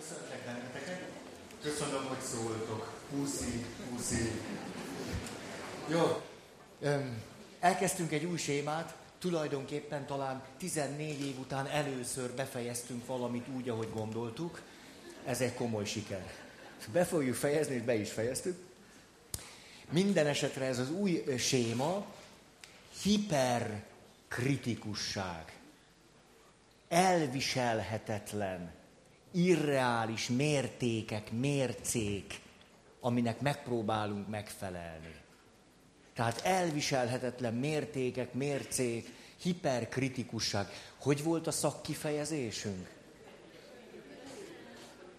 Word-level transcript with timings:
Köszöntek 0.00 0.44
benneteket. 0.44 1.00
Köszönöm, 1.62 2.04
hogy 2.04 2.20
szóltok. 2.20 3.00
Puszi, 3.10 3.64
puszi. 3.90 4.30
Jó. 5.88 6.22
Elkezdtünk 7.60 8.12
egy 8.12 8.24
új 8.24 8.36
sémát, 8.36 8.94
tulajdonképpen 9.18 10.06
talán 10.06 10.42
14 10.58 11.26
év 11.26 11.38
után 11.38 11.66
először 11.66 12.30
befejeztünk 12.30 13.06
valamit 13.06 13.48
úgy, 13.56 13.68
ahogy 13.68 13.90
gondoltuk. 13.92 14.60
Ez 15.24 15.40
egy 15.40 15.54
komoly 15.54 15.84
siker. 15.84 16.32
Be 16.92 17.04
fogjuk 17.04 17.34
fejezni, 17.34 17.74
és 17.74 17.82
be 17.82 17.94
is 17.94 18.12
fejeztük. 18.12 18.58
Minden 19.90 20.26
esetre 20.26 20.64
ez 20.64 20.78
az 20.78 20.90
új 20.90 21.24
séma 21.38 22.06
hiperkritikusság. 23.02 25.58
Elviselhetetlen, 26.88 28.78
irreális 29.30 30.28
mértékek, 30.28 31.32
mércék, 31.32 32.40
aminek 33.00 33.40
megpróbálunk 33.40 34.28
megfelelni. 34.28 35.14
Tehát 36.14 36.40
elviselhetetlen 36.44 37.54
mértékek, 37.54 38.32
mércék, 38.32 39.08
hiperkritikusság. 39.42 40.66
Hogy 41.00 41.22
volt 41.22 41.46
a 41.46 41.50
szakkifejezésünk? 41.50 42.88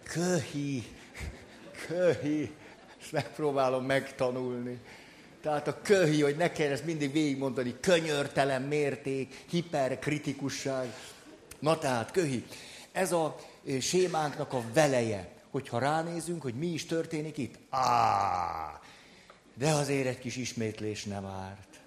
Köhi, 0.02 0.84
köhi, 1.86 2.50
ezt 3.00 3.12
megpróbálom 3.12 3.84
megtanulni. 3.84 4.80
Tehát 5.42 5.68
a 5.68 5.80
köhi, 5.82 6.22
hogy 6.22 6.36
ne 6.36 6.52
kell 6.52 6.70
ezt 6.70 6.84
mindig 6.84 7.12
végigmondani, 7.12 7.76
könyörtelen 7.80 8.62
mérték, 8.62 9.44
hiperkritikusság. 9.50 10.94
Na 11.58 11.78
tehát, 11.78 12.10
köhi. 12.10 12.44
Ez 12.92 13.12
a 13.12 13.36
sémánknak 13.80 14.52
a 14.52 14.62
veleje, 14.72 15.28
hogyha 15.50 15.78
ránézünk, 15.78 16.42
hogy 16.42 16.54
mi 16.54 16.66
is 16.66 16.86
történik 16.86 17.38
itt. 17.38 17.58
Á, 17.70 18.80
de 19.54 19.70
azért 19.70 20.06
egy 20.06 20.18
kis 20.18 20.36
ismétlés 20.36 21.04
nem 21.04 21.24
árt. 21.26 21.80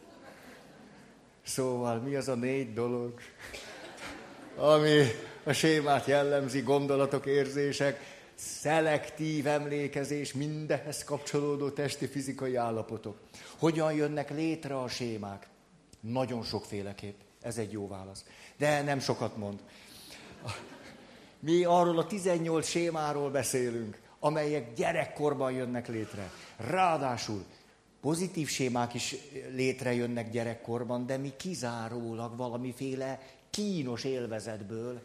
Szóval 1.44 2.00
mi 2.00 2.16
az 2.16 2.28
a 2.28 2.36
négy 2.36 2.74
dolog, 2.74 3.20
ami 4.56 5.04
a 5.44 5.54
sémát 5.54 6.06
jellemzi, 6.06 6.62
gondolatok, 6.62 7.26
érzések, 7.26 8.00
szelektív 8.36 9.48
emlékezés, 9.48 10.34
mindenhez 10.34 11.04
kapcsolódó 11.04 11.70
testi 11.70 12.08
fizikai 12.08 12.56
állapotok. 12.56 13.18
Hogyan 13.58 13.94
jönnek 13.94 14.30
létre 14.30 14.80
a 14.80 14.88
sémák? 14.88 15.48
Nagyon 16.00 16.44
sokféleképp. 16.44 17.20
Ez 17.42 17.58
egy 17.58 17.72
jó 17.72 17.88
válasz. 17.88 18.26
De 18.58 18.82
nem 18.82 19.00
sokat 19.00 19.38
mond. 19.38 19.60
Mi 21.46 21.64
arról 21.64 22.00
a 22.00 22.06
18 22.06 22.68
sémáról 22.68 23.30
beszélünk, 23.30 24.00
amelyek 24.20 24.74
gyerekkorban 24.74 25.52
jönnek 25.52 25.88
létre. 25.88 26.32
Ráadásul 26.58 27.46
pozitív 28.02 28.48
sémák 28.48 28.94
is 28.94 29.16
létrejönnek 29.52 30.32
gyerekkorban, 30.32 31.06
de 31.06 31.18
mi 31.18 31.34
kizárólag 31.38 32.38
valamiféle 32.38 33.22
kínos 33.50 34.04
élvezetből 34.04 35.02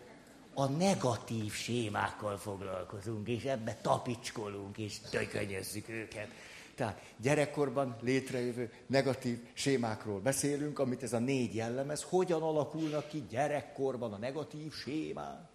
a 0.54 0.66
negatív 0.66 1.52
sémákkal 1.52 2.36
foglalkozunk, 2.36 3.28
és 3.28 3.44
ebbe 3.44 3.78
tapicskolunk, 3.82 4.78
és 4.78 4.98
tökönyezzük 5.10 5.88
őket. 5.88 6.28
Tehát 6.74 7.02
gyerekkorban 7.16 7.96
létrejövő 8.00 8.72
negatív 8.86 9.38
sémákról 9.52 10.20
beszélünk, 10.20 10.78
amit 10.78 11.02
ez 11.02 11.12
a 11.12 11.18
négy 11.18 11.54
jellemez. 11.54 12.02
Hogyan 12.02 12.42
alakulnak 12.42 13.08
ki 13.08 13.24
gyerekkorban 13.30 14.12
a 14.12 14.18
negatív 14.18 14.72
sémák? 14.72 15.49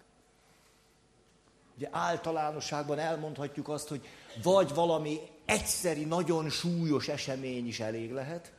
Ugye 1.76 1.88
általánosságban 1.90 2.98
elmondhatjuk 2.98 3.68
azt, 3.68 3.88
hogy 3.88 4.06
vagy 4.42 4.74
valami 4.74 5.20
egyszeri, 5.44 6.04
nagyon 6.04 6.50
súlyos 6.50 7.08
esemény 7.08 7.66
is 7.66 7.80
elég 7.80 8.12
lehet, 8.12 8.52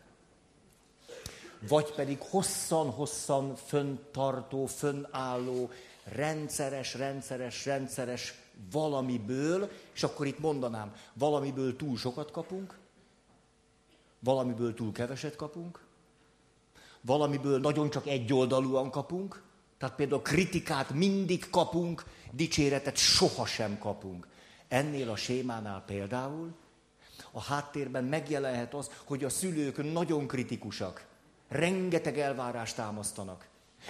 vagy 1.67 1.93
pedig 1.93 2.19
hosszan-hosszan 2.29 3.55
föntartó, 3.55 4.65
fönnálló, 4.65 5.69
rendszeres, 6.03 6.93
rendszeres, 6.93 7.65
rendszeres 7.65 8.33
valamiből, 8.71 9.69
és 9.93 10.03
akkor 10.03 10.25
itt 10.25 10.39
mondanám, 10.39 10.93
valamiből 11.13 11.75
túl 11.75 11.97
sokat 11.97 12.31
kapunk, 12.31 12.77
valamiből 14.19 14.73
túl 14.73 14.91
keveset 14.91 15.35
kapunk, 15.35 15.85
valamiből 17.01 17.59
nagyon 17.59 17.89
csak 17.89 18.07
egyoldalúan 18.07 18.91
kapunk, 18.91 19.43
tehát 19.77 19.95
például 19.95 20.21
kritikát 20.21 20.89
mindig 20.89 21.49
kapunk, 21.49 22.03
dicséretet 22.31 22.95
sohasem 22.95 23.77
kapunk. 23.77 24.27
Ennél 24.67 25.09
a 25.09 25.15
sémánál 25.15 25.83
például 25.85 26.55
a 27.31 27.41
háttérben 27.41 28.03
megjelenhet 28.03 28.73
az, 28.73 28.89
hogy 29.03 29.23
a 29.23 29.29
szülők 29.29 29.91
nagyon 29.91 30.27
kritikusak, 30.27 31.05
rengeteg 31.47 32.19
elvárást 32.19 32.75
támasztanak. 32.75 33.47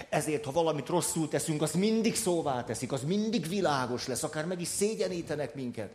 Ezért, 0.08 0.44
ha 0.44 0.52
valamit 0.52 0.88
rosszul 0.88 1.28
teszünk, 1.28 1.62
az 1.62 1.72
mindig 1.72 2.16
szóvá 2.16 2.64
teszik, 2.64 2.92
az 2.92 3.02
mindig 3.02 3.48
világos 3.48 4.06
lesz, 4.06 4.22
akár 4.22 4.46
meg 4.46 4.60
is 4.60 4.68
szégyenítenek 4.68 5.54
minket. 5.54 5.90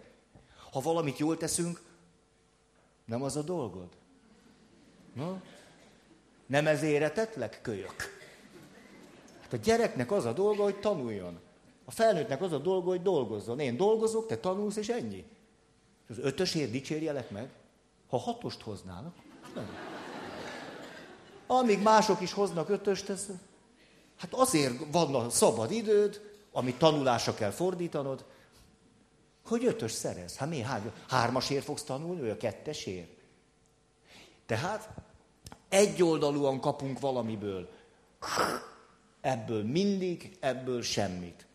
Ha 0.71 0.79
valamit 0.79 1.17
jól 1.17 1.37
teszünk, 1.37 1.81
nem 3.05 3.23
az 3.23 3.35
a 3.35 3.41
dolgod. 3.41 3.87
Na? 5.13 5.41
Nem 6.45 6.67
ez 6.67 6.81
éretetlek, 6.81 7.59
kölyök? 7.61 8.12
A 9.53 9.57
gyereknek 9.57 10.11
az 10.11 10.25
a 10.25 10.33
dolga, 10.33 10.63
hogy 10.63 10.79
tanuljon. 10.79 11.39
A 11.85 11.91
felnőttnek 11.91 12.41
az 12.41 12.51
a 12.51 12.57
dolga, 12.57 12.89
hogy 12.89 13.01
dolgozzon. 13.01 13.59
Én 13.59 13.77
dolgozok, 13.77 14.27
te 14.27 14.37
tanulsz, 14.37 14.75
és 14.75 14.89
ennyi. 14.89 15.25
Az 16.09 16.17
ötösért 16.19 16.71
dicsérjelek 16.71 17.29
meg? 17.29 17.49
Ha 18.09 18.17
hatost 18.17 18.61
hoznának, 18.61 19.15
nem. 19.55 19.69
Amíg 21.47 21.81
mások 21.81 22.21
is 22.21 22.33
hoznak 22.33 22.69
ötöst, 22.69 23.09
ez 23.09 23.27
Hát 24.17 24.33
azért 24.33 24.91
van 24.91 25.15
a 25.15 25.29
szabad 25.29 25.71
időd, 25.71 26.21
amit 26.51 26.77
tanulásra 26.77 27.33
kell 27.33 27.49
fordítanod, 27.49 28.25
hogy 29.45 29.65
ötös 29.65 29.91
szerez. 29.91 30.35
Hát 30.35 30.49
mi 30.49 30.61
hány, 30.61 30.91
hármasért 31.07 31.63
fogsz 31.63 31.83
tanulni, 31.83 32.21
vagy 32.21 32.29
a 32.29 32.37
kettesért? 32.37 33.09
Tehát 34.45 34.89
egyoldalúan 35.69 36.59
kapunk 36.59 36.99
valamiből. 36.99 37.69
Ebből 39.23 39.63
mindig, 39.63 40.37
ebből 40.39 40.81
semmit. 40.81 41.45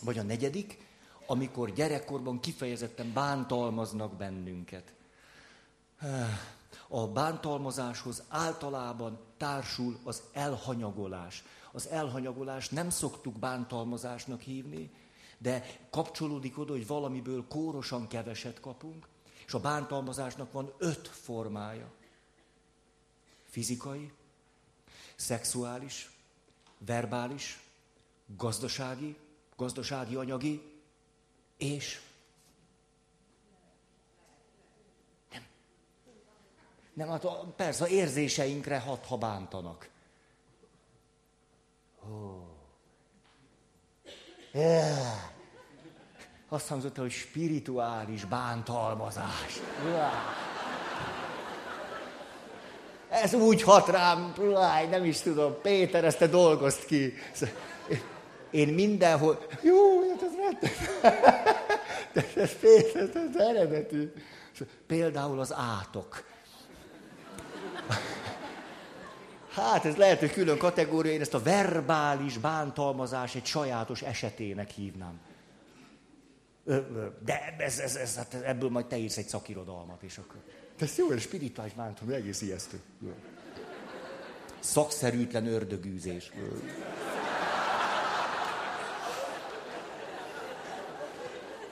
Vagy 0.00 0.18
a 0.18 0.22
negyedik, 0.22 0.86
amikor 1.26 1.72
gyerekkorban 1.72 2.40
kifejezetten 2.40 3.12
bántalmaznak 3.12 4.16
bennünket. 4.16 4.92
A 6.88 7.06
bántalmazáshoz 7.06 8.22
általában 8.28 9.18
társul 9.36 9.98
az 10.04 10.22
elhanyagolás 10.32 11.44
az 11.72 11.88
elhanyagolást 11.88 12.70
nem 12.70 12.90
szoktuk 12.90 13.38
bántalmazásnak 13.38 14.40
hívni, 14.40 14.90
de 15.38 15.78
kapcsolódik 15.90 16.58
oda, 16.58 16.72
hogy 16.72 16.86
valamiből 16.86 17.44
kórosan 17.48 18.08
keveset 18.08 18.60
kapunk, 18.60 19.08
és 19.46 19.54
a 19.54 19.60
bántalmazásnak 19.60 20.52
van 20.52 20.72
öt 20.78 21.08
formája. 21.08 21.92
Fizikai, 23.48 24.12
szexuális, 25.16 26.10
verbális, 26.86 27.60
gazdasági, 28.26 29.16
gazdasági 29.56 30.14
anyagi, 30.14 30.80
és 31.56 32.00
nem. 35.30 35.46
Nem, 36.94 37.08
hát 37.08 37.26
persze, 37.56 37.88
érzéseinkre 37.88 38.80
hat, 38.80 39.06
ha 39.06 39.16
bántanak. 39.16 39.90
Oh. 42.08 42.50
Yeah. 44.52 45.30
Azt 46.48 46.68
hangzott, 46.68 46.96
hogy 46.96 47.10
spirituális 47.10 48.24
bántalmazás. 48.24 49.60
Ez 53.12 53.34
úgy 53.34 53.62
hat 53.62 53.88
rám, 53.88 54.34
nem 54.90 55.04
is 55.04 55.20
tudom, 55.20 55.60
Péter, 55.62 56.04
ezt 56.04 56.18
te 56.18 56.26
dolgozt 56.26 56.84
ki. 56.84 57.14
Én 58.50 58.68
mindenhol, 58.68 59.46
jó, 59.62 60.10
hát 60.10 60.22
ez 60.22 60.32
rettet. 60.36 60.76
Ez 62.36 62.58
Péter, 62.60 63.08
ez 63.14 63.36
eredeti. 63.36 64.12
Például 64.86 65.40
az 65.40 65.54
átok. 65.54 66.24
Hát 69.50 69.84
ez 69.84 69.96
lehet, 69.96 70.18
hogy 70.18 70.32
külön 70.32 70.58
kategória, 70.58 71.12
én 71.12 71.20
ezt 71.20 71.34
a 71.34 71.42
verbális 71.42 72.38
bántalmazás 72.38 73.34
egy 73.34 73.46
sajátos 73.46 74.02
esetének 74.02 74.70
hívnám. 74.70 75.20
De 77.24 77.54
ez, 77.58 77.78
ez, 77.78 77.96
ez, 77.96 78.16
hát 78.16 78.34
ebből 78.34 78.70
majd 78.70 78.86
te 78.86 78.96
írsz 78.96 79.16
egy 79.16 79.28
szakirodalmat, 79.28 80.02
és 80.02 80.18
akkor... 80.18 80.40
De 80.82 80.88
ez 80.88 80.98
jó, 80.98 81.10
ez 81.10 81.20
spirituális 81.20 81.72
bántalom, 81.72 82.14
egész 82.14 82.40
ijesztő. 82.40 82.80
Szakszerűtlen 84.60 85.68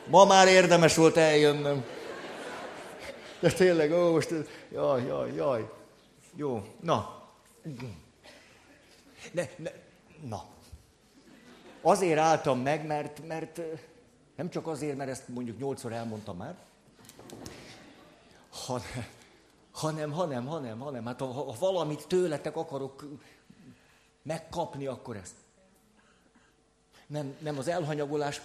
Ma 0.07 0.25
már 0.25 0.49
érdemes 0.49 0.97
volt 0.97 1.17
eljönnöm. 1.17 1.85
De 3.41 3.53
tényleg, 3.53 3.93
ó, 3.93 4.11
most, 4.11 4.35
jaj, 4.73 5.07
jaj, 5.07 5.35
jaj. 5.35 5.71
Jó, 6.37 6.65
na. 6.81 7.29
Ne, 9.33 9.49
ne, 9.57 9.71
na. 10.29 10.45
Azért 11.81 12.19
álltam 12.19 12.61
meg, 12.61 12.87
mert, 12.87 13.27
mert 13.27 13.61
nem 14.37 14.51
csak 14.51 14.67
azért, 14.67 14.97
mert 14.97 15.11
ezt 15.11 15.29
mondjuk 15.29 15.59
nyolcszor 15.59 15.93
elmondtam 15.93 16.37
már, 16.37 16.57
hanem, 18.50 19.06
hanem, 19.73 20.12
hanem, 20.12 20.47
hanem, 20.47 20.79
hanem, 20.79 21.06
hát 21.06 21.20
ha, 21.20 21.26
ha 21.26 21.55
valamit 21.58 22.06
tőletek 22.06 22.56
akarok 22.56 23.06
megkapni, 24.23 24.87
akkor 24.87 25.17
ezt. 25.17 25.35
Nem, 27.06 27.37
nem 27.38 27.58
az 27.58 27.69
elhanyagolás, 27.69 28.41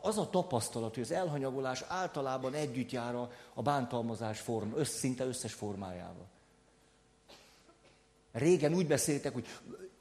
az 0.00 0.18
a 0.18 0.30
tapasztalat, 0.30 0.94
hogy 0.94 1.02
az 1.02 1.10
elhanyagolás 1.10 1.84
általában 1.88 2.54
együtt 2.54 2.90
jár 2.90 3.14
a, 3.14 3.30
a 3.54 3.62
bántalmazás 3.62 4.40
form, 4.40 4.72
össz, 4.74 4.98
szinte 4.98 5.24
összes 5.24 5.52
formájával. 5.52 6.26
Régen 8.32 8.74
úgy 8.74 8.86
beszéltek, 8.86 9.32
hogy 9.32 9.46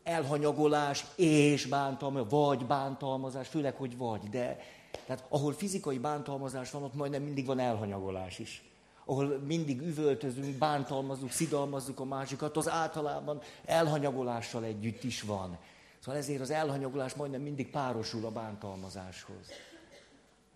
elhanyagolás 0.04 1.06
és 1.16 1.66
bántalmazás, 1.66 2.30
vagy 2.30 2.66
bántalmazás, 2.66 3.48
főleg, 3.48 3.76
hogy 3.76 3.98
vagy, 3.98 4.30
de 4.30 4.60
tehát 5.06 5.26
ahol 5.30 5.54
fizikai 5.54 5.98
bántalmazás 5.98 6.72
van, 6.72 6.84
ott 6.84 6.94
majdnem 6.94 7.24
mindig 7.24 7.46
van 7.46 7.60
elhanyagolás 7.60 8.40
is. 8.40 8.64
Ahol 9.10 9.38
mindig 9.38 9.82
üvöltözünk, 9.82 10.58
bántalmazunk, 10.58 11.32
szidalmazzuk 11.32 12.00
a 12.00 12.06
másikat, 12.06 12.58
az 12.58 12.70
általában 12.70 13.42
elhanyagolással 13.66 14.64
együtt 14.64 15.04
is 15.04 15.22
van. 15.22 15.58
Szóval 16.00 16.20
ezért 16.20 16.42
az 16.42 16.50
elhanyagolás 16.50 17.14
majdnem 17.14 17.42
mindig 17.42 17.70
párosul 17.70 18.26
a 18.26 18.32
bántalmazáshoz. 18.32 19.48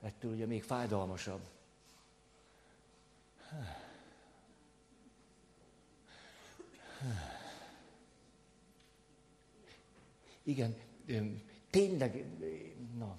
Ettől 0.01 0.31
ugye 0.31 0.45
még 0.45 0.63
fájdalmasabb. 0.63 1.41
Igen, 10.43 10.75
tényleg, 11.69 12.25
na, 12.97 13.17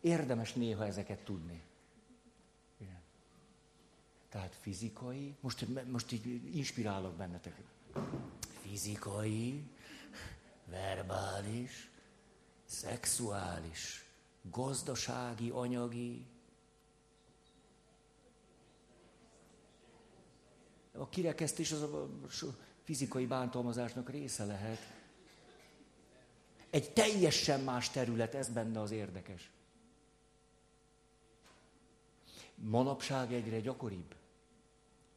érdemes 0.00 0.52
néha 0.52 0.86
ezeket 0.86 1.18
tudni. 1.18 1.62
Tehát 4.30 4.56
fizikai, 4.60 5.36
most, 5.40 5.66
most 5.86 6.12
így 6.12 6.56
inspirálok 6.56 7.14
bennetek. 7.14 7.62
Fizikai, 8.62 9.64
verbális, 10.66 11.90
szexuális, 12.64 14.04
gazdasági, 14.42 15.50
anyagi. 15.50 16.26
A 20.92 21.08
kirekesztés 21.08 21.72
az 21.72 21.82
a 21.82 22.08
fizikai 22.82 23.26
bántalmazásnak 23.26 24.10
része 24.10 24.44
lehet. 24.44 24.78
Egy 26.70 26.92
teljesen 26.92 27.60
más 27.60 27.90
terület, 27.90 28.34
ez 28.34 28.48
benne 28.48 28.80
az 28.80 28.90
érdekes. 28.90 29.50
Manapság 32.54 33.32
egyre 33.32 33.60
gyakoribb. 33.60 34.18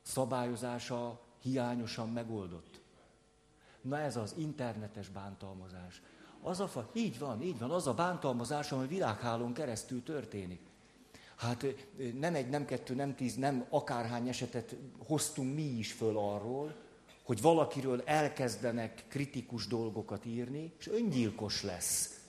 Szabályozása 0.03 1.19
hiányosan 1.41 2.09
megoldott. 2.09 2.81
Na 3.81 3.99
ez 3.99 4.15
az 4.15 4.33
internetes 4.37 5.09
bántalmazás. 5.09 6.01
Az 6.41 6.59
a 6.59 6.67
fa, 6.67 6.89
így 6.93 7.19
van, 7.19 7.41
így 7.41 7.59
van, 7.59 7.71
az 7.71 7.87
a 7.87 7.93
bántalmazás, 7.93 8.71
ami 8.71 8.87
világhálón 8.87 9.53
keresztül 9.53 10.03
történik. 10.03 10.61
Hát 11.35 11.65
nem 12.19 12.35
egy, 12.35 12.49
nem 12.49 12.65
kettő, 12.65 12.95
nem 12.95 13.15
tíz, 13.15 13.35
nem 13.35 13.65
akárhány 13.69 14.27
esetet 14.27 14.75
hoztunk 14.97 15.55
mi 15.55 15.61
is 15.61 15.91
föl 15.91 16.17
arról, 16.17 16.75
hogy 17.23 17.41
valakiről 17.41 18.01
elkezdenek 18.05 19.05
kritikus 19.07 19.67
dolgokat 19.67 20.25
írni, 20.25 20.73
és 20.79 20.87
öngyilkos 20.87 21.63
lesz. 21.63 22.21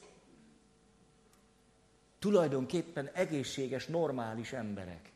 Tulajdonképpen 2.18 3.10
egészséges, 3.12 3.86
normális 3.86 4.52
emberek. 4.52 5.12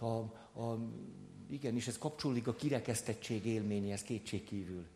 A, 0.00 0.20
a 0.58 0.78
igenis, 1.50 1.86
ez 1.86 1.98
kapcsolódik 1.98 2.46
a 2.46 2.54
kirekesztettség 2.54 3.46
élményéhez 3.46 4.02
kétségkívül. 4.02 4.86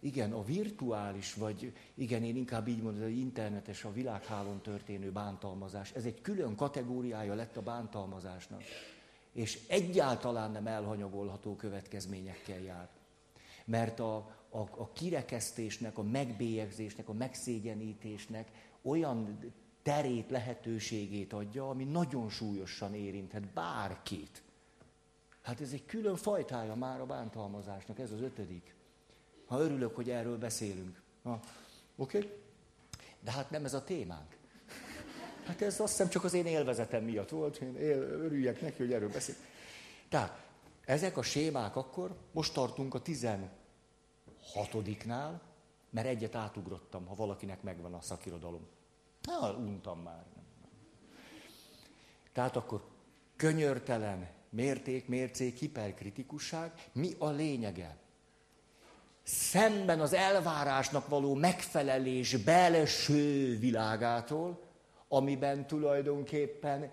Igen, 0.00 0.32
a 0.32 0.44
virtuális, 0.44 1.34
vagy 1.34 1.72
igen, 1.94 2.24
én 2.24 2.36
inkább 2.36 2.68
így 2.68 2.82
mondom, 2.82 3.02
az 3.02 3.08
internetes, 3.08 3.84
a 3.84 3.92
világhálón 3.92 4.60
történő 4.60 5.10
bántalmazás, 5.12 5.92
ez 5.92 6.04
egy 6.04 6.20
külön 6.20 6.54
kategóriája 6.54 7.34
lett 7.34 7.56
a 7.56 7.62
bántalmazásnak. 7.62 8.62
És 9.32 9.58
egyáltalán 9.68 10.50
nem 10.50 10.66
elhanyagolható 10.66 11.56
következményekkel 11.56 12.60
jár. 12.60 12.88
Mert 13.64 14.00
a, 14.00 14.16
a, 14.48 14.58
a 14.58 14.92
kirekesztésnek, 14.92 15.98
a 15.98 16.02
megbélyegzésnek, 16.02 17.08
a 17.08 17.12
megszégyenítésnek 17.12 18.50
olyan 18.82 19.38
terét, 19.82 20.30
lehetőségét 20.30 21.32
adja, 21.32 21.68
ami 21.68 21.84
nagyon 21.84 22.28
súlyosan 22.28 22.94
érinthet 22.94 23.52
bárkit. 23.52 24.42
Hát 25.46 25.60
ez 25.60 25.72
egy 25.72 25.84
külön 25.84 26.16
fajtája 26.16 26.74
már 26.74 27.00
a 27.00 27.06
bántalmazásnak, 27.06 27.98
ez 27.98 28.12
az 28.12 28.20
ötödik. 28.20 28.74
Ha 29.46 29.60
örülök, 29.60 29.94
hogy 29.94 30.10
erről 30.10 30.38
beszélünk. 30.38 31.02
Oké? 31.22 31.38
Okay? 31.96 32.32
De 33.20 33.30
hát 33.30 33.50
nem 33.50 33.64
ez 33.64 33.74
a 33.74 33.84
témánk. 33.84 34.36
Hát 35.44 35.62
ez 35.62 35.80
azt 35.80 35.90
hiszem 35.90 36.08
csak 36.08 36.24
az 36.24 36.34
én 36.34 36.46
élvezetem 36.46 37.04
miatt 37.04 37.28
volt, 37.28 37.56
én 37.56 37.76
él, 37.76 38.02
örüljek 38.02 38.60
neki, 38.60 38.76
hogy 38.76 38.92
erről 38.92 39.08
beszél. 39.08 39.34
Tehát 40.08 40.46
ezek 40.84 41.16
a 41.16 41.22
sémák 41.22 41.76
akkor, 41.76 42.16
most 42.32 42.52
tartunk 42.52 42.94
a 42.94 43.02
16-nál, 43.02 45.40
mert 45.90 46.06
egyet 46.06 46.34
átugrottam, 46.34 47.06
ha 47.06 47.14
valakinek 47.14 47.62
megvan 47.62 47.94
a 47.94 48.00
szakirodalom. 48.00 48.66
Na, 49.22 49.52
untam 49.52 50.00
már. 50.00 50.24
Tehát 52.32 52.56
akkor 52.56 52.84
könyörtelen, 53.36 54.34
mérték, 54.56 55.08
mércék, 55.08 55.58
hiperkritikusság. 55.58 56.72
Mi 56.92 57.14
a 57.18 57.30
lényege? 57.30 57.96
Szemben 59.22 60.00
az 60.00 60.12
elvárásnak 60.12 61.08
való 61.08 61.34
megfelelés 61.34 62.36
belső 62.36 63.58
világától, 63.58 64.60
amiben 65.08 65.66
tulajdonképpen 65.66 66.90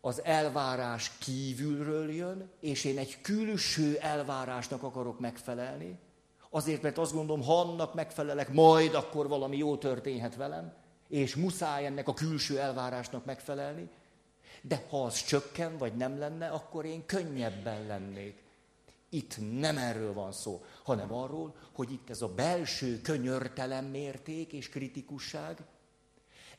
az 0.00 0.24
elvárás 0.24 1.12
kívülről 1.18 2.12
jön, 2.12 2.50
és 2.60 2.84
én 2.84 2.98
egy 2.98 3.20
külső 3.20 3.96
elvárásnak 3.96 4.82
akarok 4.82 5.20
megfelelni, 5.20 5.98
azért, 6.50 6.82
mert 6.82 6.98
azt 6.98 7.12
gondolom, 7.12 7.42
ha 7.42 7.60
annak 7.60 7.94
megfelelek, 7.94 8.52
majd 8.52 8.94
akkor 8.94 9.28
valami 9.28 9.56
jó 9.56 9.76
történhet 9.76 10.36
velem, 10.36 10.72
és 11.08 11.34
muszáj 11.34 11.86
ennek 11.86 12.08
a 12.08 12.14
külső 12.14 12.58
elvárásnak 12.58 13.24
megfelelni, 13.24 13.88
de 14.62 14.86
ha 14.90 15.04
az 15.04 15.24
csökken, 15.24 15.78
vagy 15.78 15.96
nem 15.96 16.18
lenne, 16.18 16.48
akkor 16.48 16.84
én 16.84 17.06
könnyebben 17.06 17.86
lennék. 17.86 18.42
Itt 19.08 19.36
nem 19.58 19.78
erről 19.78 20.12
van 20.12 20.32
szó, 20.32 20.64
hanem 20.82 21.12
arról, 21.12 21.54
hogy 21.72 21.92
itt 21.92 22.10
ez 22.10 22.22
a 22.22 22.34
belső 22.34 23.00
könyörtelen 23.00 23.84
mérték 23.84 24.52
és 24.52 24.68
kritikusság, 24.68 25.58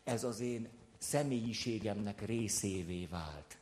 ez 0.03 0.23
az 0.23 0.39
én 0.39 0.69
személyiségemnek 0.97 2.25
részévé 2.25 3.05
vált. 3.05 3.57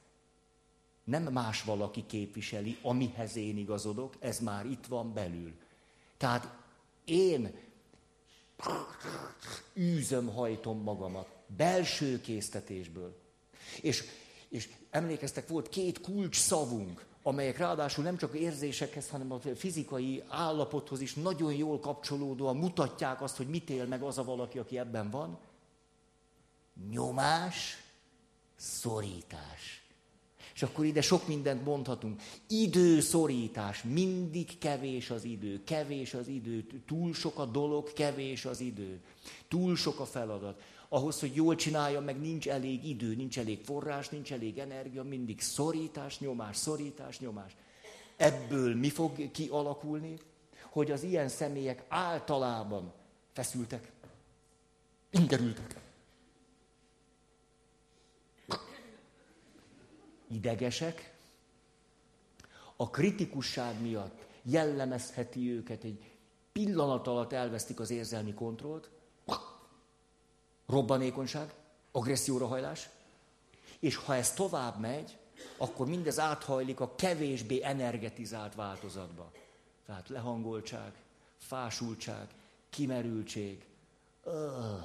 Nem 1.04 1.24
más 1.24 1.64
valaki 1.64 2.06
képviseli, 2.06 2.78
amihez 2.82 3.36
én 3.36 3.58
igazodok, 3.58 4.16
ez 4.20 4.40
már 4.40 4.66
itt 4.66 4.86
van 4.86 5.14
belül. 5.14 5.54
Tehát 6.18 6.58
én 7.06 7.56
űzöm, 9.76 10.28
hajtom 10.28 10.82
magamat 10.82 11.28
belső 11.58 12.22
késztetésből. 12.22 13.18
És 13.82 14.04
és 14.50 14.70
emlékeztek, 14.90 15.48
volt 15.48 15.70
két 15.70 16.02
kulcs 16.02 16.36
szavunk, 16.36 17.06
amelyek 17.22 17.58
ráadásul 17.58 18.04
nem 18.04 18.18
csak 18.18 18.36
érzésekhez, 18.36 19.10
hanem 19.10 19.32
a 19.32 19.40
fizikai 19.56 20.24
állapothoz 20.28 21.02
is 21.02 21.14
nagyon 21.14 21.54
jól 21.54 21.80
kapcsolódóan 21.80 22.58
mutatják 22.58 23.22
azt, 23.22 23.38
hogy 23.38 23.48
mit 23.48 23.70
él 23.70 23.86
meg 23.86 24.02
az 24.02 24.18
a 24.18 24.24
valaki, 24.24 24.58
aki 24.58 24.78
ebben 24.78 25.10
van. 25.10 25.40
Nyomás, 26.90 27.84
szorítás. 28.56 29.82
És 30.54 30.64
akkor 30.64 30.86
ide 30.86 31.02
sok 31.02 31.28
mindent 31.28 31.66
mondhatunk. 31.66 32.22
Időszorítás, 32.48 33.84
mindig 33.84 34.58
kevés 34.58 35.10
az 35.10 35.24
idő, 35.24 35.64
kevés 35.64 36.14
az 36.14 36.28
idő, 36.28 36.68
túl 36.86 37.14
sok 37.14 37.40
a 37.40 37.46
dolog, 37.46 37.94
kevés 37.94 38.46
az 38.46 38.60
idő, 38.60 39.02
túl 39.48 39.76
sok 39.76 40.00
a 40.00 40.06
feladat 40.06 40.62
ahhoz, 40.90 41.20
hogy 41.20 41.36
jól 41.36 41.56
csinálja, 41.56 42.02
meg 42.02 42.20
nincs 42.20 42.48
elég 42.48 42.86
idő, 42.86 43.16
nincs 43.16 43.40
elég 43.40 43.64
forrás, 43.64 44.10
nincs 44.10 44.34
elég 44.34 44.58
energia, 44.58 45.04
mindig 45.04 45.42
szorítás, 45.42 46.20
nyomás, 46.20 46.58
szorítás, 46.58 47.20
nyomás. 47.20 47.56
Ebből 48.16 48.76
mi 48.76 48.90
fog 48.90 49.32
kialakulni? 49.32 50.20
Hogy 50.70 50.92
az 50.92 51.04
ilyen 51.04 51.28
személyek 51.28 51.86
általában 51.88 52.94
feszültek, 53.34 53.92
ingerültek. 55.10 55.86
idegesek, 60.28 61.16
a 62.76 62.90
kritikusság 62.90 63.82
miatt 63.82 64.26
jellemezheti 64.42 65.52
őket, 65.52 65.84
egy 65.84 66.12
pillanat 66.52 67.08
alatt 67.08 67.34
elvesztik 67.34 67.80
az 67.80 67.90
érzelmi 67.90 68.34
kontrollt, 68.34 68.90
robbanékonyság, 70.68 71.54
agresszióra 71.92 72.48
hajlás, 72.48 72.90
és 73.80 73.96
ha 73.96 74.16
ez 74.16 74.34
tovább 74.34 74.80
megy, 74.80 75.18
akkor 75.58 75.88
mindez 75.88 76.20
áthajlik 76.20 76.80
a 76.80 76.96
kevésbé 76.96 77.64
energetizált 77.64 78.56
változatba. 78.56 79.32
Tehát 79.86 80.10
lehangoltság, 80.10 80.92
fásultság, 81.38 82.28
kimerültség. 82.70 83.66
Öh. 84.24 84.84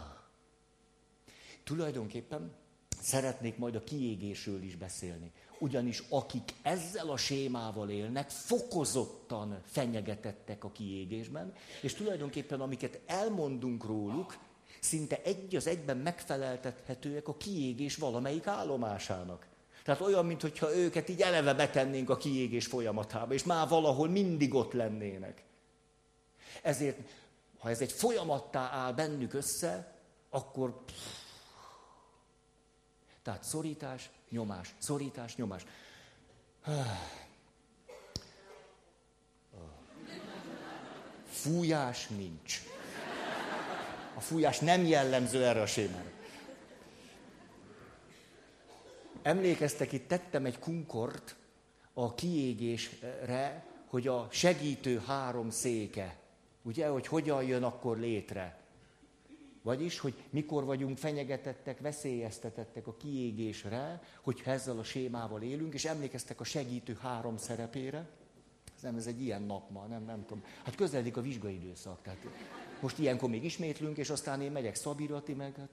Tulajdonképpen 1.65 2.53
szeretnék 3.01 3.57
majd 3.57 3.75
a 3.75 3.85
kiégésről 3.85 4.62
is 4.62 4.77
beszélni. 4.77 5.33
Ugyanis 5.59 6.03
akik 6.09 6.55
ezzel 6.62 7.11
a 7.11 7.17
sémával 7.17 7.91
élnek, 7.91 8.31
fokozottan 8.31 9.61
fenyegetettek 9.65 10.65
a 10.65 10.71
kiégésben, 10.71 11.55
és 11.83 11.95
tulajdonképpen 11.95 12.61
amiket 12.61 13.01
elmondunk 13.07 13.85
róluk, 13.85 14.39
szinte 14.85 15.21
egy 15.23 15.57
az 15.57 15.67
egyben 15.67 15.97
megfeleltethetőek 15.97 17.29
a 17.29 17.37
kiégés 17.37 17.97
valamelyik 17.97 18.47
állomásának. 18.47 19.47
Tehát 19.85 20.01
olyan, 20.01 20.27
mintha 20.27 20.77
őket 20.77 21.09
így 21.09 21.21
eleve 21.21 21.55
betennénk 21.55 22.11
a 22.11 22.17
kiégés 22.17 22.67
folyamatába, 22.67 23.35
és 23.35 23.45
már 23.45 23.69
valahol 23.69 24.09
mindig 24.09 24.55
ott 24.55 24.73
lennének. 24.73 25.45
Ezért, 26.62 26.99
ha 27.59 27.71
ez 27.71 27.81
egy 27.81 27.93
folyamattá 27.93 28.71
áll 28.73 28.93
bennük 28.93 29.35
össze, 29.35 29.95
akkor... 30.31 30.85
Tehát 33.23 33.45
szorítás, 33.45 34.11
nyomás, 34.31 34.75
szorítás, 34.79 35.37
nyomás. 35.37 35.67
Fújás 41.27 42.07
nincs. 42.07 42.72
A 44.14 44.21
fújás 44.21 44.59
nem 44.59 44.85
jellemző 44.85 45.45
erre 45.45 45.61
a 45.61 45.66
sémára. 45.66 46.11
Emlékeztek, 49.23 49.92
itt 49.92 50.09
tettem 50.09 50.45
egy 50.45 50.59
kunkort 50.59 51.37
a 51.92 52.14
kiégésre, 52.14 53.64
hogy 53.87 54.07
a 54.07 54.28
segítő 54.31 55.02
három 55.07 55.50
széke, 55.50 56.16
ugye, 56.62 56.88
hogy 56.88 57.07
hogyan 57.07 57.42
jön 57.42 57.62
akkor 57.62 57.99
létre. 57.99 58.61
Vagyis, 59.62 59.99
hogy 59.99 60.14
mikor 60.31 60.64
vagyunk 60.64 60.99
fenyegetettek, 60.99 61.81
veszélyeztetettek 61.81 62.87
a 62.87 62.97
kiégésre, 62.97 64.02
hogyha 64.23 64.50
ezzel 64.50 64.78
a 64.78 64.85
sémával 64.85 65.42
élünk, 65.42 65.75
és 65.75 65.85
emlékeztek 65.85 66.40
a 66.40 66.45
segítő 66.45 66.99
három 67.02 67.37
szerepére. 67.37 68.09
Nem, 68.83 68.97
ez 68.97 69.07
egy 69.07 69.23
ilyen 69.23 69.43
nap 69.43 69.71
ma, 69.71 69.87
nem, 69.87 70.05
nem 70.05 70.25
tudom. 70.27 70.45
Hát 70.62 70.75
közeledik 70.75 71.17
a 71.17 71.21
vizsgai 71.21 71.55
időszak, 71.55 72.03
tehát 72.03 72.19
most 72.81 72.99
ilyenkor 72.99 73.29
még 73.29 73.45
ismétlünk, 73.45 73.97
és 73.97 74.11
aztán 74.11 74.41
én 74.41 74.53
megyek 74.53 74.75
Szabirati, 74.75 75.33
meg 75.33 75.55
hát... 75.57 75.69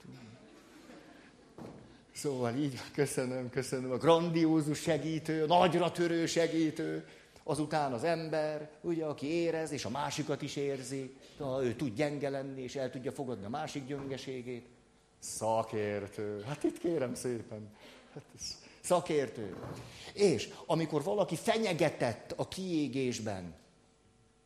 Szóval 2.11 2.55
így, 2.55 2.79
köszönöm, 2.93 3.49
köszönöm. 3.49 3.91
A 3.91 3.97
grandiózus 3.97 4.79
segítő, 4.79 5.45
nagyra 5.45 5.91
törő 5.91 6.25
segítő, 6.25 7.07
azután 7.43 7.93
az 7.93 8.03
ember, 8.03 8.69
ugye, 8.81 9.05
aki 9.05 9.27
érez, 9.27 9.71
és 9.71 9.85
a 9.85 9.89
másikat 9.89 10.41
is 10.41 10.55
érzi, 10.55 11.15
ő 11.61 11.75
tud 11.75 11.95
gyenge 11.95 12.29
lenni, 12.29 12.61
és 12.61 12.75
el 12.75 12.89
tudja 12.89 13.11
fogadni 13.11 13.45
a 13.45 13.49
másik 13.49 13.85
gyöngeségét. 13.85 14.67
Szakértő. 15.19 16.41
Hát 16.47 16.63
itt 16.63 16.77
kérem 16.77 17.13
szépen. 17.13 17.69
Hát 18.13 18.23
ez 18.35 18.57
szakértő. 18.89 19.55
És 20.13 20.49
amikor 20.65 21.03
valaki 21.03 21.35
fenyegetett 21.35 22.33
a 22.35 22.47
kiégésben, 22.47 23.55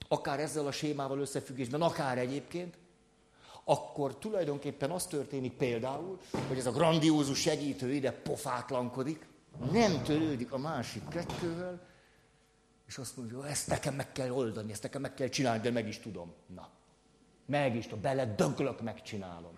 akár 0.07 0.39
ezzel 0.39 0.67
a 0.67 0.71
sémával 0.71 1.19
összefüggésben, 1.19 1.81
akár 1.81 2.17
egyébként, 2.17 2.77
akkor 3.63 4.17
tulajdonképpen 4.17 4.91
az 4.91 5.05
történik 5.05 5.53
például, 5.53 6.19
hogy 6.47 6.57
ez 6.57 6.65
a 6.65 6.71
grandiózus 6.71 7.39
segítő 7.39 7.93
ide 7.93 8.11
pofátlankodik, 8.11 9.27
nem 9.71 10.03
törődik 10.03 10.51
a 10.51 10.57
másik 10.57 11.07
kettővel, 11.07 11.87
és 12.87 12.97
azt 12.97 13.17
mondja, 13.17 13.47
ezt 13.47 13.67
nekem 13.67 13.95
meg 13.95 14.11
kell 14.11 14.29
oldani, 14.29 14.71
ezt 14.71 14.83
nekem 14.83 15.01
meg 15.01 15.13
kell 15.13 15.27
csinálni, 15.27 15.61
de 15.61 15.71
meg 15.71 15.87
is 15.87 15.99
tudom. 15.99 16.33
Na, 16.55 16.69
meg 17.45 17.75
is 17.75 17.83
tudom, 17.83 18.01
bele 18.01 18.25
döglök, 18.25 18.81
megcsinálom. 18.81 19.57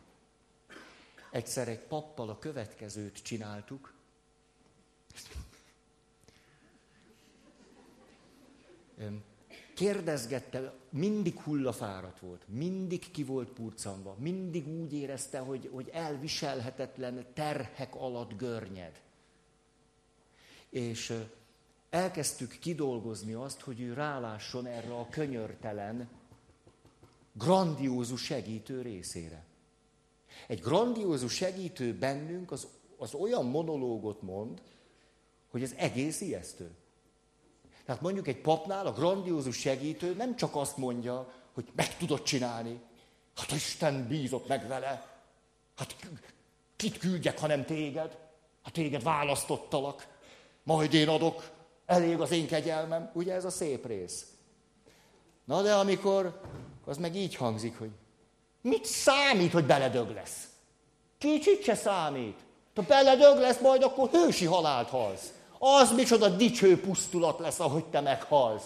Egyszer 1.32 1.68
egy 1.68 1.80
pappal 1.80 2.30
a 2.30 2.39
következőt 2.39 3.22
csináltuk. 3.22 3.95
Kérdezgette, 9.75 10.74
mindig 10.89 11.39
hullafáradt 11.39 12.19
volt, 12.19 12.41
mindig 12.48 13.12
ki 13.12 13.24
volt 13.24 13.50
purcanva, 13.50 14.15
mindig 14.19 14.67
úgy 14.67 14.93
érezte, 14.93 15.39
hogy, 15.39 15.69
hogy 15.74 15.89
elviselhetetlen 15.93 17.25
terhek 17.34 17.95
alatt 17.95 18.38
görnyed. 18.38 19.01
És 20.69 21.13
elkezdtük 21.89 22.57
kidolgozni 22.60 23.34
azt, 23.34 23.62
hogy 23.62 23.81
ő 23.81 23.93
rálásson 23.93 24.65
erre 24.65 24.93
a 24.93 25.07
könyörtelen, 25.10 26.10
grandiózus 27.34 28.24
segítő 28.24 28.81
részére. 28.81 29.45
Egy 30.48 30.60
grandiózus 30.60 31.34
segítő 31.34 31.93
bennünk 31.93 32.51
az, 32.51 32.67
az 32.98 33.13
olyan 33.13 33.45
monológot 33.45 34.22
mond, 34.22 34.62
hogy 35.56 35.64
ez 35.64 35.74
egész 35.78 36.22
ijesztő. 36.22 36.72
Tehát 37.86 38.02
mondjuk 38.02 38.28
egy 38.28 38.42
papnál 38.42 38.86
a 38.86 38.92
grandiózus 38.92 39.58
segítő 39.58 40.14
nem 40.14 40.36
csak 40.36 40.56
azt 40.56 40.78
mondja, 40.78 41.34
hogy 41.54 41.66
meg 41.76 41.98
tudod 41.98 42.24
csinálni. 42.24 42.80
Hát 43.36 43.52
Isten 43.52 44.08
bízott 44.08 44.48
meg 44.48 44.68
vele. 44.68 45.08
Hát 45.76 45.96
kit 46.76 46.98
küldjek, 46.98 47.40
ha 47.40 47.48
nem 47.48 47.66
téged? 47.66 48.18
Hát 48.64 48.74
téged 48.74 49.04
választottalak. 49.04 50.08
Majd 50.64 50.94
én 50.94 51.08
adok. 51.08 51.50
Elég 51.86 52.20
az 52.20 52.32
én 52.32 52.48
kegyelmem. 52.48 53.12
Ugye 53.14 53.34
ez 53.34 53.46
a 53.46 53.50
szép 53.50 53.86
rész. 53.86 54.26
Na 55.46 55.62
de 55.62 55.74
amikor, 55.74 56.42
az 56.86 56.98
meg 56.98 57.16
így 57.16 57.36
hangzik, 57.36 57.78
hogy 57.78 57.92
mit 58.62 58.86
számít, 58.86 59.52
hogy 59.52 59.66
beledög 59.66 60.10
lesz? 60.10 60.48
Kicsit 61.18 61.64
se 61.64 61.76
számít. 61.76 62.40
Ha 62.76 62.82
beledög 62.82 63.38
lesz, 63.38 63.60
majd 63.60 63.84
akkor 63.84 64.10
hősi 64.10 64.46
halált 64.46 64.90
halsz. 64.90 65.35
Az 65.60 65.92
micsoda 65.92 66.30
dicső 66.30 66.80
pusztulat 66.80 67.40
lesz, 67.40 67.60
ahogy 67.60 67.86
te 67.86 68.02
meghalsz. 68.02 68.64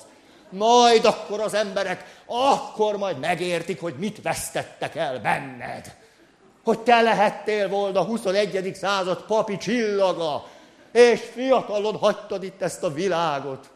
Majd 0.50 1.06
akkor 1.06 1.40
az 1.40 1.54
emberek, 1.54 2.22
akkor 2.26 2.98
majd 2.98 3.20
megértik, 3.20 3.82
hogy 3.82 3.94
mit 3.98 4.22
vesztettek 4.22 4.96
el 4.96 5.20
benned. 5.20 5.96
Hogy 6.64 6.80
te 6.80 7.02
lehettél 7.02 7.70
volna 7.70 8.00
a 8.00 8.04
21. 8.04 8.72
század 8.76 9.26
papi 9.26 9.58
csillaga, 9.58 10.48
és 10.92 11.20
fiatalon 11.34 11.98
hagytad 11.98 12.44
itt 12.44 12.62
ezt 12.62 12.84
a 12.84 12.94
világot. 12.94 13.70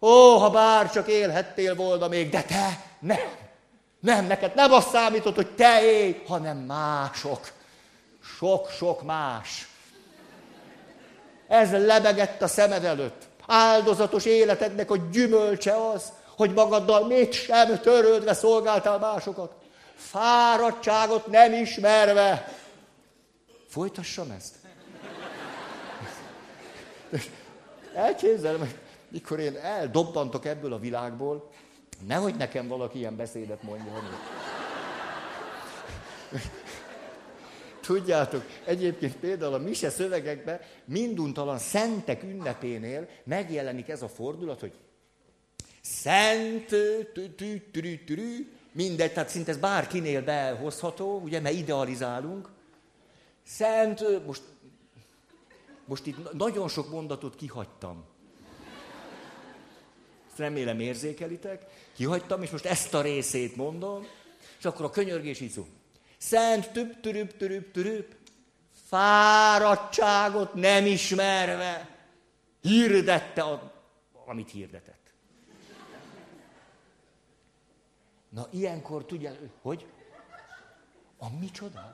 Ó, 0.00 0.38
ha 0.38 0.50
bár 0.50 0.90
csak 0.90 1.08
élhettél 1.08 1.74
volna 1.74 2.08
még, 2.08 2.30
de 2.30 2.42
te 2.42 2.80
nem. 2.98 3.40
Nem, 4.00 4.26
neked 4.26 4.54
nem 4.54 4.72
azt 4.72 4.88
számított, 4.90 5.34
hogy 5.34 5.54
te 5.54 5.82
élj, 5.82 6.22
hanem 6.26 6.56
mások. 6.56 7.52
Sok-sok 8.38 9.02
más. 9.02 9.68
Ez 11.52 11.70
lebegett 11.70 12.42
a 12.42 12.46
szemed 12.46 12.84
előtt. 12.84 13.22
Áldozatos 13.46 14.24
életednek 14.24 14.90
a 14.90 14.96
gyümölcse 14.96 15.88
az, 15.88 16.12
hogy 16.36 16.52
magaddal 16.52 17.06
mit 17.06 17.32
sem 17.32 17.80
törődve 17.80 18.34
szolgáltál 18.34 18.98
másokat. 18.98 19.52
Fáradtságot 19.94 21.26
nem 21.26 21.52
ismerve. 21.52 22.54
Folytassam 23.68 24.30
ezt? 24.30 24.54
Elképzelem, 27.94 28.58
hogy 28.58 28.74
mikor 29.08 29.38
én 29.38 29.56
eldobbantok 29.56 30.46
ebből 30.46 30.72
a 30.72 30.78
világból, 30.78 31.50
nehogy 32.06 32.34
nekem 32.34 32.68
valaki 32.68 32.98
ilyen 32.98 33.16
beszédet 33.16 33.62
mondja. 33.62 33.92
Tudjátok, 37.82 38.44
egyébként 38.64 39.16
például 39.16 39.54
a 39.54 39.58
mise 39.58 39.90
szövegekben 39.90 40.60
minduntalan 40.84 41.58
szentek 41.58 42.22
ünnepénél 42.22 43.08
megjelenik 43.24 43.88
ez 43.88 44.02
a 44.02 44.08
fordulat, 44.08 44.60
hogy 44.60 44.72
szent, 45.80 46.70
mindegy, 48.72 49.12
tehát 49.12 49.28
szinte 49.28 49.50
ez 49.50 49.56
bárkinél 49.56 50.22
behozható, 50.22 51.20
ugye, 51.20 51.40
mert 51.40 51.54
idealizálunk. 51.54 52.48
Szent, 53.46 54.24
most, 54.26 54.42
most 55.84 56.06
itt 56.06 56.32
nagyon 56.32 56.68
sok 56.68 56.90
mondatot 56.90 57.36
kihagytam. 57.36 58.04
Ezt 60.28 60.38
remélem 60.38 60.80
érzékelitek. 60.80 61.66
Kihagytam, 61.94 62.42
és 62.42 62.50
most 62.50 62.64
ezt 62.64 62.94
a 62.94 63.02
részét 63.02 63.56
mondom, 63.56 64.06
és 64.58 64.64
akkor 64.64 64.84
a 64.84 64.90
könyörgés 64.90 65.40
így 65.40 65.50
szó. 65.50 65.66
Szent 66.22 66.70
tüp, 66.72 67.00
türüp, 67.00 67.38
türüp, 67.38 67.72
türüp, 67.72 68.16
fáradtságot 68.88 70.54
nem 70.54 70.86
ismerve. 70.86 71.88
Hirdette, 72.60 73.42
a, 73.42 73.72
amit 74.26 74.50
hirdetett. 74.50 75.12
Na, 78.28 78.46
ilyenkor 78.50 79.04
tudja, 79.04 79.32
hogy? 79.62 79.86
A 81.18 81.26
micsoda? 81.40 81.92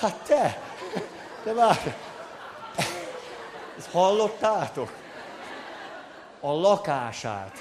Hát 0.00 0.24
te, 0.26 0.62
te 1.44 1.52
várj. 1.52 1.94
Ezt 3.78 3.90
hallottátok? 3.90 4.92
A 6.40 6.52
lakását. 6.52 7.58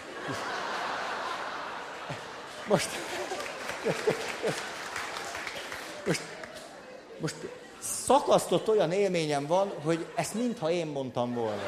Most, 2.67 2.89
most, 6.05 6.21
most 7.17 7.35
szakasztott 7.79 8.67
olyan 8.67 8.91
élményem 8.91 9.47
van, 9.47 9.73
hogy 9.83 10.05
ezt 10.15 10.33
mintha 10.33 10.71
én 10.71 10.87
mondtam 10.87 11.33
volna. 11.33 11.61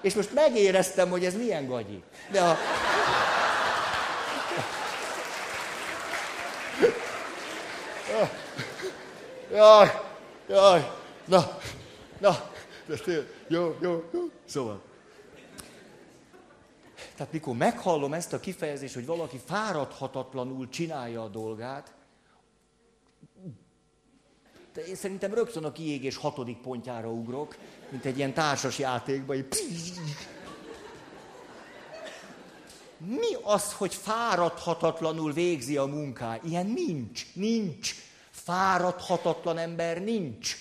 És 0.00 0.14
most 0.14 0.32
megéreztem, 0.34 1.10
hogy 1.10 1.24
ez 1.24 1.34
milyen 1.34 1.66
gagyi. 1.66 2.02
De 2.30 2.40
a... 2.40 2.56
Jaj, 9.52 10.00
jaj, 10.48 10.90
na, 11.24 11.58
na, 12.18 12.50
de 12.86 12.94
jó, 13.48 13.76
jó, 13.80 14.04
jó, 14.12 14.30
szóval. 14.44 14.80
Tehát 17.16 17.32
mikor 17.32 17.56
meghallom 17.56 18.12
ezt 18.12 18.32
a 18.32 18.40
kifejezést, 18.40 18.94
hogy 18.94 19.06
valaki 19.06 19.40
fáradhatatlanul 19.44 20.68
csinálja 20.68 21.22
a 21.22 21.28
dolgát, 21.28 21.94
de 24.72 24.86
én 24.86 24.94
szerintem 24.94 25.34
rögtön 25.34 25.64
a 25.64 25.72
kiégés 25.72 26.16
hatodik 26.16 26.60
pontjára 26.60 27.10
ugrok, 27.10 27.56
mint 27.90 28.04
egy 28.04 28.16
ilyen 28.16 28.32
társas 28.32 28.78
játékban. 28.78 29.46
Mi 32.98 33.34
az, 33.42 33.72
hogy 33.72 33.94
fáradhatatlanul 33.94 35.32
végzi 35.32 35.76
a 35.76 35.84
munkát? 35.84 36.44
Ilyen 36.44 36.66
nincs, 36.66 37.34
nincs. 37.34 37.94
Fáradhatatlan 38.30 39.58
ember 39.58 40.02
nincs. 40.02 40.56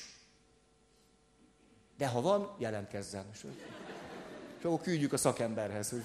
De 1.97 2.07
ha 2.07 2.21
van, 2.21 2.55
jelentkezzen. 2.57 3.25
És 4.61 4.67
akkor 4.67 4.81
küldjük 4.81 5.13
a 5.13 5.17
szakemberhez. 5.17 5.89
Hogy 5.89 6.03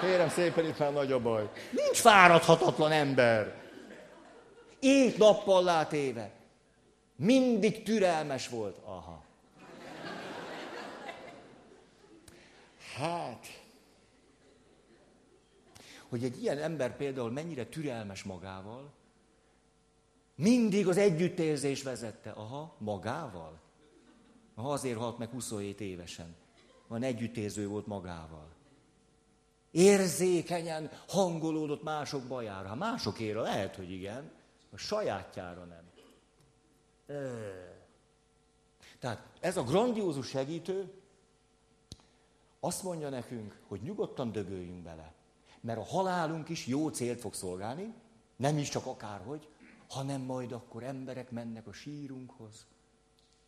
kérem 0.00 0.28
szépen, 0.28 0.64
itt 0.64 0.78
már 0.78 0.92
nagy 0.92 1.12
a 1.12 1.20
baj. 1.20 1.50
Nincs 1.70 2.00
fáradhatatlan 2.00 2.92
ember. 2.92 3.54
Éjt 4.78 5.18
nappal 5.18 5.64
látéve. 5.64 6.30
Mindig 7.16 7.82
türelmes 7.82 8.48
volt. 8.48 8.78
Aha. 8.84 9.24
Hát, 12.96 13.46
hogy 16.08 16.24
egy 16.24 16.42
ilyen 16.42 16.58
ember 16.58 16.96
például 16.96 17.30
mennyire 17.30 17.66
türelmes 17.66 18.22
magával, 18.22 18.92
mindig 20.34 20.88
az 20.88 20.96
együttérzés 20.96 21.82
vezette. 21.82 22.30
Aha, 22.30 22.74
magával? 22.78 23.60
Aha, 24.54 24.72
azért 24.72 24.98
halt 24.98 25.18
meg 25.18 25.28
27 25.28 25.80
évesen. 25.80 26.39
Van 26.90 27.02
együttérző 27.02 27.68
volt 27.68 27.86
magával. 27.86 28.48
Érzékenyen 29.70 30.90
hangolódott 31.08 31.82
mások 31.82 32.22
bajára. 32.22 32.68
Ha 32.68 32.74
másokére 32.74 33.40
lehet, 33.40 33.76
hogy 33.76 33.90
igen, 33.90 34.30
a 34.70 34.76
sajátjára 34.76 35.64
nem. 35.64 35.90
Tehát 38.98 39.26
ez 39.40 39.56
a 39.56 39.62
grandiózus 39.62 40.28
segítő 40.28 40.92
azt 42.60 42.82
mondja 42.82 43.08
nekünk, 43.08 43.58
hogy 43.68 43.80
nyugodtan 43.82 44.32
dögöljünk 44.32 44.82
bele. 44.82 45.12
Mert 45.60 45.78
a 45.78 45.84
halálunk 45.84 46.48
is 46.48 46.66
jó 46.66 46.88
célt 46.88 47.20
fog 47.20 47.34
szolgálni, 47.34 47.94
nem 48.36 48.58
is 48.58 48.68
csak 48.68 48.86
akárhogy, 48.86 49.48
hanem 49.88 50.20
majd 50.20 50.52
akkor 50.52 50.82
emberek 50.82 51.30
mennek 51.30 51.66
a 51.66 51.72
sírunkhoz, 51.72 52.66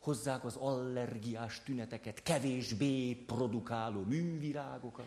hozzák 0.03 0.45
az 0.45 0.57
allergiás 0.57 1.62
tüneteket, 1.65 2.23
kevésbé 2.23 3.15
produkáló 3.15 4.01
művirágokat. 4.01 5.07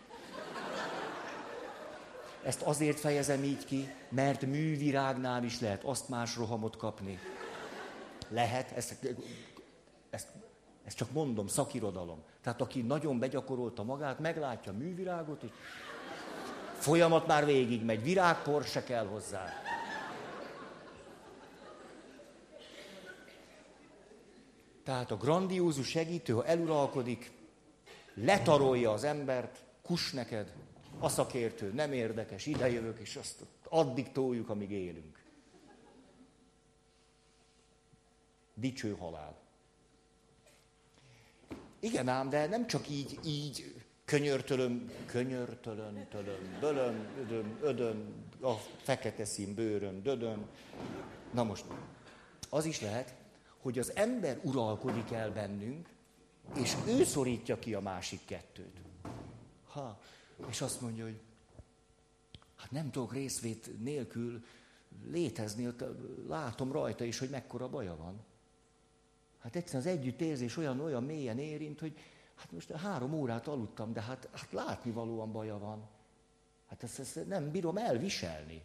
Ezt 2.44 2.62
azért 2.62 3.00
fejezem 3.00 3.44
így 3.44 3.66
ki, 3.66 3.94
mert 4.10 4.42
művirágnál 4.42 5.44
is 5.44 5.60
lehet 5.60 5.84
azt 5.84 6.10
más 6.10 6.36
rohamot 6.36 6.78
kapni. 6.78 7.20
Lehet, 8.30 8.72
ezt, 8.72 9.16
ezt, 10.10 10.28
ezt 10.84 10.98
csak 10.98 11.12
mondom, 11.12 11.48
szakirodalom. 11.48 12.24
Tehát 12.42 12.62
aki 12.62 12.82
nagyon 12.82 13.20
begyakorolta 13.20 13.84
magát, 13.84 14.20
meglátja 14.20 14.72
a 14.72 14.76
művirágot, 14.76 15.40
hogy 15.40 15.52
folyamat 16.78 17.28
már 17.28 17.46
végig 17.46 17.84
megy, 17.84 18.04
virágpor 18.04 18.64
se 18.64 18.84
kell 18.84 19.06
hozzá. 19.06 19.46
Tehát 24.86 25.12
a 25.12 25.18
grandiózus 25.18 25.88
segítő, 25.88 26.34
ha 26.34 26.46
eluralkodik, 26.46 27.32
letarolja 28.14 28.92
az 28.92 29.04
embert, 29.04 29.64
kus 29.82 30.12
neked, 30.12 30.54
a 31.00 31.10
szakértő, 31.10 31.72
nem 31.72 31.94
érdekes, 31.94 32.46
idejövök, 32.46 33.00
és 33.00 33.16
azt 33.16 33.46
addig 33.70 34.12
toljuk, 34.12 34.50
amíg 34.50 34.72
élünk. 34.72 35.24
Dicső 38.54 38.96
halál. 38.96 39.38
Igen 41.80 42.08
ám, 42.08 42.30
de 42.30 42.48
nem 42.48 42.68
csak 42.68 42.90
így, 42.90 43.20
így 43.26 43.84
könyörtölöm, 44.06 44.92
könyörtölön, 45.06 46.08
tölöm, 46.10 46.58
bölöm, 46.60 47.08
ödön, 47.20 47.58
ödön, 47.62 48.26
a 48.42 48.54
fekete 48.84 49.26
szín 49.26 49.54
bőrön, 49.54 50.04
dödön. 50.04 50.46
Na 51.34 51.44
most, 51.44 51.66
az 52.50 52.66
is 52.66 52.82
lehet, 52.82 53.25
hogy 53.66 53.80
az 53.80 53.96
ember 53.96 54.40
uralkodik 54.44 55.12
el 55.12 55.32
bennünk, 55.32 55.90
és 56.56 56.76
ő 56.88 57.04
szorítja 57.04 57.60
ki 57.60 57.74
a 57.74 57.80
másik 57.80 58.26
kettőt. 58.26 58.80
Ha, 59.68 60.00
és 60.50 60.62
azt 60.62 60.82
mondja, 60.82 61.04
hogy 61.04 61.20
hát 62.56 62.72
nem 62.72 62.92
tudok 62.92 63.14
részvét 63.14 63.84
nélkül 63.84 64.44
létezni, 65.12 65.74
látom 66.28 66.72
rajta 66.72 67.04
is, 67.04 67.20
hogy 67.20 67.30
mekkora 67.30 67.70
baja 67.70 67.96
van. 67.96 68.20
Hát 69.40 69.56
egyszerűen 69.56 69.84
az 69.84 70.00
együttérzés 70.00 70.58
olyan, 70.58 70.80
olyan 70.80 71.04
mélyen 71.04 71.40
érint, 71.40 71.80
hogy 71.80 71.98
hát 72.36 72.52
most 72.52 72.72
három 72.72 73.14
órát 73.14 73.48
aludtam, 73.48 73.94
de 73.94 74.02
hát, 74.02 74.30
hát 74.32 74.52
látnivalóan 74.52 75.32
baja 75.32 75.58
van. 75.58 75.88
Hát 76.68 76.84
ezt, 76.84 77.00
ezt 77.00 77.28
nem 77.28 77.52
bírom 77.52 77.78
elviselni, 77.78 78.62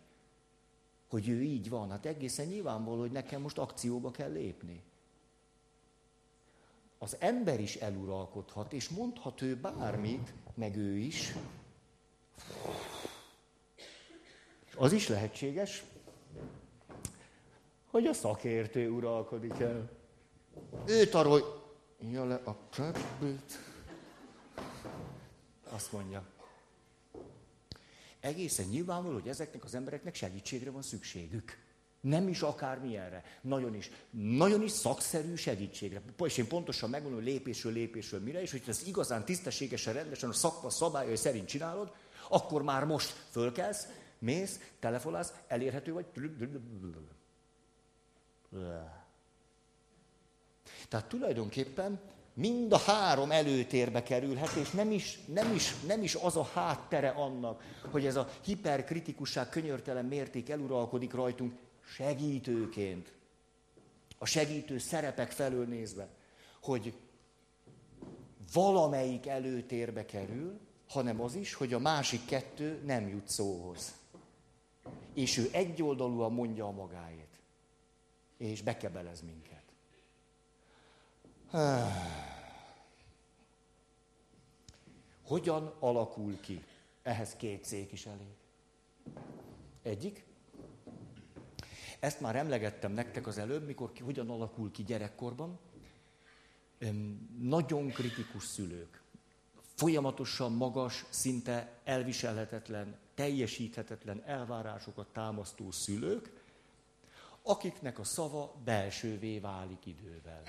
hogy 1.09 1.29
ő 1.29 1.43
így 1.43 1.69
van. 1.69 1.91
Hát 1.91 2.07
egészen 2.07 2.47
nyilvánvaló, 2.47 3.01
hogy 3.01 3.13
nekem 3.13 3.41
most 3.41 3.59
akcióba 3.59 4.11
kell 4.11 4.33
lépni. 4.33 4.89
Az 7.03 7.17
ember 7.19 7.61
is 7.61 7.77
eluralkodhat, 7.77 8.73
és 8.73 8.89
mondhat 8.89 9.43
ő 9.43 9.57
bármit, 9.57 10.33
meg 10.55 10.77
ő 10.77 10.97
is. 10.97 11.35
Az 14.77 14.93
is 14.93 15.09
lehetséges, 15.09 15.85
hogy 17.87 18.07
a 18.07 18.13
szakértő 18.13 18.91
uralkodik 18.91 19.59
el. 19.59 19.91
Ő 20.87 21.07
tarolja 21.07 22.25
le 22.25 22.35
a 22.35 22.57
cseppét. 22.71 23.59
Azt 25.69 25.93
mondja. 25.93 26.27
Egészen 28.21 28.67
nyilvánvaló, 28.67 29.15
hogy 29.15 29.29
ezeknek 29.29 29.65
az 29.65 29.75
embereknek 29.75 30.15
segítségre 30.15 30.71
van 30.71 30.83
szükségük. 30.83 31.59
Nem 32.01 32.29
is 32.29 32.41
akármilyenre. 32.41 33.25
Nagyon 33.41 33.75
is, 33.75 33.91
nagyon 34.11 34.63
is 34.63 34.71
szakszerű 34.71 35.35
segítségre. 35.35 36.03
És 36.25 36.37
én 36.37 36.49
pontosan 36.49 36.91
megmondom, 36.91 37.21
hogy 37.23 37.29
lépésről 37.29 37.73
lépésről 37.73 38.21
mire, 38.21 38.41
és 38.41 38.51
hogy 38.51 38.63
ezt 38.67 38.87
igazán 38.87 39.25
tisztességesen, 39.25 39.93
rendesen 39.93 40.29
a 40.29 40.33
szakma 40.33 40.71
szabályai 40.71 41.17
szerint 41.17 41.49
csinálod, 41.49 41.93
akkor 42.29 42.63
már 42.63 42.85
most 42.85 43.25
fölkelsz, 43.31 43.87
mész, 44.19 44.61
telefonálsz, 44.79 45.33
elérhető 45.47 45.93
vagy. 45.93 46.07
Tehát 50.89 51.07
tulajdonképpen 51.09 52.01
mind 52.35 52.73
a 52.73 52.79
három 52.79 53.31
előtérbe 53.31 54.03
kerülhet, 54.03 54.53
és 54.53 54.71
nem 54.71 54.91
is, 54.91 55.19
nem, 55.27 55.55
is, 55.55 55.75
nem 55.87 56.03
is 56.03 56.15
az 56.15 56.37
a 56.37 56.49
háttere 56.55 57.09
annak, 57.09 57.63
hogy 57.91 58.07
ez 58.07 58.17
a 58.17 58.29
hiperkritikusság 58.45 59.49
könyörtelen 59.49 60.05
mérték 60.05 60.49
eluralkodik 60.49 61.13
rajtunk 61.13 61.53
segítőként, 61.95 63.13
a 64.19 64.27
segítő 64.27 64.79
szerepek 64.79 65.31
felől 65.31 65.67
nézve, 65.67 66.09
hogy 66.63 66.95
valamelyik 68.53 69.27
előtérbe 69.27 70.05
kerül, 70.05 70.59
hanem 70.89 71.21
az 71.21 71.35
is, 71.35 71.55
hogy 71.55 71.73
a 71.73 71.79
másik 71.79 72.25
kettő 72.25 72.83
nem 72.85 73.09
jut 73.09 73.29
szóhoz. 73.29 73.95
És 75.15 75.37
ő 75.37 75.49
egyoldalúan 75.53 76.33
mondja 76.33 76.67
a 76.67 76.71
magáét. 76.71 77.29
és 78.37 78.63
bekebelez 78.63 79.23
minket. 79.23 79.65
Hogyan 85.23 85.75
alakul 85.79 86.41
ki? 86.41 86.65
Ehhez 87.03 87.37
két 87.37 87.65
szék 87.65 87.93
is 87.93 88.07
elég. 88.07 88.35
Egyik. 89.83 90.30
Ezt 92.01 92.21
már 92.21 92.37
emlegettem 92.37 92.93
nektek 92.93 93.27
az 93.27 93.39
előbb, 93.39 93.67
mikor 93.67 93.93
ki, 93.93 94.03
hogyan 94.03 94.31
alakul 94.31 94.71
ki 94.71 94.83
gyerekkorban. 94.83 95.59
Nagyon 97.41 97.89
kritikus 97.89 98.45
szülők. 98.45 99.03
Folyamatosan 99.75 100.53
magas, 100.53 101.05
szinte 101.11 101.79
elviselhetetlen, 101.85 102.99
teljesíthetetlen 103.15 104.23
elvárásokat 104.25 105.07
támasztó 105.13 105.71
szülők, 105.71 106.33
akiknek 107.43 107.99
a 107.99 108.05
szava 108.05 108.55
belsővé 108.65 109.39
válik 109.39 109.87
idővel. 109.87 110.43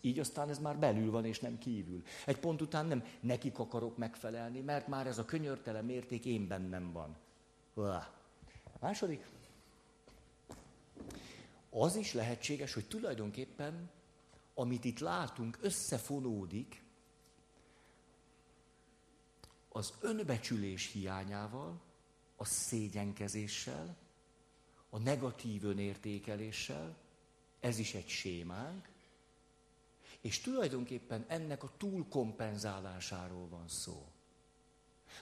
Így 0.00 0.18
aztán 0.18 0.48
ez 0.48 0.58
már 0.58 0.78
belül 0.78 1.10
van, 1.10 1.24
és 1.24 1.40
nem 1.40 1.58
kívül. 1.58 2.02
Egy 2.26 2.38
pont 2.38 2.60
után 2.60 2.86
nem 2.86 3.04
nekik 3.20 3.58
akarok 3.58 3.96
megfelelni, 3.96 4.60
mert 4.60 4.88
már 4.88 5.06
ez 5.06 5.18
a 5.18 5.24
könyörtelen 5.24 5.84
mérték 5.84 6.24
én 6.24 6.46
bennem 6.46 6.92
van. 6.92 7.16
A 8.72 8.78
második. 8.80 9.24
Az 11.76 11.96
is 11.96 12.12
lehetséges, 12.12 12.74
hogy 12.74 12.86
tulajdonképpen, 12.86 13.90
amit 14.54 14.84
itt 14.84 14.98
látunk, 14.98 15.58
összefonódik 15.60 16.82
az 19.68 19.92
önbecsülés 20.00 20.92
hiányával, 20.92 21.80
a 22.36 22.44
szégyenkezéssel, 22.44 23.96
a 24.90 24.98
negatív 24.98 25.64
önértékeléssel, 25.64 26.96
ez 27.60 27.78
is 27.78 27.94
egy 27.94 28.08
sémánk, 28.08 28.88
és 30.20 30.40
tulajdonképpen 30.40 31.24
ennek 31.28 31.62
a 31.62 31.72
túlkompenzálásáról 31.76 33.48
van 33.48 33.68
szó. 33.68 34.06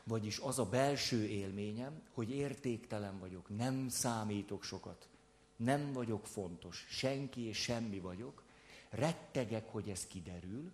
Vagyis 0.05 0.39
az 0.39 0.59
a 0.59 0.69
belső 0.69 1.27
élményem, 1.27 2.03
hogy 2.15 2.31
értéktelen 2.31 3.19
vagyok, 3.19 3.57
nem 3.57 3.89
számítok 3.89 4.63
sokat, 4.63 5.09
nem 5.57 5.93
vagyok 5.93 6.27
fontos, 6.27 6.87
senki 6.89 7.41
és 7.41 7.57
semmi 7.57 7.99
vagyok, 7.99 8.43
rettegek, 8.91 9.69
hogy 9.71 9.89
ez 9.89 10.07
kiderül, 10.07 10.73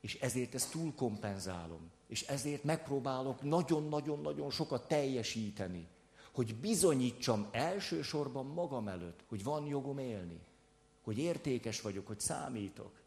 és 0.00 0.14
ezért 0.14 0.54
ezt 0.54 0.70
túlkompenzálom. 0.70 1.90
És 2.06 2.22
ezért 2.22 2.64
megpróbálok 2.64 3.42
nagyon-nagyon-nagyon 3.42 4.50
sokat 4.50 4.88
teljesíteni, 4.88 5.88
hogy 6.32 6.54
bizonyítsam 6.54 7.48
elsősorban 7.50 8.46
magam 8.46 8.88
előtt, 8.88 9.20
hogy 9.28 9.42
van 9.42 9.66
jogom 9.66 9.98
élni, 9.98 10.40
hogy 11.02 11.18
értékes 11.18 11.80
vagyok, 11.80 12.06
hogy 12.06 12.20
számítok. 12.20 13.00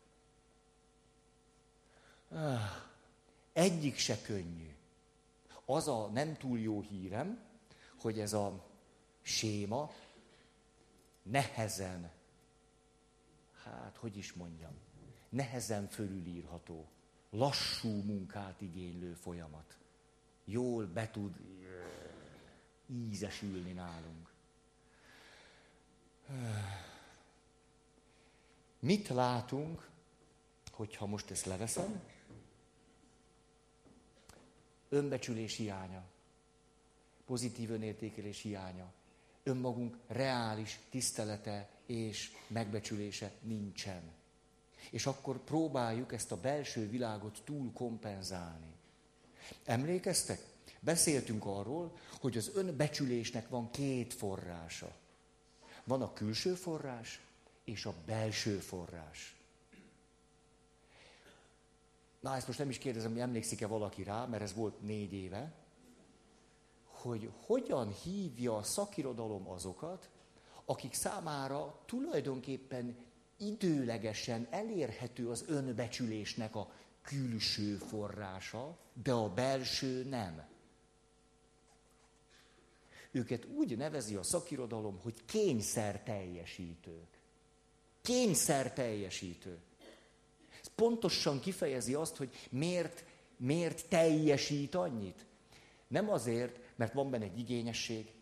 Ah, 2.30 2.62
egyik 3.54 3.98
se 3.98 4.22
könnyű. 4.22 4.76
Az 5.66 5.88
a 5.88 6.10
nem 6.14 6.38
túl 6.38 6.60
jó 6.60 6.82
hírem, 6.82 7.40
hogy 7.98 8.20
ez 8.20 8.34
a 8.34 8.64
séma 9.22 9.92
nehezen, 11.30 12.12
hát 13.64 13.98
hogy 13.98 14.18
is 14.18 14.34
mondjam, 14.34 14.74
nehezen 15.30 15.88
fölülírható, 15.88 16.88
lassú 17.30 18.02
munkát 18.02 18.62
igénylő 18.62 19.14
folyamat. 19.14 19.78
Jól 20.46 20.86
be 20.86 21.10
tud 21.10 21.36
ízesülni 22.86 23.72
nálunk. 23.72 24.32
Mit 28.80 29.08
látunk, 29.08 29.90
hogyha 30.72 31.06
most 31.06 31.32
ezt 31.32 31.46
leveszem? 31.46 32.04
Önbecsülés 34.90 35.56
hiánya, 35.56 36.04
pozitív 37.26 37.72
önértékelés 37.72 38.42
hiánya, 38.42 38.94
önmagunk 39.48 39.98
reális 40.08 40.80
tisztelete 40.90 41.70
és 41.86 42.32
megbecsülése 42.48 43.32
nincsen. 43.42 44.02
És 44.92 45.06
akkor 45.06 45.44
próbáljuk 45.44 46.14
ezt 46.14 46.32
a 46.32 46.40
belső 46.40 46.90
világot 46.90 47.42
túl 47.46 47.72
kompenzálni. 47.74 48.76
Emlékeztek? 49.66 50.40
Beszéltünk 50.80 51.46
arról, 51.46 51.98
hogy 52.20 52.38
az 52.38 52.52
önbecsülésnek 52.54 53.50
van 53.50 53.72
két 53.72 54.14
forrása. 54.14 54.96
Van 55.84 56.02
a 56.02 56.14
külső 56.14 56.54
forrás 56.54 57.22
és 57.64 57.86
a 57.86 57.94
belső 58.06 58.60
forrás. 58.60 59.36
Na, 62.20 62.36
ezt 62.36 62.48
most 62.48 62.60
nem 62.60 62.70
is 62.70 62.78
kérdezem, 62.78 63.12
hogy 63.12 63.20
emlékszik-e 63.20 63.68
valaki 63.68 64.04
rá, 64.04 64.26
mert 64.26 64.44
ez 64.44 64.54
volt 64.54 64.82
négy 64.82 65.14
éve, 65.14 65.54
hogy 67.08 67.30
hogyan 67.46 67.94
hívja 68.04 68.56
a 68.56 68.64
szakirodalom 68.64 69.50
azokat, 69.50 70.10
akik 70.66 70.94
számára 70.94 71.80
tulajdonképpen 71.86 72.96
időlegesen 73.38 74.48
elérhető 74.50 75.30
az 75.30 75.44
önbecsülésnek 75.48 76.56
a 76.56 76.72
külső 77.02 77.76
forrása, 77.76 78.78
de 79.04 79.12
a 79.12 79.34
belső 79.34 80.04
nem. 80.04 80.46
Őket 83.12 83.46
úgy 83.46 83.78
nevezi 83.78 84.16
a 84.16 84.24
szakirodalom, 84.24 85.00
hogy 85.02 85.26
kényszer 85.26 86.04
teljesítők. 86.04 87.08
Kényszer 88.02 88.74
teljesítő. 88.74 89.58
Ez 90.62 90.68
pontosan 90.76 91.40
kifejezi 91.40 91.94
azt, 91.94 92.16
hogy 92.16 92.48
miért, 92.50 93.06
miért 93.38 93.90
teljesít 93.90 94.76
annyit. 94.76 95.26
Nem 95.88 96.10
azért, 96.10 96.60
mert 96.78 96.94
van 96.94 97.10
benne 97.10 97.24
egy 97.24 97.40
igényesség, 97.40 98.14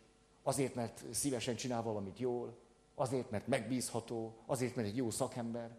azért, 0.43 0.75
mert 0.75 1.03
szívesen 1.11 1.55
csinál 1.55 1.81
valamit 1.81 2.19
jól, 2.19 2.57
azért, 2.95 3.31
mert 3.31 3.47
megbízható, 3.47 4.35
azért, 4.45 4.75
mert 4.75 4.87
egy 4.87 4.95
jó 4.95 5.09
szakember. 5.09 5.77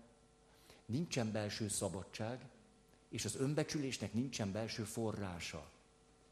Nincsen 0.87 1.33
belső 1.33 1.69
szabadság, 1.69 2.41
és 3.09 3.25
az 3.25 3.37
önbecsülésnek 3.37 4.12
nincsen 4.12 4.53
belső 4.53 4.83
forrása. 4.83 5.71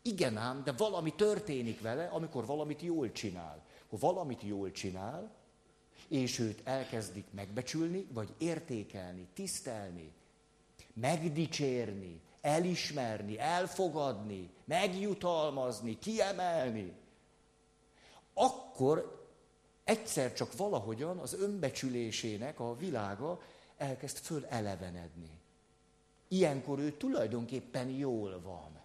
Igen 0.02 0.36
ám, 0.36 0.64
de 0.64 0.72
valami 0.72 1.14
történik 1.14 1.80
vele, 1.80 2.06
amikor 2.06 2.46
valamit 2.46 2.82
jól 2.82 3.12
csinál. 3.12 3.64
Ha 3.90 3.96
valamit 3.96 4.42
jól 4.42 4.70
csinál, 4.70 5.34
és 6.08 6.38
őt 6.38 6.60
elkezdik 6.64 7.24
megbecsülni, 7.30 8.06
vagy 8.12 8.34
értékelni, 8.38 9.26
tisztelni, 9.34 10.12
megdicsérni, 10.92 12.20
elismerni, 12.44 13.38
elfogadni, 13.38 14.50
megjutalmazni, 14.64 15.98
kiemelni, 15.98 16.92
akkor 18.34 19.26
egyszer 19.84 20.32
csak 20.32 20.56
valahogyan 20.56 21.18
az 21.18 21.34
önbecsülésének 21.34 22.60
a 22.60 22.76
világa 22.76 23.42
elkezd 23.76 24.16
fölelevenedni. 24.16 25.30
Ilyenkor 26.28 26.78
ő 26.78 26.92
tulajdonképpen 26.96 27.88
jól 27.88 28.40
van. 28.40 28.80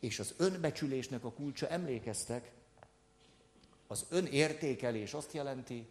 És 0.00 0.18
az 0.18 0.34
önbecsülésnek 0.36 1.24
a 1.24 1.32
kulcsa, 1.32 1.68
emlékeztek, 1.68 2.52
az 3.86 4.06
önértékelés 4.08 5.14
azt 5.14 5.32
jelenti, 5.32 5.88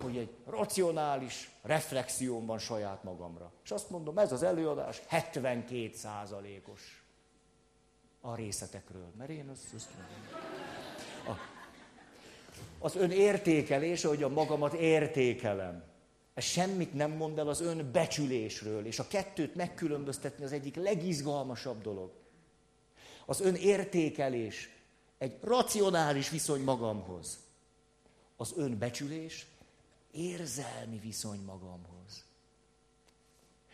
hogy 0.00 0.16
egy 0.16 0.30
racionális 0.46 1.50
reflexióm 1.62 2.46
van 2.46 2.58
saját 2.58 3.04
magamra. 3.04 3.52
És 3.64 3.70
azt 3.70 3.90
mondom, 3.90 4.18
ez 4.18 4.32
az 4.32 4.42
előadás 4.42 5.02
72 5.06 5.90
százalékos 5.94 7.04
a 8.20 8.34
részletekről. 8.34 9.12
Mert 9.18 9.30
én 9.30 9.48
azt, 9.48 9.74
azt 9.74 9.88
mondom. 9.96 10.16
A, 11.26 11.40
az 12.78 12.96
önértékelés, 12.96 14.02
hogy 14.02 14.22
a 14.22 14.28
magamat 14.28 14.72
értékelem. 14.72 15.84
Ez 16.34 16.44
semmit 16.44 16.94
nem 16.94 17.10
mond 17.10 17.38
el 17.38 17.48
az 17.48 17.60
önbecsülésről, 17.60 18.86
és 18.86 18.98
a 18.98 19.08
kettőt 19.08 19.54
megkülönböztetni 19.54 20.44
az 20.44 20.52
egyik 20.52 20.76
legizgalmasabb 20.76 21.82
dolog. 21.82 22.10
Az 23.26 23.40
önértékelés 23.40 24.70
egy 25.18 25.36
racionális 25.42 26.30
viszony 26.30 26.62
magamhoz. 26.62 27.38
Az 28.36 28.52
önbecsülés 28.56 29.46
érzelmi 30.16 30.98
viszony 30.98 31.40
magamhoz. 31.44 32.24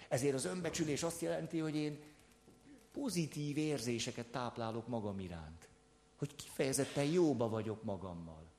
Ezért 0.08 0.34
az 0.34 0.44
önbecsülés 0.44 1.02
azt 1.02 1.20
jelenti, 1.20 1.58
hogy 1.58 1.74
én 1.74 1.98
pozitív 2.92 3.56
érzéseket 3.56 4.26
táplálok 4.26 4.88
magam 4.88 5.18
iránt. 5.18 5.68
Hogy 6.16 6.34
kifejezetten 6.34 7.04
jóba 7.04 7.48
vagyok 7.48 7.82
magammal. 7.82 8.50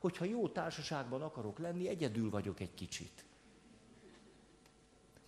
Hogyha 0.00 0.24
jó 0.24 0.48
társaságban 0.48 1.22
akarok 1.22 1.58
lenni, 1.58 1.88
egyedül 1.88 2.30
vagyok 2.30 2.60
egy 2.60 2.74
kicsit. 2.74 3.24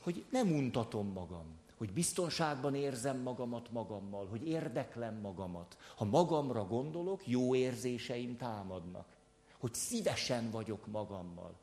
Hogy 0.02 0.24
nem 0.30 0.52
untatom 0.52 1.12
magam. 1.12 1.58
Hogy 1.76 1.92
biztonságban 1.92 2.74
érzem 2.74 3.18
magamat 3.18 3.70
magammal, 3.70 4.26
hogy 4.26 4.46
érdeklem 4.46 5.20
magamat. 5.20 5.76
Ha 5.96 6.04
magamra 6.04 6.66
gondolok, 6.66 7.26
jó 7.26 7.54
érzéseim 7.54 8.36
támadnak. 8.36 9.06
Hogy 9.58 9.74
szívesen 9.74 10.50
vagyok 10.50 10.86
magammal. 10.86 11.54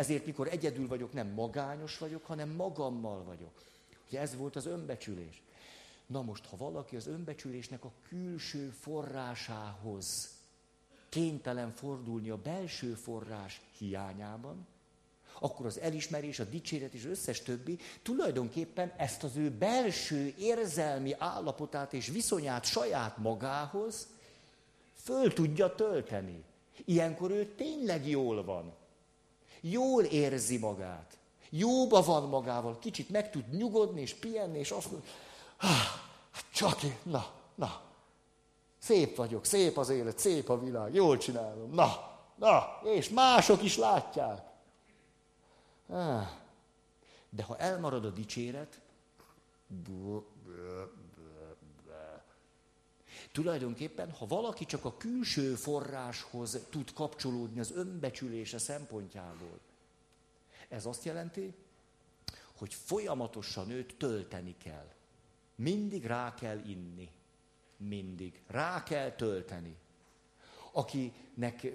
Ezért, 0.00 0.26
mikor 0.26 0.48
egyedül 0.48 0.86
vagyok, 0.88 1.12
nem 1.12 1.26
magányos 1.26 1.98
vagyok, 1.98 2.24
hanem 2.24 2.48
magammal 2.48 3.24
vagyok. 3.24 3.62
Ugye 4.08 4.20
ez 4.20 4.36
volt 4.36 4.56
az 4.56 4.66
önbecsülés. 4.66 5.42
Na 6.06 6.22
most, 6.22 6.46
ha 6.46 6.56
valaki 6.56 6.96
az 6.96 7.06
önbecsülésnek 7.06 7.84
a 7.84 7.92
külső 8.08 8.68
forrásához 8.80 10.28
kénytelen 11.08 11.72
fordulni 11.74 12.30
a 12.30 12.36
belső 12.36 12.94
forrás 12.94 13.60
hiányában, 13.78 14.66
akkor 15.40 15.66
az 15.66 15.78
elismerés, 15.78 16.38
a 16.38 16.44
dicséret 16.44 16.94
és 16.94 17.04
összes 17.04 17.42
többi 17.42 17.78
tulajdonképpen 18.02 18.92
ezt 18.96 19.22
az 19.22 19.36
ő 19.36 19.50
belső 19.50 20.34
érzelmi 20.38 21.14
állapotát 21.18 21.92
és 21.92 22.08
viszonyát 22.08 22.64
saját 22.64 23.16
magához 23.16 24.06
föl 24.94 25.32
tudja 25.32 25.74
tölteni. 25.74 26.44
Ilyenkor 26.84 27.30
ő 27.30 27.54
tényleg 27.54 28.08
jól 28.08 28.44
van. 28.44 28.78
Jól 29.60 30.04
érzi 30.04 30.58
magát. 30.58 31.18
Jóba 31.50 32.02
van 32.02 32.28
magával. 32.28 32.78
Kicsit 32.78 33.10
meg 33.10 33.30
tud 33.30 33.48
nyugodni 33.50 34.00
és 34.00 34.14
pihenni, 34.14 34.58
és 34.58 34.70
azt 34.70 34.90
mondja, 34.90 35.10
hát 35.56 36.44
csak 36.52 36.82
én, 36.82 36.98
na, 37.02 37.26
na. 37.54 37.80
Szép 38.78 39.16
vagyok, 39.16 39.44
szép 39.44 39.78
az 39.78 39.88
élet, 39.88 40.18
szép 40.18 40.48
a 40.48 40.58
világ, 40.58 40.94
jól 40.94 41.16
csinálom. 41.16 41.70
Na, 41.70 42.18
na, 42.34 42.80
és 42.84 43.08
mások 43.08 43.62
is 43.62 43.76
látják. 43.76 44.48
De 47.30 47.42
ha 47.42 47.56
elmarad 47.56 48.04
a 48.04 48.10
dicséret, 48.10 48.80
Tulajdonképpen, 53.32 54.10
ha 54.10 54.26
valaki 54.26 54.64
csak 54.64 54.84
a 54.84 54.96
külső 54.96 55.54
forráshoz 55.54 56.58
tud 56.70 56.92
kapcsolódni 56.92 57.60
az 57.60 57.72
önbecsülése 57.72 58.58
szempontjából, 58.58 59.58
ez 60.68 60.86
azt 60.86 61.04
jelenti, 61.04 61.54
hogy 62.58 62.74
folyamatosan 62.74 63.70
őt 63.70 63.94
tölteni 63.96 64.54
kell. 64.62 64.88
Mindig 65.54 66.04
rá 66.04 66.34
kell 66.34 66.58
inni. 66.66 67.10
Mindig. 67.76 68.42
Rá 68.46 68.82
kell 68.82 69.10
tölteni. 69.10 69.76
Akinek 70.72 71.72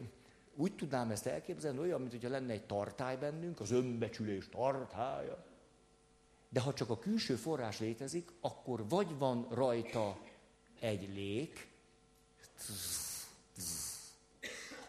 úgy 0.55 0.75
tudnám 0.75 1.11
ezt 1.11 1.25
elképzelni, 1.25 1.79
olyan, 1.79 1.99
mint 1.99 2.11
hogyha 2.11 2.29
lenne 2.29 2.53
egy 2.53 2.65
tartály 2.65 3.17
bennünk, 3.17 3.59
az 3.59 3.71
önbecsülés 3.71 4.49
tartája. 4.49 5.45
De 6.49 6.59
ha 6.59 6.73
csak 6.73 6.89
a 6.89 6.99
külső 6.99 7.35
forrás 7.35 7.79
létezik, 7.79 8.31
akkor 8.41 8.87
vagy 8.87 9.17
van 9.17 9.47
rajta 9.49 10.17
egy 10.85 11.09
lék, 11.13 11.67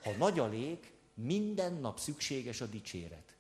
ha 0.03 0.11
nagy 0.11 0.39
a 0.39 0.47
lék, 0.47 0.93
minden 1.15 1.73
nap 1.73 1.99
szükséges 1.99 2.61
a 2.61 2.67
dicséret. 2.67 3.35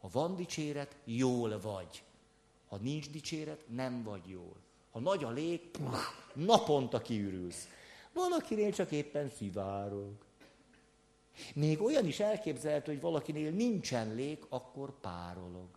Ha 0.00 0.08
van 0.12 0.36
dicséret, 0.36 0.96
jól 1.04 1.60
vagy. 1.60 2.02
Ha 2.68 2.76
nincs 2.76 3.10
dicséret, 3.10 3.64
nem 3.68 4.02
vagy 4.02 4.26
jól. 4.26 4.56
Ha 4.90 5.00
nagy 5.00 5.24
a 5.24 5.30
lég, 5.30 5.60
naponta 6.32 7.02
kiürülsz. 7.02 7.68
Van, 8.12 8.32
akinél 8.32 8.72
csak 8.72 8.90
éppen 8.90 9.30
szivárog. 9.36 10.12
Még 11.54 11.82
olyan 11.82 12.06
is 12.06 12.20
elképzelhető, 12.20 12.92
hogy 12.92 13.00
valakinél 13.00 13.50
nincsen 13.50 14.14
lég, 14.14 14.38
akkor 14.48 15.00
párolog. 15.00 15.68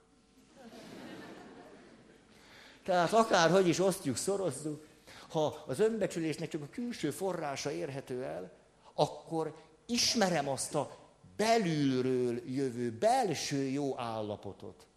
Tehát 2.83 3.13
akárhogy 3.13 3.67
is 3.67 3.79
osztjuk, 3.79 4.15
szorozzuk, 4.15 4.87
ha 5.31 5.63
az 5.67 5.79
önbecsülésnek 5.79 6.49
csak 6.49 6.61
a 6.61 6.69
külső 6.69 7.11
forrása 7.11 7.71
érhető 7.71 8.23
el, 8.23 8.51
akkor 8.93 9.55
ismerem 9.85 10.49
azt 10.49 10.75
a 10.75 10.97
belülről 11.35 12.49
jövő 12.49 12.91
belső 12.91 13.63
jó 13.63 13.99
állapotot. 13.99 14.87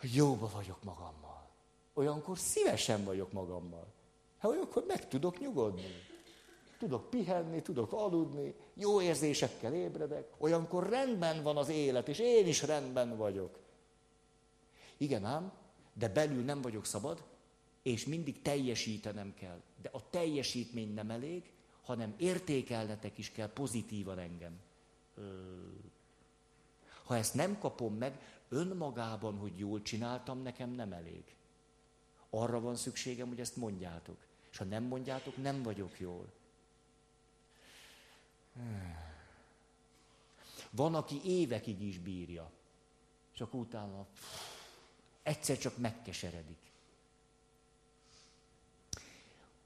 Jóba 0.00 0.50
vagyok 0.54 0.82
magammal. 0.82 1.48
Olyankor 1.94 2.38
szívesen 2.38 3.04
vagyok 3.04 3.32
magammal. 3.32 3.86
Hát 4.38 4.50
olyankor 4.50 4.84
meg 4.86 5.08
tudok 5.08 5.40
nyugodni. 5.40 6.10
Tudok 6.78 7.10
pihenni, 7.10 7.62
tudok 7.62 7.92
aludni, 7.92 8.54
jó 8.74 9.00
érzésekkel 9.00 9.74
ébredek. 9.74 10.32
Olyankor 10.38 10.88
rendben 10.88 11.42
van 11.42 11.56
az 11.56 11.68
élet, 11.68 12.08
és 12.08 12.18
én 12.18 12.46
is 12.46 12.62
rendben 12.62 13.16
vagyok. 13.16 13.58
Igen 14.96 15.24
ám, 15.24 15.52
de 15.92 16.08
belül 16.08 16.42
nem 16.42 16.62
vagyok 16.62 16.84
szabad, 16.84 17.22
és 17.82 18.04
mindig 18.06 18.42
teljesítenem 18.42 19.34
kell. 19.34 19.60
De 19.82 19.88
a 19.92 20.10
teljesítmény 20.10 20.94
nem 20.94 21.10
elég, 21.10 21.50
hanem 21.82 22.14
értékelnetek 22.16 23.18
is 23.18 23.30
kell 23.30 23.52
pozitívan 23.52 24.18
engem. 24.18 24.60
Ha 27.04 27.16
ezt 27.16 27.34
nem 27.34 27.58
kapom 27.58 27.94
meg, 27.94 28.40
önmagában, 28.48 29.36
hogy 29.36 29.58
jól 29.58 29.82
csináltam, 29.82 30.42
nekem 30.42 30.70
nem 30.70 30.92
elég. 30.92 31.24
Arra 32.30 32.60
van 32.60 32.76
szükségem, 32.76 33.28
hogy 33.28 33.40
ezt 33.40 33.56
mondjátok. 33.56 34.16
És 34.50 34.56
ha 34.56 34.64
nem 34.64 34.84
mondjátok, 34.84 35.36
nem 35.36 35.62
vagyok 35.62 35.98
jól. 35.98 36.32
Van, 40.70 40.94
aki 40.94 41.20
évekig 41.24 41.82
is 41.82 41.98
bírja, 41.98 42.50
csak 43.32 43.54
utána 43.54 44.06
egyszer 45.22 45.58
csak 45.58 45.76
megkeseredik. 45.76 46.71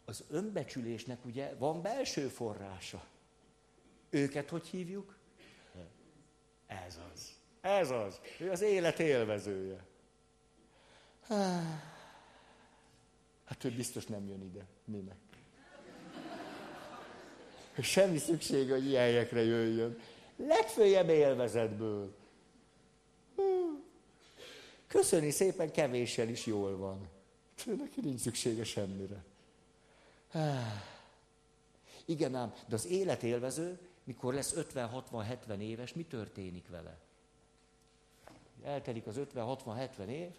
Az 0.09 0.25
önbecsülésnek 0.31 1.25
ugye 1.25 1.55
van 1.55 1.83
belső 1.83 2.29
forrása. 2.29 3.07
Őket 4.11 4.49
hogy 4.49 4.67
hívjuk? 4.67 5.17
Ez 6.67 6.99
az. 7.13 7.35
Ez 7.61 7.91
az. 7.91 8.21
Ő 8.41 8.51
az 8.51 8.61
élet 8.61 8.99
élvezője. 8.99 9.85
Hát 13.45 13.65
ő 13.65 13.71
biztos 13.71 14.07
nem 14.07 14.27
jön 14.27 14.43
ide. 14.43 14.67
Minek? 14.85 15.17
Semmi 17.81 18.19
szükség, 18.19 18.71
hogy 18.71 18.87
ilyen 18.87 19.03
helyekre 19.03 19.43
jöjjön. 19.43 19.99
Legfőjebb 20.37 21.09
élvezetből. 21.09 22.15
Köszöni 24.87 25.31
szépen, 25.31 25.73
kevéssel 25.73 26.29
is 26.29 26.47
jól 26.47 26.77
van. 26.77 27.09
Neki 27.65 28.01
nincs 28.01 28.21
szüksége 28.21 28.65
semmire. 28.65 29.25
Igen 32.05 32.35
ám, 32.35 32.53
de 32.67 32.75
az 32.75 32.87
élet 32.87 33.23
élvező, 33.23 33.79
mikor 34.05 34.35
lesz 34.35 34.55
50-60-70 34.57 35.59
éves, 35.59 35.93
mi 35.93 36.05
történik 36.05 36.69
vele? 36.69 36.99
Eltelik 38.63 39.07
az 39.07 39.21
50-60-70 39.35 40.07
év, 40.07 40.31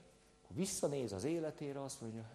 akkor 0.43 0.55
visszanéz 0.55 1.11
az 1.11 1.23
életére, 1.23 1.83
azt 1.83 2.01
mondja, 2.01 2.25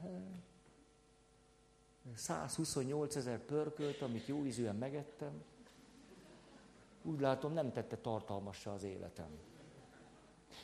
128 2.14 3.16
ezer 3.16 3.38
pörkölt, 3.38 4.02
amit 4.02 4.26
jó 4.26 4.44
ízűen 4.44 4.76
megettem, 4.76 5.42
úgy 7.02 7.20
látom, 7.20 7.52
nem 7.52 7.72
tette 7.72 7.96
tartalmassá 7.96 8.72
az 8.72 8.82
életem. 8.82 9.38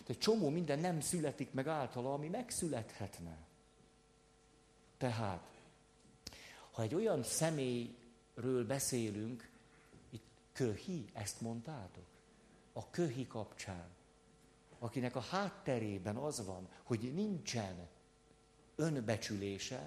De 0.07 0.15
csomó 0.15 0.49
minden 0.49 0.79
nem 0.79 1.01
születik 1.01 1.53
meg 1.53 1.67
általa, 1.67 2.13
ami 2.13 2.29
megszülethetne. 2.29 3.37
Tehát, 4.97 5.58
ha 6.79 6.85
egy 6.85 6.95
olyan 6.95 7.23
személyről 7.23 8.67
beszélünk, 8.67 9.51
itt 10.11 10.27
köhi, 10.53 11.05
ezt 11.12 11.41
mondtátok? 11.41 12.05
A 12.73 12.91
köhi 12.91 13.27
kapcsán, 13.27 13.88
akinek 14.79 15.17
a 15.17 15.21
hátterében 15.21 16.17
az 16.17 16.47
van, 16.47 16.69
hogy 16.83 17.14
nincsen 17.14 17.88
önbecsülése, 18.77 19.87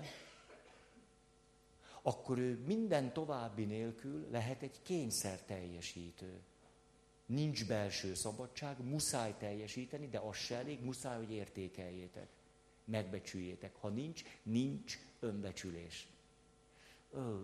akkor 2.01 2.38
ő 2.38 2.63
minden 2.65 3.13
további 3.13 3.65
nélkül 3.65 4.27
lehet 4.32 4.62
egy 4.62 4.82
kényszer 4.82 5.41
teljesítő. 5.41 6.39
Nincs 7.25 7.67
belső 7.67 8.13
szabadság, 8.13 8.84
muszáj 8.84 9.36
teljesíteni, 9.38 10.08
de 10.08 10.19
az 10.19 10.36
se 10.36 10.56
elég, 10.56 10.84
muszáj, 10.84 11.17
hogy 11.17 11.32
értékeljétek, 11.32 12.30
megbecsüljétek. 12.86 13.75
Ha 13.75 13.89
nincs, 13.89 14.23
nincs 14.43 14.97
önbecsülés. 15.19 16.08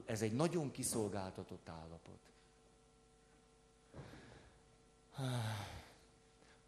Ez 0.06 0.22
egy 0.22 0.34
nagyon 0.34 0.72
kiszolgáltatott 0.72 1.70
állapot. 1.70 2.20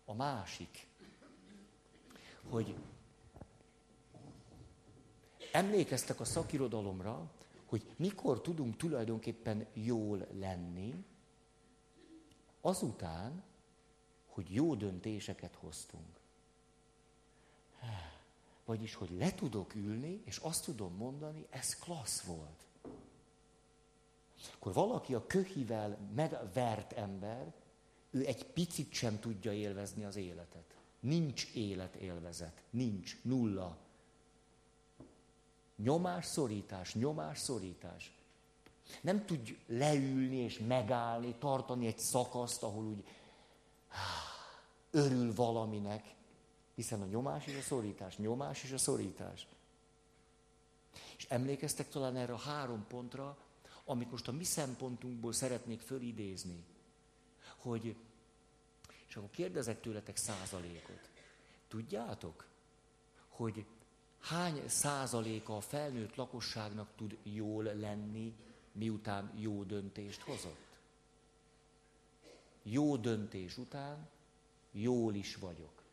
A 0.06 0.14
másik, 0.14 0.88
hogy 2.50 2.76
emlékeztek 5.52 6.20
a 6.20 6.26
szakirodalomra, 6.26 7.32
hogy 7.66 7.94
mikor 7.96 8.42
tudunk 8.42 8.78
tulajdonképpen 8.78 9.68
jól 9.74 10.28
lenni, 10.32 11.06
azután, 12.62 13.44
hogy 14.28 14.54
jó 14.54 14.76
döntéseket 14.76 15.56
hoztunk. 15.56 16.20
Vagyis, 18.66 18.96
hogy 18.96 19.10
le 19.10 19.34
tudok 19.34 19.76
ülni, 19.76 20.22
és 20.26 20.38
azt 20.38 20.66
tudom 20.66 20.96
mondani, 20.96 21.48
ez 21.50 21.76
klassz 21.76 22.22
volt. 22.22 22.69
Akkor 24.54 24.74
valaki 24.74 25.14
a 25.14 25.28
köhivel 25.28 25.98
megvert 26.16 26.94
ember, 26.94 27.54
ő 28.12 28.26
egy 28.26 28.46
picit 28.46 28.94
sem 28.94 29.20
tudja 29.20 29.54
élvezni 29.54 30.04
az 30.04 30.16
életet. 30.16 30.76
Nincs 31.00 31.52
életélvezet. 31.54 32.62
Nincs. 32.70 33.24
Nulla. 33.24 33.78
Nyomás, 35.76 36.26
szorítás, 36.26 36.94
nyomás, 36.94 37.40
szorítás. 37.40 38.14
Nem 39.02 39.26
tud 39.26 39.58
leülni 39.68 40.36
és 40.36 40.60
megállni, 40.60 41.36
tartani 41.40 41.88
egy 41.88 42.00
szakaszt, 42.00 42.64
ahol 42.64 42.86
úgy 42.86 43.04
örül 44.92 45.34
valaminek, 45.34 46.16
hiszen 46.76 47.02
a 47.02 47.06
nyomás 47.06 47.46
és 47.46 47.58
a 47.58 47.62
szorítás, 47.62 48.18
nyomás 48.18 48.64
és 48.64 48.72
a 48.72 48.78
szorítás. 48.78 49.48
És 51.18 51.26
emlékeztek 51.30 51.90
talán 51.90 52.16
erre 52.16 52.34
a 52.34 52.38
három 52.38 52.86
pontra, 52.88 53.38
amit 53.90 54.12
most 54.12 54.28
a 54.28 54.32
mi 54.32 54.44
szempontunkból 54.44 55.34
szeretnék 55.34 55.80
fölidézni, 55.80 56.64
hogy, 57.58 57.96
és 59.08 59.16
akkor 59.16 59.30
kérdezek 59.30 59.82
tőletek 59.82 60.18
százalékot. 60.18 61.10
Tudjátok, 61.68 62.46
hogy 63.28 63.66
hány 64.20 64.68
százaléka 64.68 65.56
a 65.56 65.62
felnőtt 65.62 66.16
lakosságnak 66.16 66.90
tud 66.96 67.18
jól 67.24 67.64
lenni, 67.64 68.34
miután 68.72 69.32
jó 69.36 69.64
döntést 69.64 70.22
hozott? 70.22 70.68
Jó 72.64 72.98
döntés 72.98 73.58
után 73.58 74.10
jól 74.72 75.16
is 75.16 75.36
vagyok. 75.36 75.84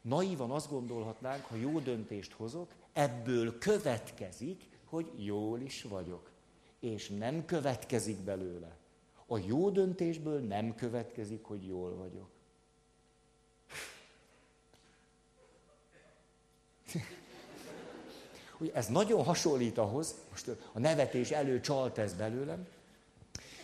Naívan 0.00 0.50
azt 0.50 0.70
gondolhatnánk, 0.70 1.44
ha 1.44 1.54
jó 1.54 1.78
döntést 1.78 2.32
hozok, 2.32 2.72
ebből 2.92 3.58
következik, 3.58 4.68
hogy 4.84 5.24
jól 5.24 5.60
is 5.60 5.82
vagyok. 5.82 6.31
És 6.82 7.08
nem 7.08 7.44
következik 7.44 8.18
belőle. 8.18 8.76
A 9.26 9.38
jó 9.38 9.70
döntésből 9.70 10.40
nem 10.40 10.74
következik, 10.74 11.44
hogy 11.44 11.66
jól 11.66 11.96
vagyok. 11.96 12.28
Ugye 18.58 18.72
ez 18.72 18.86
nagyon 18.86 19.24
hasonlít 19.24 19.78
ahhoz, 19.78 20.14
most 20.30 20.48
a 20.72 20.78
nevetés 20.78 21.30
elő 21.30 21.60
csalt 21.60 21.98
ez 21.98 22.14
belőlem, 22.14 22.66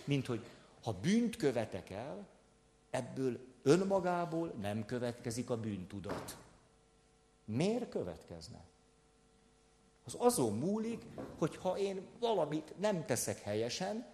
mint 0.05 0.27
hogy 0.27 0.45
ha 0.83 0.93
bűnt 0.93 1.37
követek 1.37 1.91
el, 1.91 2.27
ebből 2.91 3.39
önmagából 3.63 4.49
nem 4.61 4.85
következik 4.85 5.51
a 5.51 5.57
bűntudat. 5.57 6.37
Miért 7.45 7.89
következne? 7.89 8.65
Az 10.09 10.17
azon 10.19 10.59
múlik, 10.59 11.03
hogy 11.39 11.57
ha 11.57 11.79
én 11.79 12.07
valamit 12.21 12.75
nem 12.79 13.07
teszek 13.07 13.41
helyesen, 13.41 14.07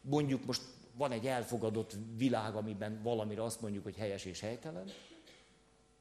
mondjuk 0.00 0.46
most 0.46 0.62
van 0.96 1.12
egy 1.12 1.26
elfogadott 1.26 1.96
világ, 2.16 2.54
amiben 2.54 3.02
valamire 3.02 3.42
azt 3.42 3.60
mondjuk, 3.60 3.84
hogy 3.84 3.96
helyes 3.96 4.24
és 4.24 4.40
helytelen, 4.40 4.90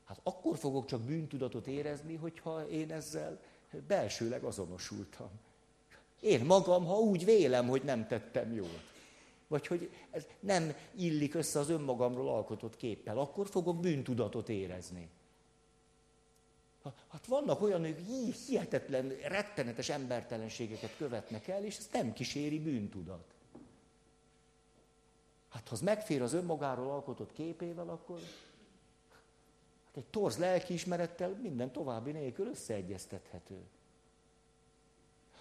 hát 0.05 0.19
akkor 0.23 0.57
fogok 0.57 0.85
csak 0.85 1.01
bűntudatot 1.01 1.67
érezni, 1.67 2.15
hogyha 2.15 2.67
én 2.67 2.91
ezzel 2.91 3.39
belsőleg 3.87 4.43
azonosultam. 4.43 5.29
Én 6.21 6.45
magam, 6.45 6.85
ha 6.85 6.99
úgy 6.99 7.25
vélem, 7.25 7.67
hogy 7.67 7.83
nem 7.83 8.07
tettem 8.07 8.53
jót, 8.53 8.83
vagy 9.47 9.67
hogy 9.67 9.91
ez 10.11 10.25
nem 10.39 10.73
illik 10.95 11.33
össze 11.33 11.59
az 11.59 11.69
önmagamról 11.69 12.29
alkotott 12.29 12.75
képpel, 12.75 13.17
akkor 13.17 13.47
fogok 13.47 13.79
bűntudatot 13.79 14.49
érezni. 14.49 15.09
Hát 17.11 17.25
vannak 17.25 17.61
olyanok, 17.61 17.95
hogy 17.95 18.35
hihetetlen, 18.47 19.09
rettenetes 19.09 19.89
embertelenségeket 19.89 20.97
követnek 20.97 21.47
el, 21.47 21.63
és 21.63 21.77
ez 21.77 21.89
nem 21.91 22.13
kíséri 22.13 22.59
bűntudat. 22.59 23.33
Hát 25.49 25.67
ha 25.67 25.73
az 25.73 25.81
megfér 25.81 26.21
az 26.21 26.33
önmagáról 26.33 26.91
alkotott 26.91 27.31
képével, 27.33 27.89
akkor 27.89 28.19
hát 29.85 29.97
egy 29.97 30.05
torz 30.05 30.37
lelkiismerettel 30.37 31.29
minden 31.41 31.71
további 31.71 32.11
nélkül 32.11 32.47
összeegyeztethető. 32.47 33.61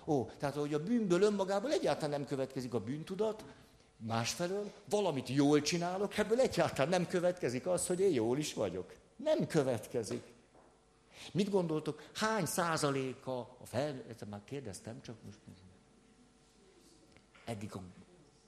Ó, 0.06 0.24
tehát 0.38 0.54
hogy 0.54 0.74
a 0.74 0.82
bűnből 0.82 1.22
önmagából 1.22 1.72
egyáltalán 1.72 2.10
nem 2.10 2.26
következik 2.28 2.74
a 2.74 2.80
bűntudat, 2.80 3.44
másfelől 3.96 4.72
valamit 4.88 5.28
jól 5.28 5.60
csinálok, 5.60 6.18
ebből 6.18 6.40
egyáltalán 6.40 6.88
nem 6.88 7.06
következik 7.06 7.66
az, 7.66 7.86
hogy 7.86 8.00
én 8.00 8.12
jól 8.12 8.38
is 8.38 8.54
vagyok. 8.54 8.94
Nem 9.16 9.46
következik. 9.46 10.33
Mit 11.32 11.50
gondoltok, 11.50 12.02
hány 12.14 12.46
százaléka 12.46 13.38
a 13.38 13.64
fel... 13.66 14.02
Ezt 14.08 14.28
már 14.28 14.44
kérdeztem, 14.44 15.02
csak 15.02 15.16
most... 15.24 15.38
Eddig 17.44 17.74
a... 17.74 17.80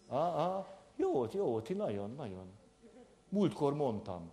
Ah, 0.07 0.57
ah, 0.57 0.67
jó, 0.97 1.27
jó, 1.33 1.61
ti 1.61 1.73
nagyon, 1.73 2.15
nagyon. 2.15 2.47
Múltkor 3.29 3.75
mondtam. 3.75 4.31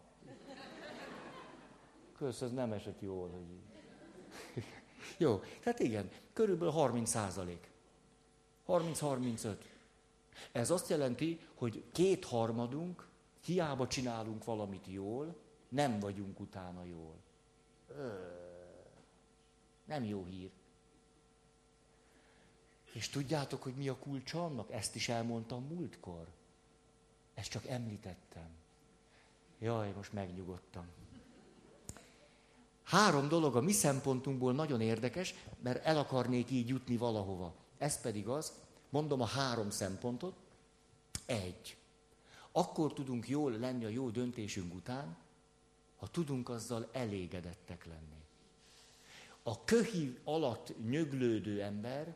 Kösz, 2.18 2.42
ez 2.42 2.52
nem 2.52 2.72
esett 2.72 3.02
jól, 3.02 3.30
hogy... 3.30 3.46
jó, 5.18 5.42
tehát 5.64 5.80
igen, 5.80 6.10
körülbelül 6.34 6.74
30 6.74 7.10
százalék. 7.10 7.72
30-35. 8.68 9.56
Ez 10.52 10.70
azt 10.70 10.90
jelenti, 10.90 11.40
hogy 11.56 11.84
kétharmadunk, 11.92 13.08
hiába 13.46 13.88
csinálunk 13.88 14.44
valamit 14.44 14.88
jól, 14.88 15.36
nem 15.70 16.00
vagyunk 16.00 16.40
utána 16.40 16.84
jól. 16.84 17.16
Nem 19.86 20.04
jó 20.04 20.26
hír. 20.26 20.52
És 22.94 23.10
tudjátok, 23.10 23.64
hogy 23.64 23.76
mi 23.76 23.90
a 23.90 23.98
kulcsa 23.98 24.46
annak? 24.46 24.72
Ezt 24.72 24.96
is 24.96 25.10
elmondtam 25.10 25.64
múltkor. 25.64 26.28
Ezt 27.34 27.50
csak 27.50 27.68
említettem. 27.68 28.50
Jaj, 29.60 29.92
most 29.92 30.14
megnyugodtam. 30.14 30.86
Három 32.84 33.28
dolog 33.28 33.56
a 33.56 33.62
mi 33.62 33.72
szempontunkból 33.72 34.54
nagyon 34.54 34.82
érdekes, 34.82 35.34
mert 35.62 35.86
el 35.86 35.98
akarnék 35.98 36.50
így 36.52 36.68
jutni 36.68 36.98
valahova. 36.98 37.54
Ez 37.78 38.02
pedig 38.02 38.28
az, 38.28 38.54
mondom 38.90 39.22
a 39.22 39.26
három 39.26 39.70
szempontot. 39.70 40.36
Egy. 41.26 41.78
Akkor 42.52 42.94
tudunk 42.94 43.30
jól 43.30 43.52
lenni 43.52 43.86
a 43.86 43.90
jó 43.90 44.10
döntésünk 44.10 44.74
után, 44.74 45.18
ha 46.04 46.10
tudunk 46.10 46.50
azzal 46.50 46.90
elégedettek 46.92 47.86
lenni. 47.86 48.22
A 49.44 49.64
köhi 49.64 50.18
alatt 50.24 50.74
nyöglődő 50.90 51.62
ember 51.62 52.16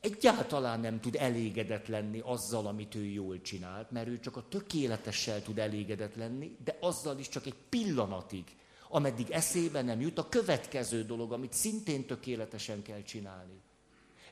egyáltalán 0.00 0.80
nem 0.80 1.00
tud 1.00 1.16
elégedett 1.16 1.86
lenni 1.86 2.20
azzal, 2.24 2.66
amit 2.66 2.94
ő 2.94 3.04
jól 3.04 3.40
csinált, 3.40 3.90
mert 3.90 4.08
ő 4.08 4.20
csak 4.20 4.36
a 4.36 4.48
tökéletessel 4.48 5.42
tud 5.42 5.58
elégedett 5.58 6.14
lenni, 6.14 6.56
de 6.64 6.76
azzal 6.80 7.18
is 7.18 7.28
csak 7.28 7.46
egy 7.46 7.56
pillanatig, 7.68 8.56
ameddig 8.88 9.30
eszébe 9.30 9.82
nem 9.82 10.00
jut 10.00 10.18
a 10.18 10.28
következő 10.28 11.04
dolog, 11.04 11.32
amit 11.32 11.52
szintén 11.52 12.06
tökéletesen 12.06 12.82
kell 12.82 13.02
csinálni. 13.02 13.60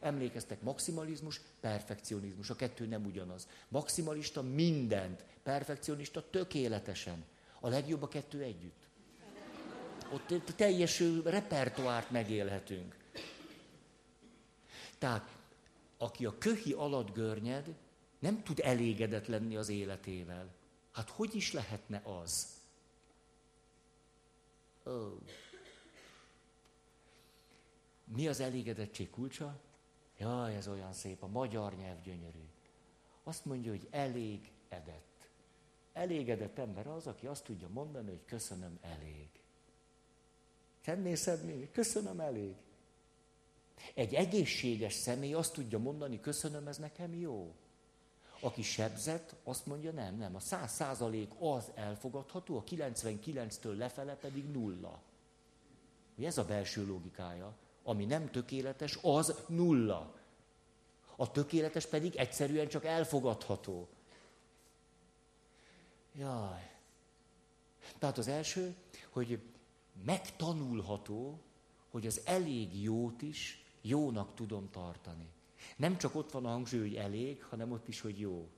Emlékeztek, 0.01 0.63
maximalizmus, 0.63 1.41
perfekcionizmus. 1.61 2.51
A 2.51 2.57
kettő 2.57 2.87
nem 2.87 3.05
ugyanaz. 3.05 3.49
Maximalista 3.69 4.43
mindent, 4.43 5.25
perfekcionista 5.43 6.31
tökéletesen. 6.31 7.25
A 7.61 7.69
legjobb 7.69 8.03
a 8.03 8.09
kettő 8.09 8.43
együtt. 8.43 8.89
Ott 10.13 10.55
teljes 10.57 11.03
repertoárt 11.25 12.11
megélhetünk. 12.11 12.97
Tehát, 14.99 15.37
aki 15.99 16.27
a 16.27 16.39
köhi 16.39 16.73
alatt 16.73 17.13
görnyed, 17.13 17.75
nem 18.19 18.43
tud 18.43 18.61
elégedett 18.63 19.27
lenni 19.27 19.57
az 19.57 19.69
életével. 19.69 20.49
Hát 20.93 21.11
hogy 21.11 21.35
is 21.35 21.53
lehetne 21.53 22.01
az? 22.05 22.59
Oh. 24.85 25.13
Mi 28.05 28.29
az 28.29 28.41
elégedettség 28.41 29.11
kulcsa? 29.11 29.61
Jaj, 30.19 30.57
ez 30.57 30.69
olyan 30.69 30.93
szép, 30.93 31.23
a 31.23 31.27
magyar 31.27 31.77
nyelv 31.77 32.03
gyönyörű. 32.03 32.49
Azt 33.25 33.45
mondja, 33.45 33.71
hogy 33.71 33.89
elég 33.91 34.51
edett. 34.69 35.10
Elégedett 35.93 36.59
ember 36.59 36.87
az, 36.87 37.07
aki 37.07 37.27
azt 37.27 37.45
tudja 37.45 37.69
mondani, 37.69 38.09
hogy 38.09 38.25
köszönöm, 38.25 38.79
elég. 38.81 39.29
Tenné 40.83 41.15
szedni? 41.15 41.71
Köszönöm, 41.73 42.21
elég. 42.21 42.55
Egy 43.95 44.15
egészséges 44.15 44.95
személy 44.95 45.35
azt 45.35 45.53
tudja 45.53 45.79
mondani, 45.79 46.21
köszönöm, 46.21 46.67
ez 46.67 46.79
nekem 46.79 47.15
jó. 47.15 47.55
Aki 48.41 48.63
sebzett, 48.63 49.35
azt 49.45 49.67
mondja, 49.67 49.93
nem, 49.93 50.17
nem, 50.17 50.35
a 50.35 50.41
száz 50.41 50.73
százalék 50.73 51.31
az 51.39 51.71
elfogadható, 51.75 52.57
a 52.57 52.65
99-től 52.65 53.77
lefele 53.77 54.15
pedig 54.15 54.51
nulla. 54.51 55.03
Ez 56.23 56.39
a 56.39 56.45
belső 56.45 56.87
logikája. 56.87 57.57
Ami 57.83 58.05
nem 58.05 58.31
tökéletes, 58.31 58.99
az 59.03 59.35
nulla. 59.47 60.15
A 61.17 61.31
tökéletes 61.31 61.87
pedig 61.87 62.17
egyszerűen 62.17 62.69
csak 62.69 62.85
elfogadható. 62.85 63.89
Jaj. 66.15 66.71
Tehát 67.99 68.19
az 68.19 68.29
első, 68.29 68.75
hogy 69.09 69.41
megtanulható, 70.05 71.41
hogy 71.91 72.07
az 72.07 72.21
elég 72.25 72.83
jót 72.83 73.23
is 73.23 73.65
jónak 73.81 74.35
tudom 74.35 74.71
tartani. 74.71 75.29
Nem 75.77 75.99
csak 75.99 76.15
ott 76.15 76.31
van 76.31 76.47
a 76.47 76.49
hangsúly, 76.49 76.81
hogy 76.81 76.95
elég, 76.95 77.43
hanem 77.43 77.73
ott 77.73 77.89
is, 77.89 78.01
hogy 78.01 78.21
jó. 78.21 78.49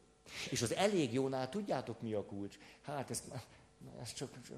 És 0.51 0.63
az 0.63 0.75
elég 0.75 1.13
jónál 1.13 1.49
tudjátok 1.49 2.01
mi 2.01 2.13
a 2.13 2.25
kulcs? 2.25 2.59
Hát 2.83 3.11
ez, 3.11 3.23
ez 4.01 4.13
csak, 4.13 4.43
csak 4.43 4.57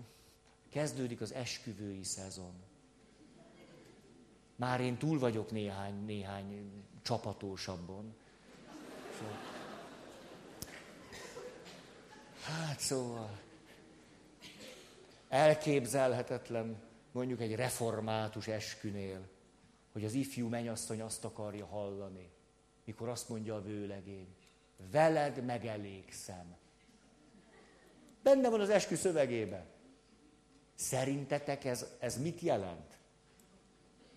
kezdődik 0.69 1.21
az 1.21 1.33
esküvői 1.33 2.05
szezon. 2.05 2.53
Már 4.57 4.81
én 4.81 4.97
túl 4.97 5.19
vagyok 5.19 5.51
néhány, 5.51 6.05
néhány 6.05 6.71
csapatósabban. 7.03 8.15
Hát 12.45 12.81
szóval, 12.81 13.39
elképzelhetetlen 15.29 16.83
mondjuk 17.13 17.41
egy 17.41 17.55
református 17.55 18.47
eskünél, 18.47 19.29
hogy 19.93 20.05
az 20.05 20.13
ifjú 20.13 20.49
menyasszony 20.49 21.01
azt 21.01 21.25
akarja 21.25 21.67
hallani, 21.67 22.31
mikor 22.85 23.09
azt 23.09 23.29
mondja 23.29 23.55
a 23.55 23.63
vőlegény, 23.63 24.29
veled 24.91 25.45
megelégszem. 25.45 26.57
Benne 28.23 28.49
van 28.49 28.61
az 28.61 28.71
eskü 28.71 28.95
szövegében. 28.95 29.65
Szerintetek 30.75 31.65
ez, 31.65 31.87
ez 31.99 32.23
mit 32.23 32.41
jelent? 32.41 32.99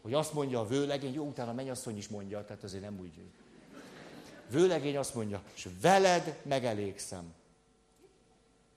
Hogy 0.01 0.13
azt 0.13 0.34
mondja 0.34 0.59
a 0.59 0.67
vőlegény, 0.67 1.13
jó, 1.13 1.25
utána 1.25 1.51
a 1.51 1.53
mennyasszony 1.53 1.97
is 1.97 2.07
mondja, 2.07 2.45
tehát 2.45 2.63
azért 2.63 2.84
nem 2.84 2.99
úgy. 2.99 3.32
Vőlegény 4.49 4.97
azt 4.97 5.15
mondja, 5.15 5.43
és 5.55 5.67
veled 5.82 6.41
megelégszem. 6.43 7.34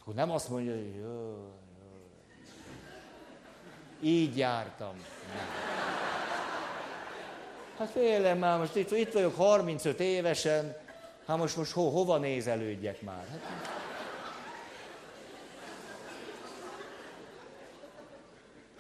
Akkor 0.01 0.15
nem 0.15 0.31
azt 0.31 0.49
mondja, 0.49 0.75
hogy 0.75 0.95
jó, 0.95 1.03
jó. 1.03 1.53
Így 4.01 4.37
jártam. 4.37 4.95
Nem. 5.35 5.47
Hát 7.79 7.91
félem 7.91 8.39
már, 8.39 8.59
most 8.59 8.77
itt, 8.77 8.91
itt 8.91 9.13
vagyok 9.13 9.35
35 9.37 10.01
évesen, 10.01 10.77
hát 11.27 11.37
most, 11.37 11.57
most 11.57 11.73
ho, 11.73 11.89
hova 11.89 12.19
nézelődjek 12.19 13.03
már? 13.03 13.27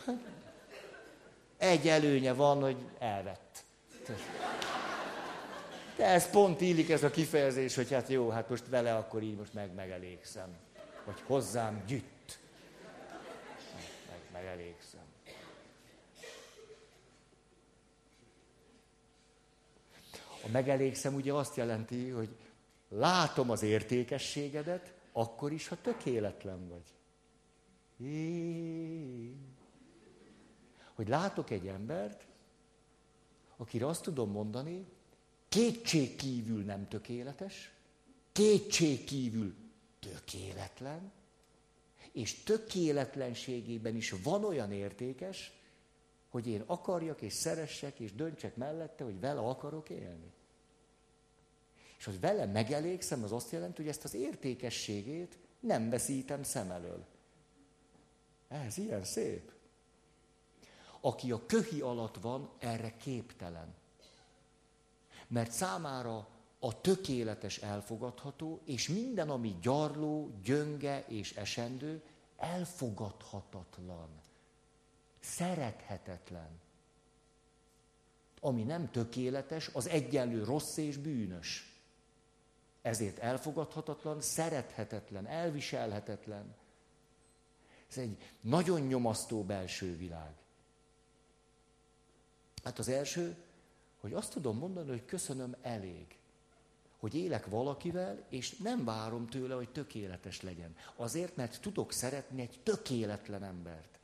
Hát, 0.06 0.16
Egy 1.56 1.88
előnye 1.88 2.32
van, 2.32 2.60
hogy 2.62 2.76
elvett. 2.98 3.64
De 5.96 6.04
ez 6.04 6.30
pont 6.30 6.60
illik 6.60 6.90
ez 6.90 7.02
a 7.02 7.10
kifejezés, 7.10 7.74
hogy 7.74 7.90
hát 7.90 8.08
jó, 8.08 8.28
hát 8.28 8.48
most 8.48 8.68
vele 8.68 8.96
akkor 8.96 9.22
így 9.22 9.36
most 9.36 9.54
meg 9.54 9.74
megelégszem. 9.74 10.56
Vagy 11.04 11.20
hozzám 11.20 11.84
gyütt. 11.86 12.38
Meg 14.08 14.20
megelégszem. 14.32 15.04
A 20.44 20.48
megelégszem 20.52 21.14
ugye 21.14 21.32
azt 21.32 21.56
jelenti, 21.56 22.08
hogy 22.08 22.36
látom 22.88 23.50
az 23.50 23.62
értékességedet, 23.62 24.92
akkor 25.12 25.52
is, 25.52 25.68
ha 25.68 25.80
tökéletlen 25.80 26.68
vagy. 26.68 26.92
Hogy 30.94 31.08
látok 31.08 31.50
egy 31.50 31.66
embert, 31.66 32.26
akire 33.56 33.86
azt 33.86 34.02
tudom 34.02 34.30
mondani, 34.30 34.86
kétség 35.48 36.16
kívül 36.16 36.62
nem 36.62 36.88
tökéletes, 36.88 37.72
kétség 38.32 39.04
kívül 39.04 39.54
tökéletlen, 40.00 41.12
és 42.12 42.42
tökéletlenségében 42.42 43.96
is 43.96 44.10
van 44.10 44.44
olyan 44.44 44.72
értékes, 44.72 45.52
hogy 46.30 46.46
én 46.46 46.62
akarjak 46.66 47.22
és 47.22 47.32
szeressek 47.32 47.98
és 47.98 48.14
döntsek 48.14 48.56
mellette, 48.56 49.04
hogy 49.04 49.20
vele 49.20 49.40
akarok 49.40 49.90
élni. 49.90 50.32
És 51.98 52.04
hogy 52.04 52.20
vele 52.20 52.46
megelégszem, 52.46 53.22
az 53.22 53.32
azt 53.32 53.50
jelenti, 53.50 53.82
hogy 53.82 53.90
ezt 53.90 54.04
az 54.04 54.14
értékességét 54.14 55.38
nem 55.60 55.90
veszítem 55.90 56.42
szem 56.42 56.70
elől. 56.70 57.04
Ez 58.48 58.78
ilyen 58.78 59.04
szép. 59.04 59.52
Aki 61.00 61.32
a 61.32 61.46
köhi 61.46 61.80
alatt 61.80 62.16
van, 62.16 62.50
erre 62.58 62.96
képtelen. 62.96 63.74
Mert 65.28 65.50
számára 65.50 66.28
a 66.60 66.80
tökéletes 66.80 67.58
elfogadható, 67.58 68.60
és 68.64 68.88
minden, 68.88 69.30
ami 69.30 69.58
gyarló, 69.62 70.30
gyönge 70.42 71.04
és 71.08 71.36
esendő, 71.36 72.02
elfogadhatatlan, 72.36 74.08
szerethetetlen. 75.20 76.60
Ami 78.40 78.62
nem 78.62 78.90
tökéletes, 78.90 79.68
az 79.72 79.88
egyenlő 79.88 80.44
rossz 80.44 80.76
és 80.76 80.96
bűnös. 80.96 81.74
Ezért 82.82 83.18
elfogadhatatlan, 83.18 84.20
szerethetetlen, 84.20 85.26
elviselhetetlen. 85.26 86.54
Ez 87.88 87.98
egy 87.98 88.16
nagyon 88.40 88.80
nyomasztó 88.80 89.44
belső 89.44 89.96
világ. 89.96 90.34
Hát 92.64 92.78
az 92.78 92.88
első, 92.88 93.36
hogy 94.00 94.12
azt 94.12 94.32
tudom 94.32 94.58
mondani, 94.58 94.88
hogy 94.88 95.04
köszönöm 95.04 95.56
elég. 95.62 96.19
Hogy 97.00 97.14
élek 97.14 97.46
valakivel, 97.46 98.26
és 98.28 98.56
nem 98.56 98.84
várom 98.84 99.26
tőle, 99.26 99.54
hogy 99.54 99.68
tökéletes 99.72 100.40
legyen. 100.40 100.76
Azért, 100.96 101.36
mert 101.36 101.60
tudok 101.60 101.92
szeretni 101.92 102.40
egy 102.40 102.60
tökéletlen 102.62 103.42
embert. 103.42 103.98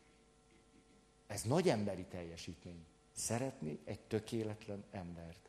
Ez 1.27 1.43
nagy 1.43 1.69
emberi 1.69 2.05
teljesítmény. 2.05 2.85
Szeretni 3.13 3.79
egy 3.85 4.01
tökéletlen 4.01 4.85
embert. 4.91 5.49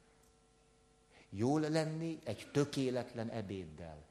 Jól 1.30 1.62
lenni 1.62 2.20
egy 2.24 2.50
tökéletlen 2.52 3.30
ebéddel. 3.30 4.06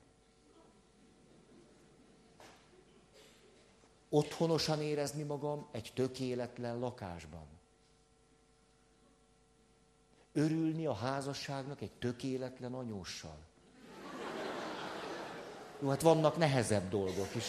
Otthonosan 4.09 4.83
érezni 4.83 5.23
magam 5.23 5.69
egy 5.71 5.91
tökéletlen 5.95 6.79
lakásban 6.79 7.56
örülni 10.37 10.87
a 10.87 10.95
házasságnak 10.95 11.81
egy 11.81 11.93
tökéletlen 11.93 12.75
anyóssal. 12.75 13.39
Jó, 15.81 15.89
hát 15.89 16.03
vannak 16.03 16.37
nehezebb 16.37 16.91
dolgok 16.91 17.35
is. 17.35 17.45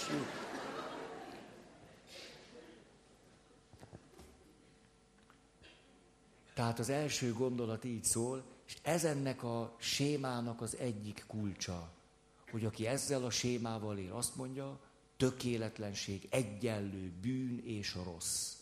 Tehát 6.54 6.80
az 6.80 6.90
első 6.90 7.34
gondolat 7.34 7.84
így 7.84 8.04
szól, 8.04 8.44
és 8.68 8.78
ez 8.82 9.04
ennek 9.04 9.44
a 9.44 9.76
sémának 9.78 10.62
az 10.62 10.78
egyik 10.78 11.24
kulcsa, 11.28 11.90
hogy 12.52 12.66
aki 12.66 12.88
ezzel 12.88 13.26
a 13.26 13.30
sémával 13.30 13.98
él, 13.98 14.14
azt 14.14 14.36
mondja, 14.36 14.80
tökéletlenség, 15.18 16.28
egyenlő, 16.30 17.12
bűn 17.22 17.62
és 17.66 17.96
rossz, 18.04 18.54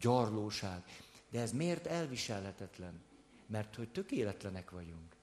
gyarlóság. 0.00 0.82
De 1.30 1.40
ez 1.40 1.52
miért 1.52 1.86
elviselhetetlen? 1.86 3.09
Mert 3.50 3.74
hogy 3.74 3.88
tökéletlenek 3.88 4.70
vagyunk. 4.70 5.16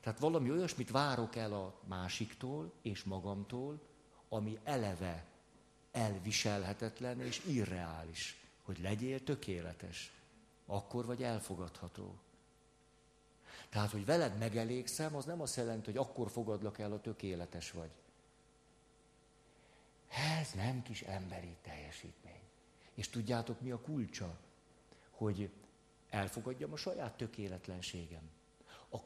Tehát 0.00 0.18
valami 0.18 0.50
olyasmit 0.50 0.90
várok 0.90 1.36
el 1.36 1.52
a 1.52 1.74
másiktól 1.84 2.72
és 2.82 3.04
magamtól, 3.04 3.80
ami 4.28 4.58
eleve 4.64 5.24
elviselhetetlen 5.90 7.20
és 7.20 7.42
irreális, 7.46 8.36
hogy 8.62 8.78
legyél 8.80 9.24
tökéletes. 9.24 10.12
Akkor 10.66 11.06
vagy 11.06 11.22
elfogadható. 11.22 12.18
Tehát, 13.68 13.90
hogy 13.90 14.04
veled 14.04 14.38
megelégszem, 14.38 15.16
az 15.16 15.24
nem 15.24 15.40
azt 15.40 15.56
jelenti, 15.56 15.84
hogy 15.84 16.00
akkor 16.00 16.30
fogadlak 16.30 16.78
el, 16.78 16.92
a 16.92 17.00
tökéletes 17.00 17.70
vagy. 17.70 17.90
Ez 20.40 20.52
nem 20.52 20.82
kis 20.82 21.02
emberi 21.02 21.56
teljesítmény. 21.62 22.40
És 22.94 23.08
tudjátok, 23.08 23.60
mi 23.60 23.70
a 23.70 23.80
kulcsa? 23.80 24.38
Hogy 25.10 25.50
elfogadjam 26.16 26.72
a 26.72 26.76
saját 26.76 27.16
tökéletlenségem. 27.16 28.30
A 28.88 29.04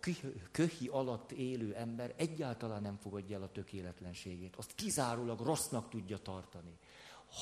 köhi 0.50 0.88
alatt 0.88 1.32
élő 1.32 1.74
ember 1.74 2.14
egyáltalán 2.16 2.82
nem 2.82 2.96
fogadja 2.96 3.36
el 3.36 3.42
a 3.42 3.52
tökéletlenségét. 3.52 4.56
Azt 4.56 4.74
kizárólag 4.74 5.40
rossznak 5.40 5.90
tudja 5.90 6.18
tartani. 6.18 6.78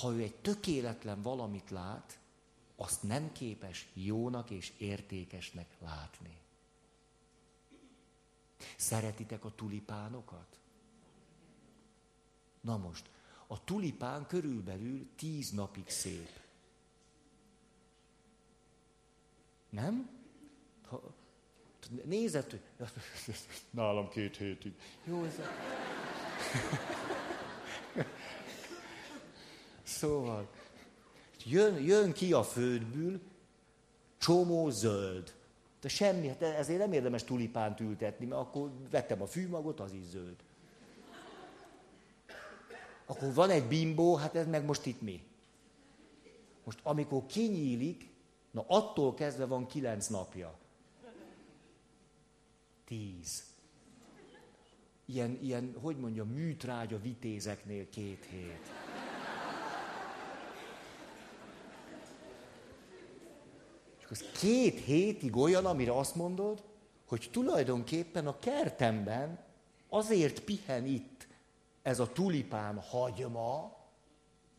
Ha 0.00 0.12
ő 0.12 0.22
egy 0.22 0.34
tökéletlen 0.34 1.22
valamit 1.22 1.70
lát, 1.70 2.18
azt 2.76 3.02
nem 3.02 3.32
képes 3.32 3.88
jónak 3.94 4.50
és 4.50 4.72
értékesnek 4.78 5.76
látni. 5.80 6.36
Szeretitek 8.76 9.44
a 9.44 9.54
tulipánokat? 9.54 10.58
Na 12.60 12.76
most, 12.76 13.10
a 13.46 13.64
tulipán 13.64 14.26
körülbelül 14.26 15.08
tíz 15.16 15.50
napig 15.50 15.88
szép. 15.88 16.47
Nem? 19.70 20.08
Ha, 20.88 21.02
nézett, 22.04 22.50
hogy 22.50 22.60
nálam 23.70 24.08
két 24.08 24.36
hétig. 24.36 24.72
Jó, 25.04 25.24
ez 25.24 25.38
a... 25.38 25.42
Szóval, 29.82 30.48
jön, 31.44 31.84
jön 31.84 32.12
ki 32.12 32.32
a 32.32 32.42
földből, 32.42 33.20
csomó 34.18 34.70
zöld. 34.70 35.34
De 35.80 35.88
semmi, 35.88 36.28
hát 36.28 36.42
ezért 36.42 36.78
nem 36.78 36.92
érdemes 36.92 37.24
tulipánt 37.24 37.80
ültetni, 37.80 38.26
mert 38.26 38.40
akkor 38.40 38.70
vettem 38.90 39.22
a 39.22 39.26
fűmagot, 39.26 39.80
az 39.80 39.92
is 39.92 40.04
zöld. 40.04 40.36
Akkor 43.06 43.34
van 43.34 43.50
egy 43.50 43.64
bimbó, 43.64 44.14
hát 44.14 44.34
ez 44.34 44.46
meg 44.46 44.64
most 44.64 44.86
itt 44.86 45.00
mi? 45.00 45.22
Most 46.64 46.78
amikor 46.82 47.26
kinyílik, 47.26 48.08
na 48.50 48.64
attól 48.66 49.14
kezdve 49.14 49.44
van 49.44 49.66
kilenc 49.66 50.06
napja. 50.06 50.58
Tíz. 52.84 53.44
Ilyen, 55.04 55.38
ilyen 55.42 55.76
hogy 55.82 55.96
mondja, 55.96 56.24
műtrágya 56.24 57.00
vitézeknél 57.00 57.88
két 57.88 58.24
hét. 58.24 58.70
az 64.10 64.24
két 64.38 64.80
hétig 64.80 65.36
olyan, 65.36 65.66
amire 65.66 65.92
azt 65.92 66.14
mondod, 66.14 66.64
hogy 67.06 67.28
tulajdonképpen 67.32 68.26
a 68.26 68.38
kertemben 68.38 69.44
azért 69.88 70.40
pihen 70.40 70.86
itt 70.86 71.26
ez 71.82 71.98
a 71.98 72.12
tulipán 72.12 72.80
hagyma, 72.80 73.76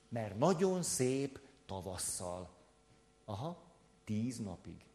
mert 0.10 0.38
nagyon 0.38 0.84
szép 0.84 1.40
tavasszal. 1.66 2.50
Aha, 3.26 3.58
tíz 4.10 4.38
napig. 4.38 4.86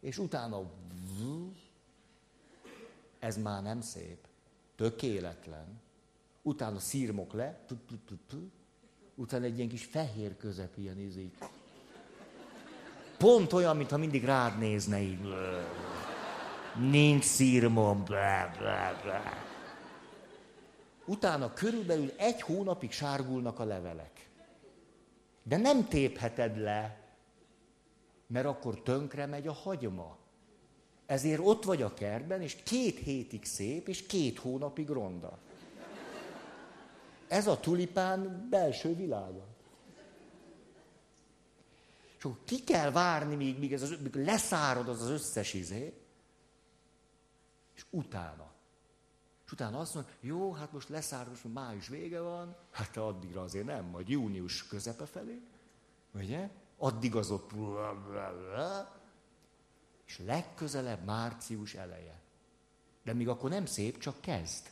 És 0.00 0.18
utána 0.18 0.70
ez 3.18 3.36
már 3.36 3.62
nem 3.62 3.80
szép, 3.80 4.26
tökéletlen. 4.76 5.80
Utána 6.42 6.78
szírmok 6.78 7.32
le, 7.32 7.64
utána 9.14 9.44
egy 9.44 9.56
ilyen 9.56 9.68
kis 9.68 9.84
fehér 9.84 10.36
közep 10.36 10.78
ilyen 10.78 10.98
ízik. 10.98 11.36
Pont 13.18 13.52
olyan, 13.52 13.76
mintha 13.76 13.96
mindig 13.96 14.24
rád 14.24 14.58
nézne 14.58 15.00
így. 15.00 15.34
Nincs 16.78 17.24
szírmom. 17.24 18.04
Utána 21.04 21.52
körülbelül 21.52 22.12
egy 22.16 22.40
hónapig 22.40 22.92
sárgulnak 22.92 23.58
a 23.58 23.64
levelek. 23.64 24.28
De 25.42 25.56
nem 25.56 25.88
tépheted 25.88 26.58
le, 26.58 27.03
mert 28.26 28.46
akkor 28.46 28.82
tönkre 28.82 29.26
megy 29.26 29.46
a 29.46 29.52
hagyma. 29.52 30.16
Ezért 31.06 31.40
ott 31.44 31.64
vagy 31.64 31.82
a 31.82 31.94
kertben, 31.94 32.42
és 32.42 32.54
két 32.54 32.98
hétig 32.98 33.44
szép, 33.44 33.88
és 33.88 34.06
két 34.06 34.38
hónapig 34.38 34.88
ronda. 34.88 35.38
Ez 37.28 37.46
a 37.46 37.60
tulipán 37.60 38.46
belső 38.50 38.94
világa. 38.94 39.46
És 42.18 42.24
akkor 42.24 42.38
ki 42.44 42.64
kell 42.64 42.90
várni, 42.90 43.34
míg, 43.34 43.58
míg, 43.58 43.72
ez 43.72 43.82
az, 43.82 43.94
míg 44.02 44.14
leszárad 44.14 44.88
az 44.88 45.02
az 45.02 45.08
összes 45.08 45.54
izé, 45.54 45.92
és 47.74 47.84
utána. 47.90 48.52
És 49.44 49.52
utána 49.52 49.78
azt 49.78 49.94
mondja, 49.94 50.12
jó, 50.20 50.52
hát 50.52 50.72
most 50.72 50.88
leszárad, 50.88 51.28
most 51.28 51.54
május 51.54 51.88
vége 51.88 52.20
van, 52.20 52.56
hát 52.70 52.96
addigra 52.96 53.42
azért 53.42 53.66
nem, 53.66 53.84
majd 53.84 54.08
június 54.08 54.66
közepe 54.66 55.06
felé, 55.06 55.40
ugye? 56.14 56.50
Addig 56.84 57.16
az 57.16 57.30
ott... 57.30 57.50
És 60.06 60.18
legközelebb 60.18 61.04
március 61.04 61.74
eleje. 61.74 62.20
De 63.02 63.12
még 63.12 63.28
akkor 63.28 63.50
nem 63.50 63.66
szép, 63.66 63.98
csak 63.98 64.20
kezd. 64.20 64.70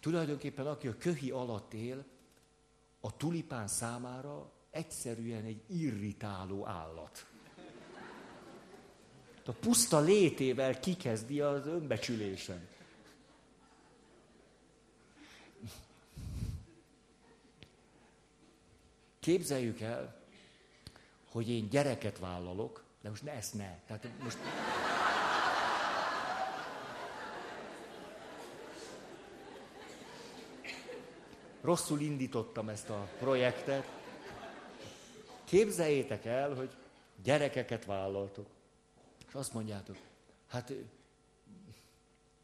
Tulajdonképpen 0.00 0.66
aki 0.66 0.88
a 0.88 0.96
köhi 0.96 1.30
alatt 1.30 1.72
él, 1.72 2.04
a 3.00 3.16
tulipán 3.16 3.68
számára 3.68 4.52
egyszerűen 4.70 5.44
egy 5.44 5.62
irritáló 5.66 6.66
állat. 6.66 7.26
A 9.46 9.52
puszta 9.52 10.00
létével 10.00 10.80
kikezdi 10.80 11.40
az 11.40 11.66
önbecsülésen. 11.66 12.68
Képzeljük 19.22 19.80
el, 19.80 20.20
hogy 21.30 21.50
én 21.50 21.68
gyereket 21.68 22.18
vállalok, 22.18 22.84
de 23.00 23.08
most 23.08 23.22
ne 23.22 23.32
ezt 23.32 23.54
ne. 23.54 23.78
Tehát 23.86 24.08
most... 24.22 24.38
rosszul 31.60 32.00
indítottam 32.00 32.68
ezt 32.68 32.88
a 32.88 33.08
projektet. 33.18 33.86
Képzeljétek 35.44 36.24
el, 36.24 36.54
hogy 36.54 36.70
gyerekeket 37.22 37.84
vállaltok. 37.84 38.46
És 39.28 39.34
azt 39.34 39.52
mondjátok, 39.52 39.96
hát 40.46 40.72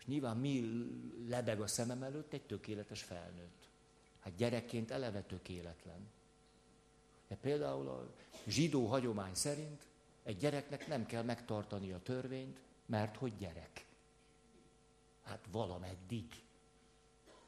nyilván 0.05 0.37
mi 0.37 0.85
lebeg 1.29 1.61
a 1.61 1.67
szemem 1.67 2.03
előtt 2.03 2.33
egy 2.33 2.47
tökéletes 2.47 3.03
felnőtt. 3.03 3.69
Hát 4.21 4.37
gyerekként 4.37 4.91
eleve 4.91 5.21
tökéletlen. 5.21 6.17
De 7.29 7.37
például 7.37 7.89
a 7.89 8.07
zsidó 8.47 8.87
hagyomány 8.87 9.35
szerint 9.35 9.87
egy 10.23 10.37
gyereknek 10.37 10.87
nem 10.87 11.07
kell 11.07 11.23
megtartani 11.23 11.93
a 11.93 12.03
törvényt, 12.03 12.61
mert 12.87 13.17
hogy 13.17 13.37
gyerek. 13.37 13.85
Hát 15.23 15.45
valameddig. 15.51 16.25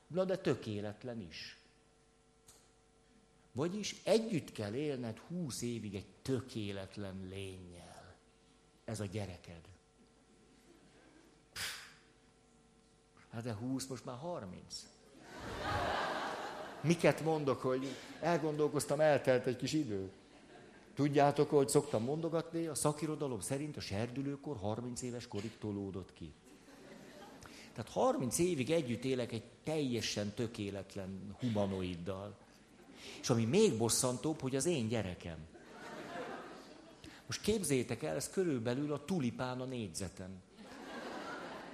Na 0.07 0.25
de 0.25 0.37
tökéletlen 0.37 1.21
is. 1.21 1.59
Vagyis 3.53 4.01
együtt 4.05 4.53
kell 4.53 4.75
élned 4.75 5.19
húsz 5.19 5.63
évig 5.63 5.95
egy 5.95 6.07
tökéletlen 6.23 7.27
lényel. 7.29 8.15
Ez 8.85 9.01
a 9.01 9.05
gyereked. 9.05 9.69
Hát 13.31 13.43
de 13.43 13.55
húsz, 13.55 13.87
most 13.87 14.05
már 14.05 14.17
harminc. 14.19 14.87
Miket 16.81 17.25
mondok, 17.25 17.61
hogy 17.61 17.87
elgondolkoztam, 18.21 19.01
eltelt 19.01 19.47
egy 19.47 19.57
kis 19.57 19.73
idő. 19.73 20.11
Tudjátok, 20.95 21.51
hogy 21.51 21.69
szoktam 21.69 22.05
mondogatni, 22.05 22.67
a 22.67 22.75
szakirodalom 22.75 23.41
szerint 23.41 23.77
a 23.77 23.81
serdülőkor 23.81 24.57
30 24.57 25.03
éves 25.03 25.29
korig 25.29 25.59
tolódott 25.59 26.13
ki. 26.13 26.33
Tehát 27.73 27.91
30 27.91 28.39
évig 28.39 28.71
együtt 28.71 29.05
élek 29.05 29.33
egy 29.33 29.43
teljesen 29.65 30.33
tökéletlen 30.35 31.37
humanoiddal. 31.41 32.37
És 33.21 33.31
ami 33.31 33.45
még 33.45 33.79
bosszantóbb, 33.79 34.41
hogy 34.41 34.57
az 34.57 34.67
én 34.67 34.89
gyerekem. 34.89 35.39
Most 37.27 37.41
képzétek 37.43 38.03
el, 38.03 38.17
ez 38.17 38.31
körülbelül 38.31 38.93
a 38.93 39.05
tulipán 39.05 39.61
a 39.61 39.65
négyzetem. 39.65 40.43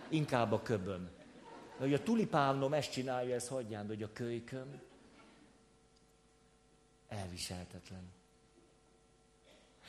Inkább 0.08 0.52
a 0.52 0.62
köböm. 0.62 1.08
Hogy 1.76 1.94
a 1.94 2.02
tulipánom 2.02 2.72
ezt 2.72 2.92
csinálja, 2.92 3.34
ez 3.34 3.48
hagyján, 3.48 3.86
hogy 3.86 4.02
a 4.02 4.12
kölyköm 4.12 4.80
elviselhetetlen. 7.16 8.12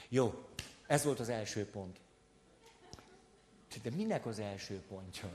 Jó, 0.09 0.47
ez 0.87 1.03
volt 1.03 1.19
az 1.19 1.29
első 1.29 1.65
pont. 1.65 1.99
De 3.81 3.89
minek 3.89 4.25
az 4.25 4.39
első 4.39 4.81
pontja? 4.87 5.29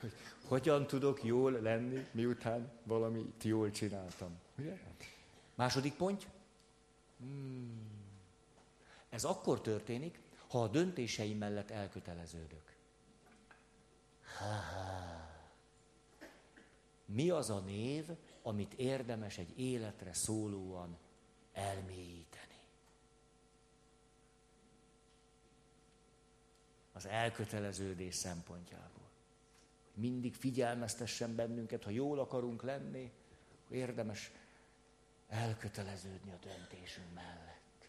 Hogy 0.00 0.12
hogyan 0.48 0.86
tudok 0.86 1.24
jól 1.24 1.52
lenni, 1.52 2.06
miután 2.10 2.70
valamit 2.82 3.44
jól 3.44 3.70
csináltam. 3.70 4.38
Második 5.54 5.94
pont. 5.94 6.26
Hmm. 7.18 7.96
Ez 9.08 9.24
akkor 9.24 9.60
történik, 9.60 10.18
ha 10.48 10.62
a 10.62 10.68
döntéseim 10.68 11.38
mellett 11.38 11.70
elköteleződök. 11.70 12.76
Mi 17.04 17.30
az 17.30 17.50
a 17.50 17.60
név, 17.60 18.08
amit 18.46 18.74
érdemes 18.74 19.38
egy 19.38 19.58
életre 19.58 20.12
szólóan 20.12 20.96
elmélyíteni? 21.52 22.58
Az 26.92 27.06
elköteleződés 27.06 28.14
szempontjából. 28.14 29.08
Mindig 29.94 30.34
figyelmeztessen 30.34 31.34
bennünket, 31.34 31.84
ha 31.84 31.90
jól 31.90 32.18
akarunk 32.18 32.62
lenni, 32.62 33.12
érdemes 33.70 34.30
elköteleződni 35.28 36.32
a 36.32 36.38
döntésünk 36.40 37.14
mellett. 37.14 37.88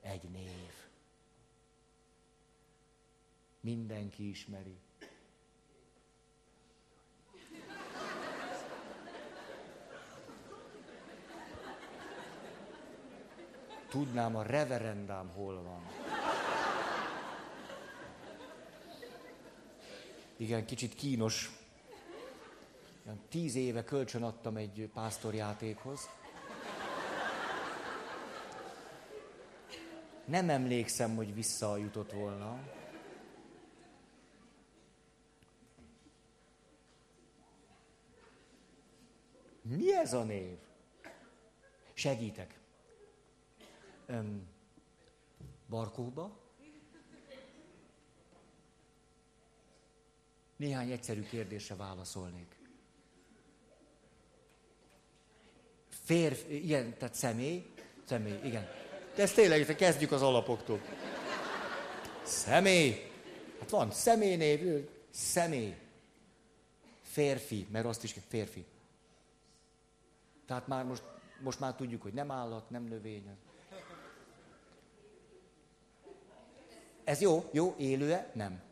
Egy 0.00 0.30
név. 0.30 0.72
Mindenki 3.60 4.28
ismeri. 4.28 4.78
Tudnám, 13.90 14.36
a 14.36 14.42
reverendám 14.42 15.28
hol 15.28 15.62
van. 15.62 15.86
Igen, 20.36 20.64
kicsit 20.64 20.94
kínos 20.94 21.50
tíz 23.28 23.54
éve 23.54 23.84
kölcsön 23.84 24.22
adtam 24.22 24.56
egy 24.56 24.90
pásztorjátékhoz. 24.94 26.08
Nem 30.24 30.50
emlékszem, 30.50 31.16
hogy 31.16 31.34
visszajutott 31.34 32.12
volna. 32.12 32.58
Mi 39.62 39.94
ez 39.94 40.12
a 40.12 40.22
név? 40.22 40.58
Segítek. 41.94 42.59
Öm, 44.10 44.48
barkóba? 45.68 46.38
Néhány 50.56 50.90
egyszerű 50.90 51.22
kérdésre 51.22 51.74
válaszolnék. 51.74 52.58
Férfi, 55.88 56.64
igen, 56.64 56.98
tehát 56.98 57.14
személy, 57.14 57.66
személy, 58.04 58.38
igen. 58.44 58.68
De 59.14 59.22
ez 59.22 59.32
tényleg, 59.32 59.76
kezdjük 59.76 60.12
az 60.12 60.22
alapoktól. 60.22 60.80
Személy. 62.22 63.10
Hát 63.60 63.70
van 63.70 63.90
személynév, 63.90 64.88
személy. 65.10 65.76
Férfi, 67.02 67.66
mert 67.70 67.86
azt 67.86 68.04
is 68.04 68.16
férfi. 68.28 68.64
Tehát 70.46 70.66
már 70.66 70.84
most, 70.84 71.02
most 71.40 71.60
már 71.60 71.74
tudjuk, 71.74 72.02
hogy 72.02 72.12
nem 72.12 72.30
állat, 72.30 72.70
nem 72.70 72.84
növény. 72.84 73.36
Ez 77.04 77.20
jó, 77.20 77.48
jó, 77.52 77.74
élő-e? 77.78 78.30
Nem. 78.34 78.62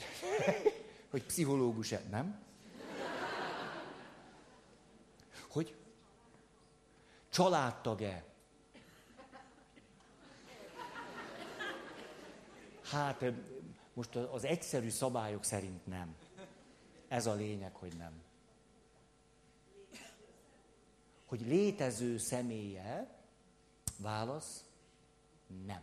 hogy 1.10 1.24
pszichológus-e? 1.24 2.02
Nem. 2.10 2.44
Hogy 5.48 5.74
családtag-e? 7.28 8.24
Hát 12.82 13.24
most 13.94 14.16
az 14.16 14.44
egyszerű 14.44 14.88
szabályok 14.88 15.44
szerint 15.44 15.86
nem. 15.86 16.14
Ez 17.08 17.26
a 17.26 17.34
lényeg, 17.34 17.74
hogy 17.74 17.96
nem. 17.96 18.22
Hogy 21.26 21.40
létező 21.40 22.18
személye, 22.18 23.16
válasz, 23.96 24.64
nem. 25.46 25.82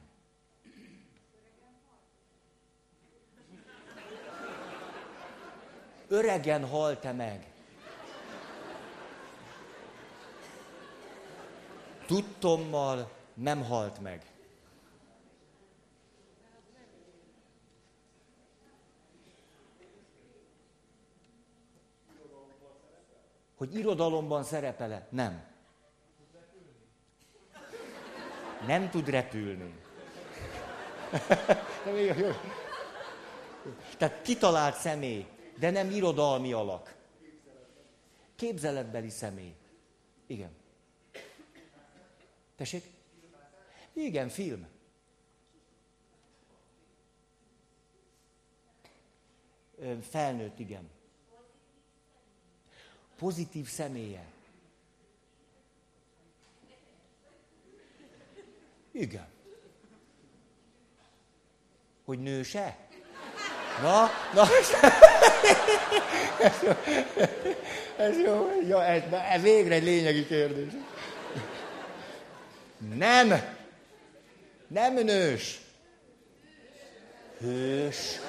Öregen 6.07 6.67
halt-e 6.67 7.11
meg? 7.11 7.51
Tudtommal 12.05 13.11
nem 13.33 13.63
halt 13.63 13.99
meg. 13.99 14.31
Hogy 23.57 23.75
irodalomban 23.75 24.43
szerepele? 24.43 25.07
Nem. 25.09 25.52
Nem 28.65 28.89
tud 28.89 29.09
repülni. 29.09 29.73
Tehát 33.97 34.21
kitalált 34.21 34.75
személy, 34.75 35.25
de 35.59 35.69
nem 35.69 35.91
irodalmi 35.91 36.53
alak. 36.53 36.95
Képzeletbeli 38.35 39.09
személy. 39.09 39.53
Igen. 40.27 40.51
Tessék? 42.55 42.83
Igen, 43.93 44.29
film. 44.29 44.67
Felnőtt, 50.01 50.59
igen. 50.59 50.89
Pozitív 53.17 53.67
személye. 53.67 54.32
Igen. 58.93 59.27
Hogy 62.05 62.19
nőse? 62.19 62.77
Na, 63.81 64.09
na, 64.33 64.41
ez 66.47 66.61
jó, 66.63 66.71
ez 67.97 68.19
jó, 68.19 68.49
jó 68.67 68.79
ez, 68.79 69.01
ez 69.31 69.41
végre 69.41 69.73
egy 69.73 69.83
lényegi 69.83 70.25
kérdés. 70.25 70.71
Nem, 72.95 73.41
nem 74.67 74.93
nős, 74.93 75.61
hős. 77.39 78.19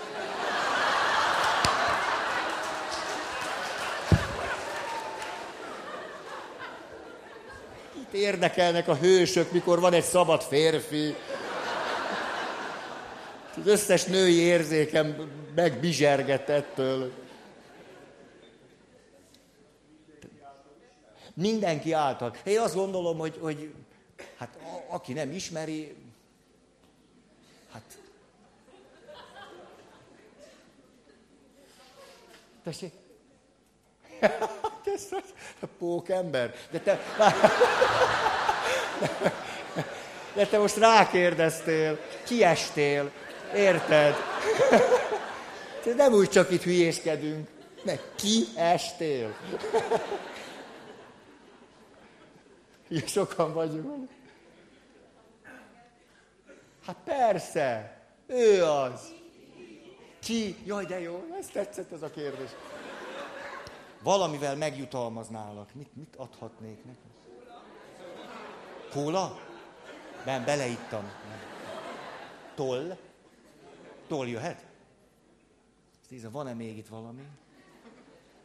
Érdekelnek 8.15 8.89
a 8.89 8.97
hősök, 8.97 9.53
mikor 9.53 9.81
van 9.81 9.93
egy 9.93 10.05
szabad 10.05 10.43
férfi. 10.43 11.15
Az 13.61 13.67
összes 13.67 14.05
női 14.05 14.35
érzékem 14.35 15.31
megbizsergett 15.55 16.49
ettől. 16.49 17.13
Mindenki 21.35 21.93
által. 21.93 22.37
Én 22.45 22.59
azt 22.59 22.75
gondolom, 22.75 23.19
hogy, 23.19 23.39
hogy 23.41 23.75
hát 24.37 24.57
a, 24.57 24.95
aki 24.95 25.13
nem 25.13 25.33
ismeri, 25.33 25.95
hát... 27.73 27.83
Tessék? 32.65 32.93
Ez 34.85 35.09
a 35.61 35.67
pókember. 35.79 36.55
De 36.71 36.79
te... 36.79 37.01
De 40.35 40.47
te 40.47 40.59
most 40.59 40.77
rákérdeztél, 40.77 41.99
kiestél. 42.25 43.11
Érted? 43.55 44.15
Nem 45.97 46.13
úgy 46.13 46.29
csak 46.29 46.51
itt 46.51 46.63
hülyéskedünk. 46.63 47.49
Meg 47.83 48.01
ki 48.15 48.45
estél? 48.57 49.37
Sokan 53.07 53.53
vagyunk. 53.53 54.11
Hát 56.87 56.97
persze, 57.05 57.99
ő 58.27 58.65
az. 58.65 59.13
Ki? 60.21 60.57
Jaj, 60.65 60.85
de 60.85 61.01
jó, 61.01 61.25
ez 61.41 61.47
tetszett 61.53 61.93
ez 61.93 62.03
a 62.03 62.11
kérdés. 62.11 62.49
Valamivel 64.05 64.57
megjutalmaználak. 64.57 65.75
Mit, 65.75 65.97
mit 65.97 66.17
adhatnék 66.17 66.85
neki? 66.85 66.99
Kóla? 68.91 69.39
Nem, 70.25 70.45
beleittam. 70.45 71.03
Nem. 71.03 71.39
Toll? 72.55 72.97
Toll 74.07 74.27
jöhet? 74.27 74.65
Nézd, 76.09 76.33
van-e 76.33 76.55
még 76.55 76.77
itt 76.77 76.89
valami? 76.89 77.27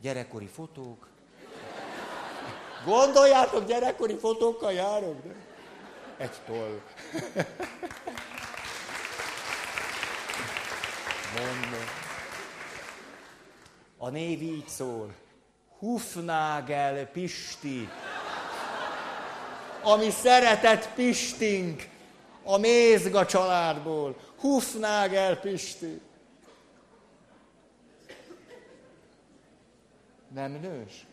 Gyerekkori 0.02 0.48
fotók? 0.48 1.08
Gondoljátok, 2.86 3.66
gyerekkori 3.66 4.16
fotókkal 4.16 4.74
járok? 4.74 5.24
De... 5.24 5.36
Egy 6.18 6.42
toll. 6.46 6.82
Mondom. 11.36 11.86
A 13.98 14.10
név 14.10 14.42
így 14.42 14.68
szól. 14.68 15.14
Hufnagel 15.80 17.06
Pisti. 17.06 17.90
Ami 19.84 20.10
szeretett 20.10 20.94
Pistink 20.94 21.88
a 22.44 22.58
Mézga 22.58 23.26
családból. 23.26 24.16
Hufnagel 24.40 25.40
Pisti. 25.40 26.02
Nem 30.34 30.52
nős? 30.52 31.06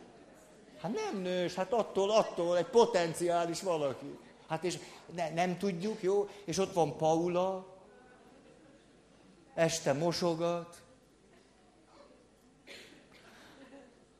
Hát 0.80 0.94
nem 0.94 1.22
nős, 1.22 1.54
hát 1.54 1.72
attól, 1.72 2.10
attól 2.10 2.56
egy 2.56 2.66
potenciális 2.66 3.62
valaki. 3.62 4.18
Hát 4.48 4.64
és 4.64 4.78
ne, 5.14 5.30
nem 5.30 5.58
tudjuk, 5.58 6.02
jó? 6.02 6.28
És 6.44 6.58
ott 6.58 6.72
van 6.72 6.96
Paula, 6.96 7.66
este 9.54 9.92
mosogat. 9.92 10.82
Ah, 12.66 14.15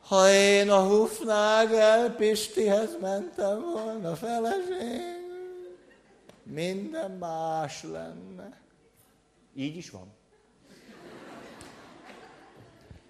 ha 0.00 0.30
én 0.30 0.70
a 0.70 0.86
Hufnagel 0.86 2.14
Pistihez 2.14 2.96
mentem 3.00 3.60
volna 3.60 4.16
feleség, 4.16 5.00
minden 6.42 7.10
más 7.10 7.82
lenne. 7.82 8.60
Így 9.54 9.76
is 9.76 9.90
van. 9.90 10.12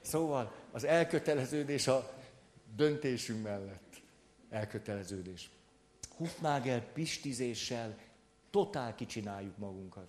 Szóval 0.00 0.52
az 0.72 0.84
elköteleződés 0.84 1.86
a 1.86 2.12
döntésünk 2.76 3.42
mellett. 3.42 4.02
Elköteleződés. 4.50 5.50
Hufnagel 6.16 6.80
pistizéssel 6.80 7.96
totál 8.50 8.94
kicsináljuk 8.94 9.56
magunkat. 9.56 10.06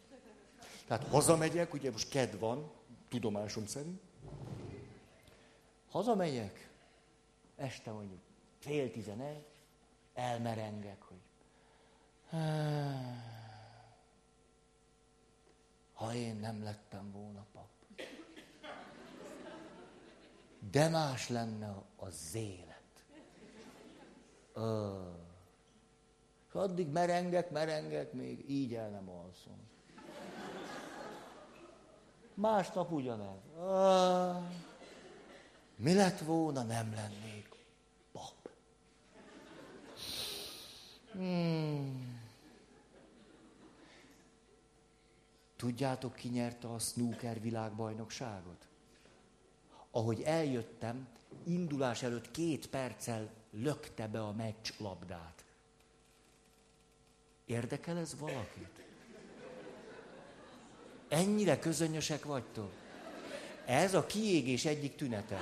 Tehát 0.87 1.07
hazamegyek, 1.07 1.73
ugye 1.73 1.91
most 1.91 2.09
ked 2.09 2.39
van, 2.39 2.71
tudomásom 3.16 3.66
szerint. 3.66 4.01
Hazamegyek, 5.89 6.70
este 7.55 7.91
mondjuk 7.91 8.20
fél 8.59 8.91
tizenegy, 8.91 9.45
elmerengek, 10.13 11.01
hogy 11.01 11.22
ha 15.93 16.13
én 16.13 16.36
nem 16.36 16.63
lettem 16.63 17.11
volna 17.11 17.45
pap. 17.51 17.70
De 20.72 20.89
más 20.89 21.30
lenne 21.30 21.84
az 21.95 22.36
élet. 22.36 23.05
Ö. 24.53 24.93
És 26.47 26.53
addig 26.53 26.88
merengek, 26.88 27.49
merengek, 27.49 28.13
még 28.13 28.49
így 28.49 28.74
el 28.74 28.89
nem 28.89 29.09
alszom. 29.09 29.64
Másnap 32.36 32.91
ugyanez. 32.91 33.39
Ö. 33.57 34.31
Mi 35.75 35.93
lett 35.93 36.19
volna, 36.19 36.63
nem 36.63 36.93
lennék 36.93 37.49
pap. 38.11 38.49
Hmm. 41.11 42.23
Tudjátok, 45.55 46.15
ki 46.15 46.27
nyerte 46.27 46.67
a 46.67 46.79
snooker 46.79 47.41
világbajnokságot? 47.41 48.67
Ahogy 49.91 50.21
eljöttem, 50.21 51.07
indulás 51.43 52.03
előtt 52.03 52.31
két 52.31 52.69
perccel 52.69 53.29
lökte 53.51 54.07
be 54.07 54.23
a 54.23 54.31
meccs 54.31 54.71
labdát. 54.77 55.43
Érdekel 57.45 57.97
ez 57.97 58.19
valakit? 58.19 58.84
Ennyire 61.10 61.60
közönösek 61.60 62.26
vagytok? 62.26 62.72
Ez 63.66 63.93
a 63.93 64.06
kiégés 64.06 64.66
egyik 64.66 64.95
tünete. 64.95 65.39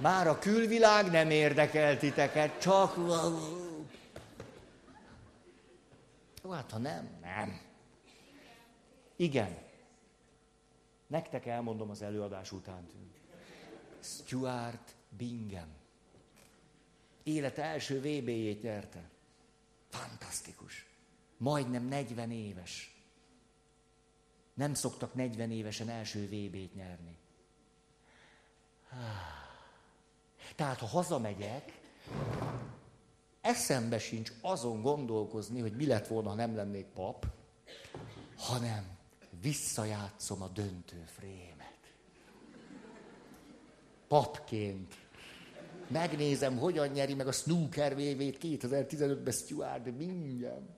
Már 0.00 0.26
a 0.26 0.38
külvilág 0.38 1.10
nem 1.10 1.30
érdekel 1.30 1.98
titeket, 1.98 2.60
csak... 2.60 2.94
Hát 6.50 6.70
ha 6.70 6.78
nem, 6.78 7.08
nem. 7.20 7.60
Igen. 9.16 9.56
Nektek 11.06 11.46
elmondom 11.46 11.90
az 11.90 12.02
előadás 12.02 12.52
után. 12.52 12.88
Stuart 14.00 14.94
Bingham. 15.08 15.68
Élete 17.22 17.62
első 17.62 17.98
VB-jét 17.98 18.62
nyerte. 18.62 19.10
Fantasztikus. 19.88 20.86
Majdnem 21.36 21.84
40 21.84 22.30
éves. 22.30 22.97
Nem 24.58 24.74
szoktak 24.74 25.14
40 25.14 25.50
évesen 25.50 25.88
első 25.88 26.26
VB-t 26.26 26.74
nyerni. 26.74 27.16
Tehát, 30.56 30.78
ha 30.78 30.86
hazamegyek, 30.86 31.80
eszembe 33.40 33.98
sincs 33.98 34.32
azon 34.40 34.82
gondolkozni, 34.82 35.60
hogy 35.60 35.76
mi 35.76 35.86
lett 35.86 36.06
volna, 36.06 36.28
ha 36.28 36.34
nem 36.34 36.56
lennék 36.56 36.86
pap, 36.86 37.26
hanem 38.36 38.96
visszajátszom 39.40 40.42
a 40.42 40.48
döntő 40.48 41.04
frémet. 41.06 41.78
Papként. 44.08 44.94
Megnézem, 45.88 46.58
hogyan 46.58 46.88
nyeri 46.88 47.14
meg 47.14 47.26
a 47.26 47.32
snooker 47.32 47.94
VV-t 47.94 48.38
2015-ben 48.42 49.32
Stuart, 49.32 49.96
mindjárt. 49.96 50.68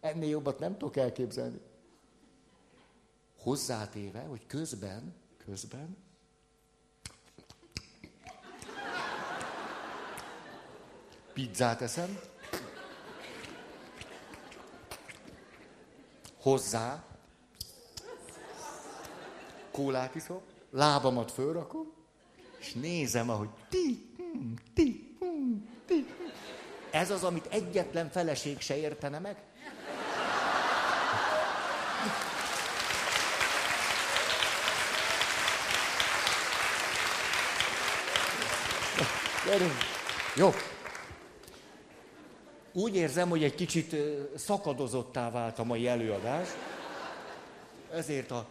Ennél 0.00 0.28
jobbat 0.28 0.58
nem 0.58 0.72
tudok 0.72 0.96
elképzelni. 0.96 1.60
Hozzátéve, 3.42 4.20
hogy 4.20 4.46
közben, 4.46 5.14
közben, 5.44 5.96
pizzát 11.32 11.80
eszem, 11.80 12.18
hozzá 16.40 17.04
kólát 19.70 20.14
iszok, 20.14 20.42
lábamat 20.70 21.32
fölrakom, 21.32 21.92
és 22.58 22.72
nézem, 22.72 23.30
ahogy 23.30 23.50
ti, 23.68 24.14
hm, 24.16 24.52
ti, 24.74 25.16
hm, 25.18 25.52
ti. 25.86 26.06
Ez 26.90 27.10
az, 27.10 27.24
amit 27.24 27.46
egyetlen 27.46 28.10
feleség 28.10 28.60
se 28.60 28.76
értene 28.76 29.18
meg. 29.18 29.51
Jó. 40.36 40.50
Úgy 42.72 42.96
érzem, 42.96 43.28
hogy 43.28 43.44
egy 43.44 43.54
kicsit 43.54 43.96
szakadozottá 44.36 45.30
vált 45.30 45.58
a 45.58 45.64
mai 45.64 45.88
előadás. 45.88 46.48
Ezért 47.90 48.30
a 48.30 48.46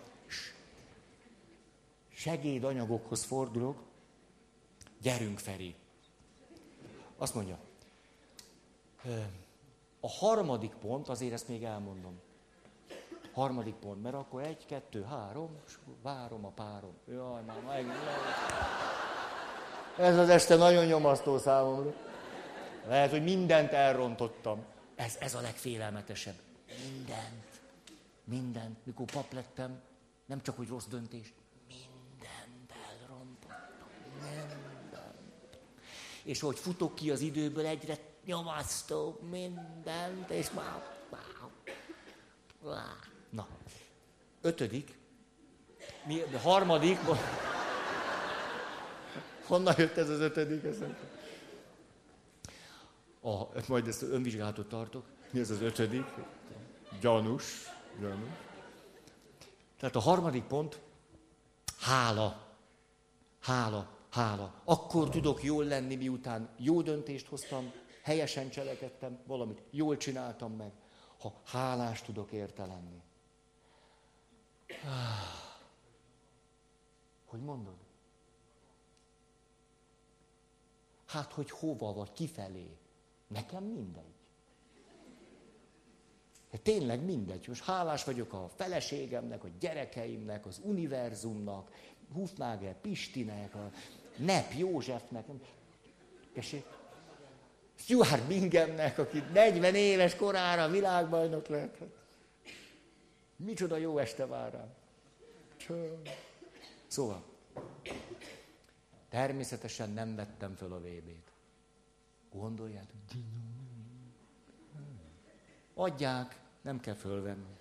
segédanyagokhoz 2.13 3.23
fordulok, 3.23 3.77
gyerünk 5.01 5.39
Feri. 5.39 5.75
Azt 7.17 7.35
mondja, 7.35 7.57
a 9.99 10.09
harmadik 10.09 10.73
pont, 10.73 11.09
azért 11.09 11.33
ezt 11.33 11.47
még 11.47 11.63
elmondom. 11.63 12.19
Harmadik 13.33 13.75
pont, 13.75 14.01
mert 14.03 14.15
akkor 14.15 14.41
egy, 14.41 14.65
kettő, 14.65 15.03
három, 15.03 15.49
és 15.67 15.77
várom 16.01 16.45
a 16.45 16.49
párom. 16.49 16.93
Jaj, 17.07 17.41
már 17.43 17.61
meg, 17.61 17.85
Ez 19.97 20.17
az 20.17 20.29
este 20.29 20.55
nagyon 20.55 20.85
nyomasztó 20.85 21.37
számomra. 21.37 21.93
Lehet, 22.87 23.09
hogy 23.09 23.23
mindent 23.23 23.71
elrontottam. 23.71 24.63
Ez, 24.95 25.15
ez 25.19 25.35
a 25.35 25.41
legfélelmetesebb. 25.41 26.35
Mindent. 26.83 27.61
Mindent. 28.23 28.85
Mikor 28.85 29.05
pap 29.05 29.33
lettem, 29.33 29.81
nem 30.25 30.41
csak, 30.41 30.57
hogy 30.57 30.67
rossz 30.67 30.85
döntés, 30.85 31.33
és 36.23 36.39
hogy 36.39 36.59
futok 36.59 36.95
ki 36.95 37.11
az 37.11 37.21
időből 37.21 37.65
egyre 37.65 37.97
nyomasztó 38.25 39.19
mindent, 39.29 40.29
és 40.29 40.51
már... 40.51 40.89
Na, 43.29 43.47
ötödik, 44.41 44.97
mi, 46.05 46.19
harmadik, 46.41 46.99
honnan 49.51 49.75
jött 49.77 49.97
ez 49.97 50.09
az 50.09 50.19
ötödik? 50.19 50.63
A, 53.21 53.43
majd 53.67 53.87
ezt 53.87 54.01
önvizsgálatot 54.01 54.67
tartok. 54.67 55.05
Mi 55.31 55.39
ez 55.39 55.49
az 55.49 55.61
ötödik? 55.61 56.05
Gyanús. 56.99 57.65
Gyanús. 57.99 58.29
Tehát 59.79 59.95
a 59.95 59.99
harmadik 59.99 60.43
pont, 60.43 60.79
hála. 61.79 62.47
Hála 63.39 63.99
hála. 64.11 64.53
Akkor 64.63 65.09
tudok 65.09 65.43
jól 65.43 65.65
lenni, 65.65 65.95
miután 65.95 66.49
jó 66.57 66.81
döntést 66.81 67.27
hoztam, 67.27 67.71
helyesen 68.03 68.49
cselekedtem, 68.49 69.19
valamit 69.25 69.61
jól 69.69 69.97
csináltam 69.97 70.55
meg, 70.55 70.71
ha 71.19 71.33
hálás 71.45 72.01
tudok 72.01 72.31
érte 72.31 72.65
lenni. 72.65 73.01
Hogy 77.25 77.41
mondod? 77.41 77.75
Hát, 81.11 81.31
hogy 81.31 81.51
hova 81.51 81.93
vagy, 81.93 82.11
kifelé. 82.11 82.77
Nekem 83.27 83.63
mindegy. 83.63 84.13
Hát 86.51 86.61
tényleg 86.61 87.03
mindegy. 87.03 87.47
Most 87.47 87.63
hálás 87.63 88.03
vagyok 88.03 88.33
a 88.33 88.49
feleségemnek, 88.55 89.43
a 89.43 89.47
gyerekeimnek, 89.59 90.45
az 90.45 90.59
univerzumnak, 90.63 91.71
Hufnagel 92.13 92.75
Pistinek, 92.75 93.55
a 93.55 93.71
Nep 94.15 94.53
Józsefnek, 94.53 95.25
Tessék? 96.33 96.65
Stuart 97.75 98.27
Binghamnek, 98.27 98.97
aki 98.97 99.23
40 99.33 99.75
éves 99.75 100.15
korára 100.15 100.67
világbajnok 100.67 101.47
lehetett. 101.47 101.95
Micsoda 103.35 103.77
jó 103.77 103.97
este 103.97 104.25
vár 104.25 104.51
rám. 104.51 104.73
Szóval, 106.87 107.23
természetesen 109.11 109.89
nem 109.89 110.15
vettem 110.15 110.55
föl 110.55 110.73
a 110.73 110.79
VB-t. 110.79 111.31
Gondoljátok. 112.31 112.99
Adják, 115.73 116.39
nem 116.61 116.79
kell 116.79 116.93
fölvenni. 116.93 117.57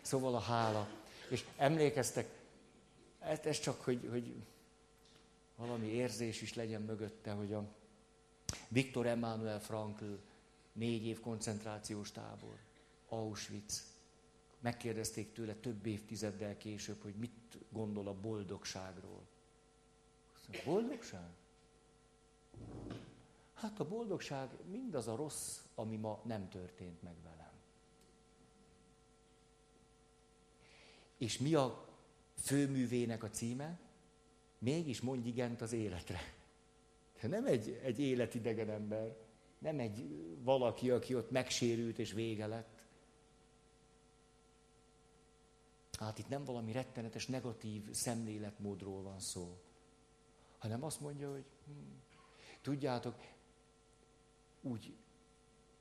Szóval 0.00 0.34
a 0.34 0.38
hála. 0.38 0.88
És 1.28 1.44
emlékeztek, 1.56 2.38
ez, 3.18 3.38
ez 3.44 3.60
csak, 3.60 3.80
hogy, 3.80 4.08
hogy 4.10 4.34
valami 5.56 5.86
érzés 5.86 6.42
is 6.42 6.54
legyen 6.54 6.82
mögötte, 6.82 7.32
hogy 7.32 7.52
a 7.52 7.64
Viktor 8.68 9.06
Emmanuel 9.06 9.60
Frankl 9.60 10.12
négy 10.72 11.06
év 11.06 11.20
koncentrációs 11.20 12.12
tábor, 12.12 12.58
Auschwitz. 13.08 13.88
Megkérdezték 14.60 15.32
tőle 15.32 15.54
több 15.54 15.86
évtizeddel 15.86 16.56
később, 16.56 17.02
hogy 17.02 17.14
mit 17.14 17.58
gondol 17.70 18.08
a 18.08 18.14
boldogságról. 18.14 19.29
A 20.52 20.62
boldogság? 20.64 21.28
Hát 23.54 23.80
a 23.80 23.88
boldogság 23.88 24.48
mindaz 24.70 25.08
a 25.08 25.16
rossz, 25.16 25.58
ami 25.74 25.96
ma 25.96 26.20
nem 26.24 26.48
történt 26.48 27.02
meg 27.02 27.14
velem. 27.22 27.52
És 31.18 31.38
mi 31.38 31.54
a 31.54 31.88
főművének 32.34 33.22
a 33.22 33.30
címe? 33.30 33.78
Mégis 34.58 35.00
mondj 35.00 35.28
igent 35.28 35.60
az 35.60 35.72
életre. 35.72 36.18
Nem 37.22 37.46
egy, 37.46 37.80
egy 37.82 37.98
életidegen 37.98 38.70
ember, 38.70 39.16
nem 39.58 39.78
egy 39.78 40.06
valaki, 40.42 40.90
aki 40.90 41.14
ott 41.14 41.30
megsérült 41.30 41.98
és 41.98 42.12
vége 42.12 42.46
lett. 42.46 42.84
Hát 45.98 46.18
itt 46.18 46.28
nem 46.28 46.44
valami 46.44 46.72
rettenetes, 46.72 47.26
negatív 47.26 47.92
szemléletmódról 47.92 49.02
van 49.02 49.20
szó, 49.20 49.58
hanem 50.60 50.84
azt 50.84 51.00
mondja, 51.00 51.30
hogy 51.30 51.44
hm, 51.66 51.72
tudjátok, 52.62 53.14
úgy 54.60 54.96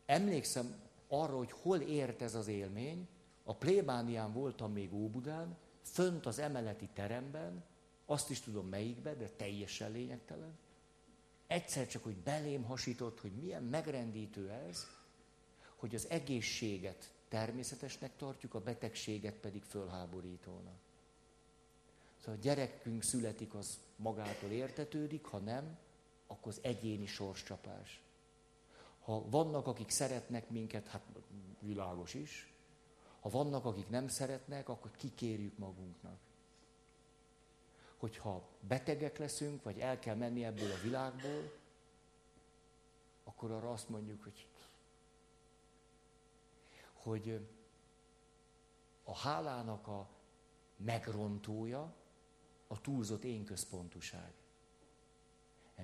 emlékszem 0.06 0.82
arra, 1.08 1.38
hogy 1.38 1.52
hol 1.52 1.80
ért 1.80 2.22
ez 2.22 2.36
az 2.36 2.48
élmény, 2.48 3.08
a 3.44 3.56
plébánián 3.56 4.34
voltam 4.34 4.72
még 4.72 4.94
Óbudán, 4.94 5.58
fönt 5.82 6.26
az 6.26 6.40
emeleti 6.40 6.90
teremben, 6.94 7.64
azt 8.06 8.30
is 8.30 8.40
tudom 8.40 8.68
melyikbe, 8.68 9.16
de 9.16 9.30
teljesen 9.30 9.92
lényegtelen. 9.92 10.58
Egyszer 11.48 11.88
csak, 11.88 12.04
hogy 12.04 12.18
belém 12.18 12.64
hasított, 12.64 13.20
hogy 13.20 13.32
milyen 13.32 13.64
megrendítő 13.64 14.50
ez, 14.50 14.88
hogy 15.76 15.96
az 15.96 16.10
egészséget 16.10 17.14
természetesnek 17.28 18.16
tartjuk, 18.16 18.54
a 18.54 18.62
betegséget 18.62 19.36
pedig 19.36 19.64
fölháborítónak. 19.64 20.80
Szóval 22.20 22.36
a 22.36 22.42
gyerekünk 22.42 23.04
születik, 23.04 23.54
az 23.54 23.80
magától 23.96 24.50
értetődik, 24.50 25.26
ha 25.26 25.38
nem, 25.38 25.78
akkor 26.28 26.52
az 26.52 26.60
egyéni 26.62 27.06
sorscsapás. 27.06 28.02
Ha 29.00 29.30
vannak, 29.30 29.68
akik 29.68 29.90
szeretnek 29.90 30.50
minket, 30.50 30.88
hát 30.88 31.02
világos 31.60 32.14
is. 32.14 32.54
Ha 33.20 33.30
vannak, 33.30 33.66
akik 33.66 33.90
nem 33.90 34.08
szeretnek, 34.08 34.70
akkor 34.70 34.92
kikérjük 34.98 35.58
magunknak. 35.58 36.18
Hogyha 37.98 38.48
betegek 38.60 39.18
leszünk, 39.18 39.64
vagy 39.64 39.80
el 39.80 40.00
kell 40.00 40.16
menni 40.16 40.46
ebből 40.46 40.72
a 40.72 40.82
világból, 40.84 41.52
akkor 43.24 43.52
arra 43.52 43.72
azt 43.72 43.90
mondjuk, 43.90 44.24
hogy, 44.24 44.48
hogy 46.94 47.48
a 49.04 49.16
hálának 49.16 49.88
a 49.88 50.08
megrontója 50.76 51.94
a 52.72 52.82
túlzott 52.82 53.24
énközpontúság. 53.24 54.34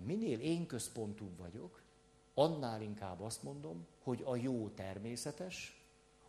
Minél 0.04 0.40
énközpontúbb 0.40 1.38
vagyok, 1.38 1.82
annál 2.34 2.82
inkább 2.82 3.22
azt 3.22 3.44
mondom, 3.44 3.88
hogy 4.04 4.22
a 4.26 4.36
jó 4.36 4.70
természetes, 4.70 5.86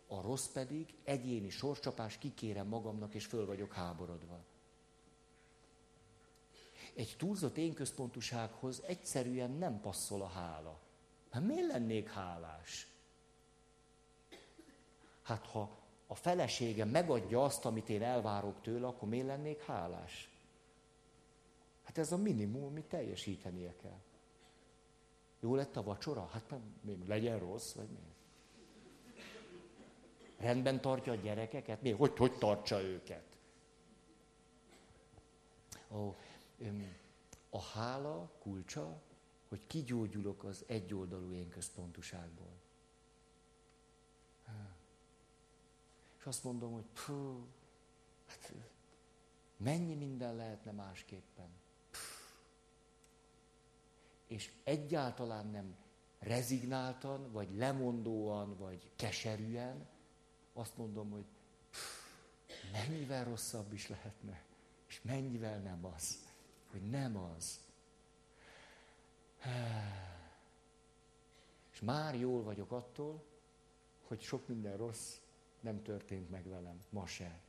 a 0.07 0.21
rossz 0.21 0.47
pedig 0.47 0.93
egyéni 1.03 1.49
sorscsapás, 1.49 2.17
kikérem 2.17 2.67
magamnak, 2.67 3.13
és 3.13 3.25
föl 3.25 3.45
vagyok 3.45 3.73
háborodva. 3.73 4.43
Egy 6.93 7.15
túlzott 7.17 7.57
énközpontúsághoz 7.57 8.81
egyszerűen 8.83 9.51
nem 9.51 9.81
passzol 9.81 10.21
a 10.21 10.27
hála. 10.27 10.79
Hát 11.29 11.43
miért 11.43 11.67
lennék 11.67 12.09
hálás? 12.09 12.87
Hát 15.21 15.45
ha 15.45 15.77
a 16.07 16.15
felesége 16.15 16.85
megadja 16.85 17.43
azt, 17.43 17.65
amit 17.65 17.89
én 17.89 18.03
elvárok 18.03 18.61
tőle, 18.61 18.87
akkor 18.87 19.09
miért 19.09 19.27
lennék 19.27 19.61
hálás? 19.61 20.36
Hát 21.97 22.05
ez 22.05 22.11
a 22.11 22.17
minimum, 22.17 22.63
amit 22.63 22.85
teljesítenie 22.85 23.75
kell. 23.75 23.99
Jó 25.39 25.55
lett 25.55 25.75
a 25.75 25.83
vacsora? 25.83 26.25
Hát 26.25 26.49
nem, 26.49 27.03
legyen 27.07 27.39
rossz, 27.39 27.73
vagy 27.73 27.89
mi? 27.89 27.99
Rendben 30.37 30.81
tartja 30.81 31.11
a 31.11 31.15
gyerekeket? 31.15 31.81
Mi? 31.81 31.91
Hogy, 31.91 32.17
hogy 32.17 32.37
tartsa 32.37 32.81
őket? 32.81 33.37
A, 35.87 35.97
a 37.49 37.61
hála 37.61 38.31
kulcsa, 38.39 39.01
hogy 39.49 39.67
kigyógyulok 39.67 40.43
az 40.43 40.63
egyoldalú 40.67 41.31
én 41.31 41.49
központuságból. 41.49 42.53
És 46.17 46.25
azt 46.25 46.43
mondom, 46.43 46.73
hogy 46.73 46.85
pfú, 46.93 47.47
hát 48.25 48.53
mennyi 49.57 49.95
minden 49.95 50.35
lehetne 50.35 50.71
másképpen 50.71 51.65
és 54.27 54.51
egyáltalán 54.63 55.47
nem 55.47 55.75
rezignáltan, 56.19 57.31
vagy 57.31 57.55
lemondóan, 57.55 58.57
vagy 58.57 58.91
keserűen, 58.95 59.87
azt 60.53 60.77
mondom, 60.77 61.09
hogy 61.09 61.25
pff, 61.69 62.07
mennyivel 62.71 63.23
rosszabb 63.23 63.73
is 63.73 63.87
lehetne, 63.87 64.41
és 64.87 65.01
mennyivel 65.01 65.59
nem 65.59 65.85
az, 65.85 66.25
hogy 66.71 66.89
nem 66.89 67.17
az. 67.17 67.59
És 71.71 71.79
már 71.79 72.15
jól 72.15 72.43
vagyok 72.43 72.71
attól, 72.71 73.23
hogy 74.07 74.21
sok 74.21 74.47
minden 74.47 74.77
rossz 74.77 75.15
nem 75.59 75.83
történt 75.83 76.29
meg 76.29 76.47
velem, 76.49 76.83
ma 76.89 77.05
se. 77.05 77.39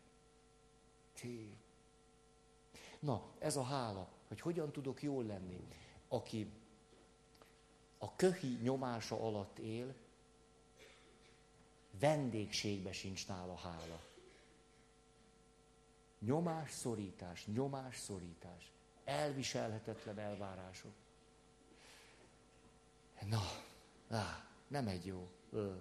Ti. 1.13 1.57
Na, 2.99 3.23
ez 3.39 3.57
a 3.57 3.63
hála, 3.63 4.09
hogy 4.29 4.41
hogyan 4.41 4.73
tudok 4.73 5.03
jól 5.03 5.25
lenni. 5.25 5.69
Aki 6.09 6.53
a 7.99 8.17
köhi 8.17 8.59
nyomása 8.63 9.21
alatt 9.21 9.59
él, 9.59 9.95
vendégségbe 11.91 12.93
sincs 12.93 13.27
nála 13.29 13.57
hála. 13.57 14.01
Nyomás, 16.19 16.71
szorítás, 16.71 17.47
nyomás, 17.47 17.97
szorítás. 17.97 18.73
Elviselhetetlen 19.05 20.19
elvárások. 20.19 20.93
Na, 23.27 23.41
á, 24.09 24.49
nem 24.69 24.87
egy 24.89 25.07
jó. 25.07 25.29
Ö. 25.51 25.75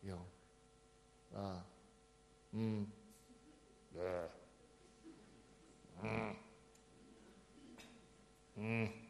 Jó. 0.00 0.26
Á. 1.34 1.64
Mm. 2.56 2.82
Ö. 3.94 4.24
Mm. 6.02 6.30
Mm. 8.58 9.07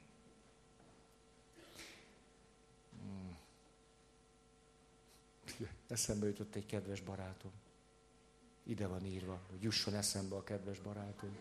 Eszembe 5.89 6.26
jutott 6.26 6.55
egy 6.55 6.66
kedves 6.66 7.01
barátom. 7.01 7.53
Ide 8.62 8.86
van 8.86 9.05
írva, 9.05 9.41
hogy 9.51 9.62
jusson 9.62 9.95
eszembe 9.95 10.36
a 10.36 10.45
kedves 10.45 10.78
barátom. 10.78 11.39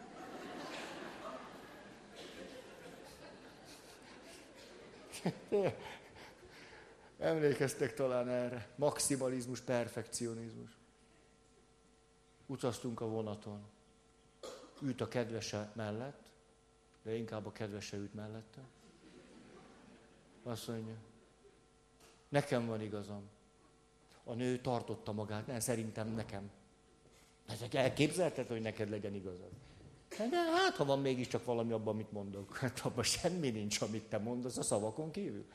Emlékeztek 7.18 7.94
talán 7.94 8.30
erre. 8.30 8.70
Maximalizmus, 8.76 9.62
perfekcionizmus. 9.62 10.78
Utaztunk 12.46 13.02
a 13.02 13.08
vonaton. 13.08 13.66
Ült 14.82 15.02
a 15.02 15.08
kedvese 15.08 15.72
mellett, 15.76 16.30
de 17.02 17.16
inkább 17.16 17.46
a 17.46 17.52
kedvese 17.52 17.98
ült 17.98 18.14
mellette. 18.14 18.62
Azt 20.44 20.68
mondja, 20.68 20.96
nekem 22.30 22.66
van 22.66 22.82
igazam 22.82 23.30
a 24.28 24.34
nő 24.34 24.60
tartotta 24.60 25.12
magát, 25.12 25.48
nem, 25.48 25.60
szerintem 25.60 26.14
nekem. 26.14 26.50
Hát 27.48 27.74
elképzelted, 27.74 28.48
hogy 28.48 28.62
neked 28.62 28.90
legyen 28.90 29.16
igazad? 29.16 29.50
De 30.10 30.52
hát, 30.56 30.76
ha 30.76 30.86
van 30.86 31.02
mégiscsak 31.02 31.46
valami 31.46 31.72
abban, 31.72 31.94
amit 31.94 32.12
mondok. 32.12 32.56
Hát 32.58 32.80
abban 32.80 33.04
semmi 33.04 33.50
nincs, 33.50 33.82
amit 33.82 34.04
te 34.04 34.18
mondasz 34.18 34.58
a 34.58 34.64
szavakon 34.64 35.12
kívül. 35.12 35.46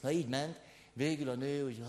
Na 0.00 0.10
így 0.10 0.28
ment, 0.28 0.60
végül 0.92 1.28
a 1.28 1.34
nő, 1.34 1.62
hogy 1.62 1.82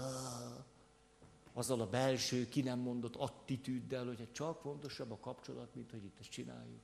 azzal 1.53 1.81
a 1.81 1.87
belső, 1.87 2.49
ki 2.49 2.61
nem 2.61 2.79
mondott 2.79 3.15
attitűddel, 3.15 4.05
hogy 4.05 4.27
csak 4.31 4.61
fontosabb 4.61 5.11
a 5.11 5.17
kapcsolat, 5.17 5.75
mint 5.75 5.91
hogy 5.91 6.03
itt 6.03 6.19
ezt 6.19 6.29
csináljuk. 6.29 6.81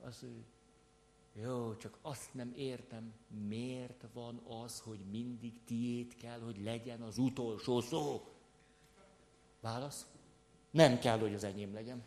Az, 0.00 0.24
jó, 1.42 1.76
csak 1.76 1.98
azt 2.02 2.34
nem 2.34 2.52
értem, 2.56 3.12
miért 3.48 4.04
van 4.12 4.42
az, 4.64 4.80
hogy 4.80 4.98
mindig 5.10 5.64
tiét 5.64 6.16
kell, 6.16 6.40
hogy 6.40 6.62
legyen 6.62 7.00
az 7.02 7.18
utolsó 7.18 7.80
szó. 7.80 8.28
Válasz? 9.60 10.06
Nem 10.70 10.98
kell, 10.98 11.18
hogy 11.18 11.34
az 11.34 11.44
enyém 11.44 11.72
legyen. 11.72 12.04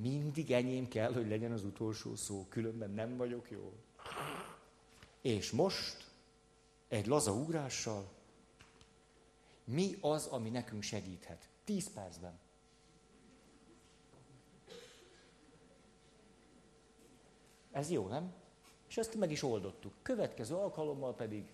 mindig 0.00 0.52
enyém 0.52 0.88
kell, 0.88 1.12
hogy 1.12 1.28
legyen 1.28 1.52
az 1.52 1.64
utolsó 1.64 2.16
szó, 2.16 2.46
különben 2.48 2.90
nem 2.90 3.16
vagyok 3.16 3.50
jó. 3.50 3.72
És 5.20 5.50
most 5.50 6.10
egy 6.88 7.06
laza 7.06 7.32
ugrással 7.32 8.12
mi 9.64 9.96
az, 10.00 10.26
ami 10.26 10.48
nekünk 10.48 10.82
segíthet? 10.82 11.48
Tíz 11.64 11.92
percben. 11.92 12.38
Ez 17.72 17.90
jó, 17.90 18.08
nem? 18.08 18.34
És 18.88 18.96
ezt 18.96 19.14
meg 19.14 19.30
is 19.30 19.42
oldottuk. 19.42 19.94
Következő 20.02 20.54
alkalommal 20.54 21.14
pedig 21.14 21.52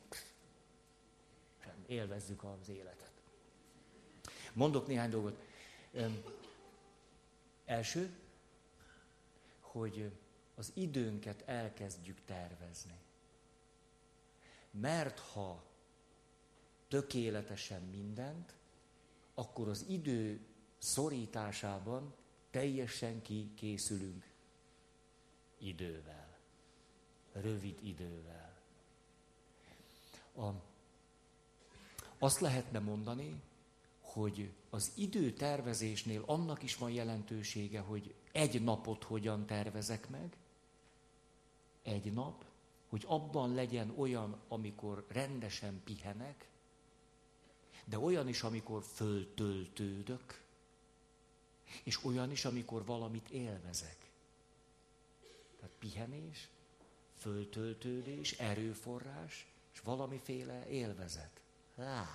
sem, 1.62 1.84
élvezzük 1.86 2.44
az 2.44 2.68
életet. 2.68 3.12
Mondok 4.52 4.86
néhány 4.86 5.10
dolgot. 5.10 5.38
Első, 7.64 8.16
hogy 9.60 10.12
az 10.54 10.70
időnket 10.74 11.42
elkezdjük 11.46 12.24
tervezni. 12.24 12.98
Mert 14.70 15.18
ha 15.18 15.62
tökéletesen 16.88 17.82
mindent, 17.82 18.54
akkor 19.34 19.68
az 19.68 19.84
idő 19.88 20.40
szorításában 20.78 22.14
teljesen 22.50 23.22
kikészülünk 23.22 24.27
idővel. 25.59 26.36
Rövid 27.32 27.78
idővel. 27.82 28.56
A, 30.36 30.48
azt 32.18 32.40
lehetne 32.40 32.78
mondani, 32.78 33.42
hogy 34.00 34.50
az 34.70 34.92
időtervezésnél 34.94 36.22
annak 36.26 36.62
is 36.62 36.76
van 36.76 36.90
jelentősége, 36.90 37.80
hogy 37.80 38.14
egy 38.32 38.62
napot 38.62 39.04
hogyan 39.04 39.46
tervezek 39.46 40.09
meg, 40.09 40.36
egy 41.82 42.12
nap, 42.12 42.44
hogy 42.88 43.04
abban 43.06 43.54
legyen 43.54 43.92
olyan, 43.96 44.40
amikor 44.48 45.04
rendesen 45.09 45.80
pihenek, 45.84 46.48
de 47.84 47.98
olyan 47.98 48.28
is, 48.28 48.42
amikor 48.42 48.82
föltöltődök, 48.82 50.42
és 51.82 52.04
olyan 52.04 52.30
is, 52.30 52.44
amikor 52.44 52.84
valamit 52.84 53.28
élvezek. 53.28 54.07
Tehát 55.68 55.78
pihenés, 55.78 56.48
föltöltődés, 57.14 58.32
erőforrás, 58.32 59.46
és 59.72 59.80
valamiféle 59.80 60.68
élvezet. 60.68 61.40
Ah. 61.76 62.06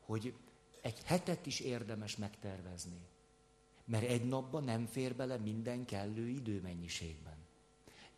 Hogy 0.00 0.34
egy 0.80 1.02
hetet 1.04 1.46
is 1.46 1.60
érdemes 1.60 2.16
megtervezni. 2.16 3.00
Mert 3.84 4.04
egy 4.04 4.24
napban 4.24 4.64
nem 4.64 4.86
fér 4.86 5.14
bele 5.14 5.36
minden 5.36 5.84
kellő 5.84 6.28
időmennyiségben. 6.28 7.36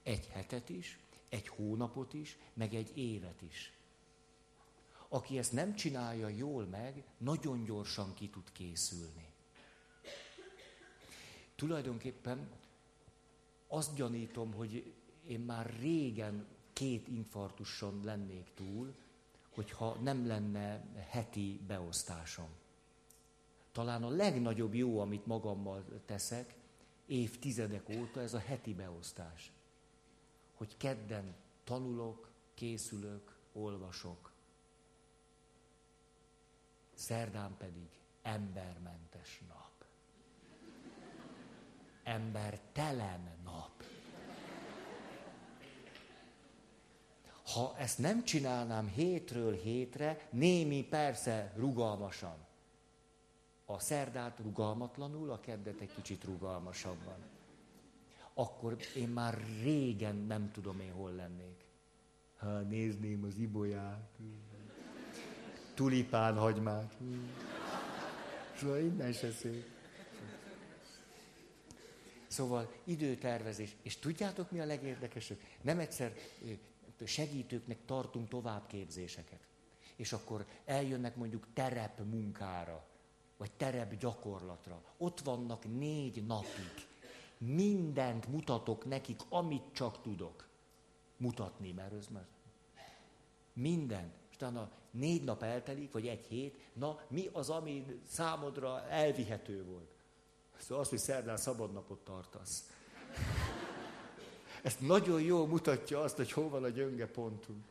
Egy 0.02 0.26
hetet 0.26 0.68
is, 0.68 0.98
egy 1.28 1.48
hónapot 1.48 2.14
is, 2.14 2.36
meg 2.52 2.74
egy 2.74 2.96
évet 2.98 3.42
is. 3.42 3.72
Aki 5.08 5.38
ezt 5.38 5.52
nem 5.52 5.74
csinálja 5.74 6.28
jól 6.28 6.64
meg, 6.64 7.04
nagyon 7.18 7.64
gyorsan 7.64 8.14
ki 8.14 8.28
tud 8.28 8.52
készülni. 8.52 9.32
Tulajdonképpen 11.56 12.50
azt 13.74 13.94
gyanítom, 13.94 14.52
hogy 14.52 14.94
én 15.26 15.40
már 15.40 15.74
régen 15.78 16.46
két 16.72 17.08
infarktuson 17.08 18.00
lennék 18.04 18.50
túl, 18.54 18.94
hogyha 19.50 19.94
nem 19.94 20.26
lenne 20.26 20.84
heti 21.08 21.60
beosztásom. 21.66 22.48
Talán 23.72 24.02
a 24.02 24.08
legnagyobb 24.08 24.74
jó, 24.74 24.98
amit 24.98 25.26
magammal 25.26 25.84
teszek, 26.06 26.56
évtizedek 27.06 27.88
óta, 27.88 28.20
ez 28.20 28.34
a 28.34 28.38
heti 28.38 28.74
beosztás. 28.74 29.52
Hogy 30.54 30.76
kedden 30.76 31.34
tanulok, 31.64 32.30
készülök, 32.54 33.36
olvasok. 33.52 34.32
Szerdán 36.94 37.56
pedig 37.58 37.88
embermentes 38.22 39.42
nap. 39.48 39.63
Embertelen 42.04 43.20
nap. 43.44 43.84
Ha 47.52 47.74
ezt 47.78 47.98
nem 47.98 48.24
csinálnám 48.24 48.88
hétről 48.88 49.52
hétre, 49.52 50.28
némi 50.30 50.84
persze 50.84 51.52
rugalmasan, 51.56 52.36
a 53.64 53.78
szerdát 53.78 54.38
rugalmatlanul, 54.38 55.30
a 55.30 55.40
keddet 55.40 55.80
egy 55.80 55.94
kicsit 55.94 56.24
rugalmasabban. 56.24 57.16
Akkor 58.34 58.76
én 58.96 59.08
már 59.08 59.38
régen 59.62 60.16
nem 60.16 60.50
tudom 60.52 60.80
én 60.80 60.92
hol 60.92 61.12
lennék. 61.12 61.64
Ha 62.36 62.58
nézném 62.58 63.24
az 63.24 63.36
ibolyát, 63.36 64.18
tulipán 65.74 66.36
hagymát. 66.36 66.96
Szóval 68.56 68.78
innen 68.78 69.12
se 69.12 69.30
szép. 69.30 69.73
Szóval 72.34 72.72
időtervezés. 72.84 73.76
És 73.82 73.98
tudjátok, 73.98 74.50
mi 74.50 74.60
a 74.60 74.64
legérdekesebb? 74.64 75.38
Nem 75.60 75.78
egyszer 75.78 76.14
segítőknek 77.04 77.78
tartunk 77.84 78.28
továbbképzéseket. 78.28 79.40
És 79.96 80.12
akkor 80.12 80.46
eljönnek 80.64 81.16
mondjuk 81.16 81.46
terep 81.52 82.00
munkára 82.10 82.86
vagy 83.36 83.50
terep 83.52 83.94
gyakorlatra. 83.94 84.82
Ott 84.96 85.20
vannak 85.20 85.78
négy 85.78 86.26
napig. 86.26 86.86
Mindent 87.38 88.28
mutatok 88.28 88.84
nekik, 88.84 89.20
amit 89.28 89.72
csak 89.72 90.02
tudok. 90.02 90.48
Mutatni, 91.16 91.72
mert 91.72 91.92
ez 91.92 92.06
már... 92.08 92.26
Mindent. 93.52 94.14
És 94.30 94.36
utána 94.36 94.70
négy 94.90 95.24
nap 95.24 95.42
eltelik, 95.42 95.92
vagy 95.92 96.06
egy 96.06 96.24
hét, 96.26 96.58
na 96.72 97.00
mi 97.08 97.28
az, 97.32 97.50
ami 97.50 98.00
számodra 98.06 98.88
elvihető 98.88 99.64
volt? 99.64 99.93
Szóval 100.58 100.84
az, 100.84 100.88
hogy 100.88 100.98
szerdán 100.98 101.36
szabadnapot 101.36 101.98
tartasz. 101.98 102.64
Ezt 104.62 104.80
nagyon 104.80 105.20
jól 105.20 105.46
mutatja 105.46 106.00
azt, 106.00 106.16
hogy 106.16 106.32
hol 106.32 106.48
van 106.48 106.64
a 106.64 106.68
gyönge 106.68 107.06
pontunk. 107.06 107.64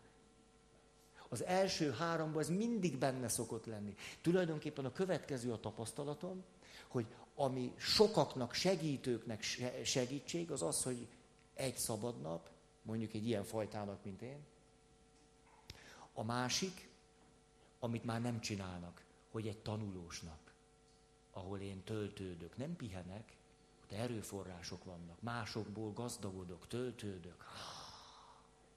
Az 1.30 1.44
első 1.44 1.92
háromban 1.92 2.42
ez 2.42 2.50
mindig 2.50 2.98
benne 2.98 3.28
szokott 3.28 3.66
lenni. 3.66 3.96
Tulajdonképpen 4.22 4.86
a 4.86 4.92
következő 4.92 5.52
a 5.52 5.60
tapasztalatom, 5.60 6.44
hogy 6.88 7.06
ami 7.36 7.74
sokaknak, 7.78 8.54
segítőknek 8.54 9.44
segítség, 9.84 10.52
az 10.52 10.62
az, 10.62 10.84
hogy 10.84 11.08
egy 11.54 11.76
szabad 11.76 12.22
nap, 12.22 12.50
mondjuk 12.82 13.14
egy 13.14 13.28
ilyen 13.28 13.44
fajtának, 13.44 14.04
mint 14.04 14.22
én. 14.22 14.40
A 16.14 16.24
másik, 16.24 16.90
amit 17.80 18.04
már 18.04 18.22
nem 18.22 18.40
csinálnak, 18.40 19.04
hogy 19.32 19.48
egy 19.48 19.58
tanulós 19.58 20.22
nap, 20.22 20.43
ahol 21.34 21.60
én 21.60 21.84
töltődök, 21.84 22.58
nem 22.58 22.76
pihenek, 22.76 23.36
de 23.88 23.96
erőforrások 23.96 24.84
vannak, 24.84 25.22
másokból 25.22 25.94
gazdagodok, 25.94 26.68
töltődök, 26.68 27.44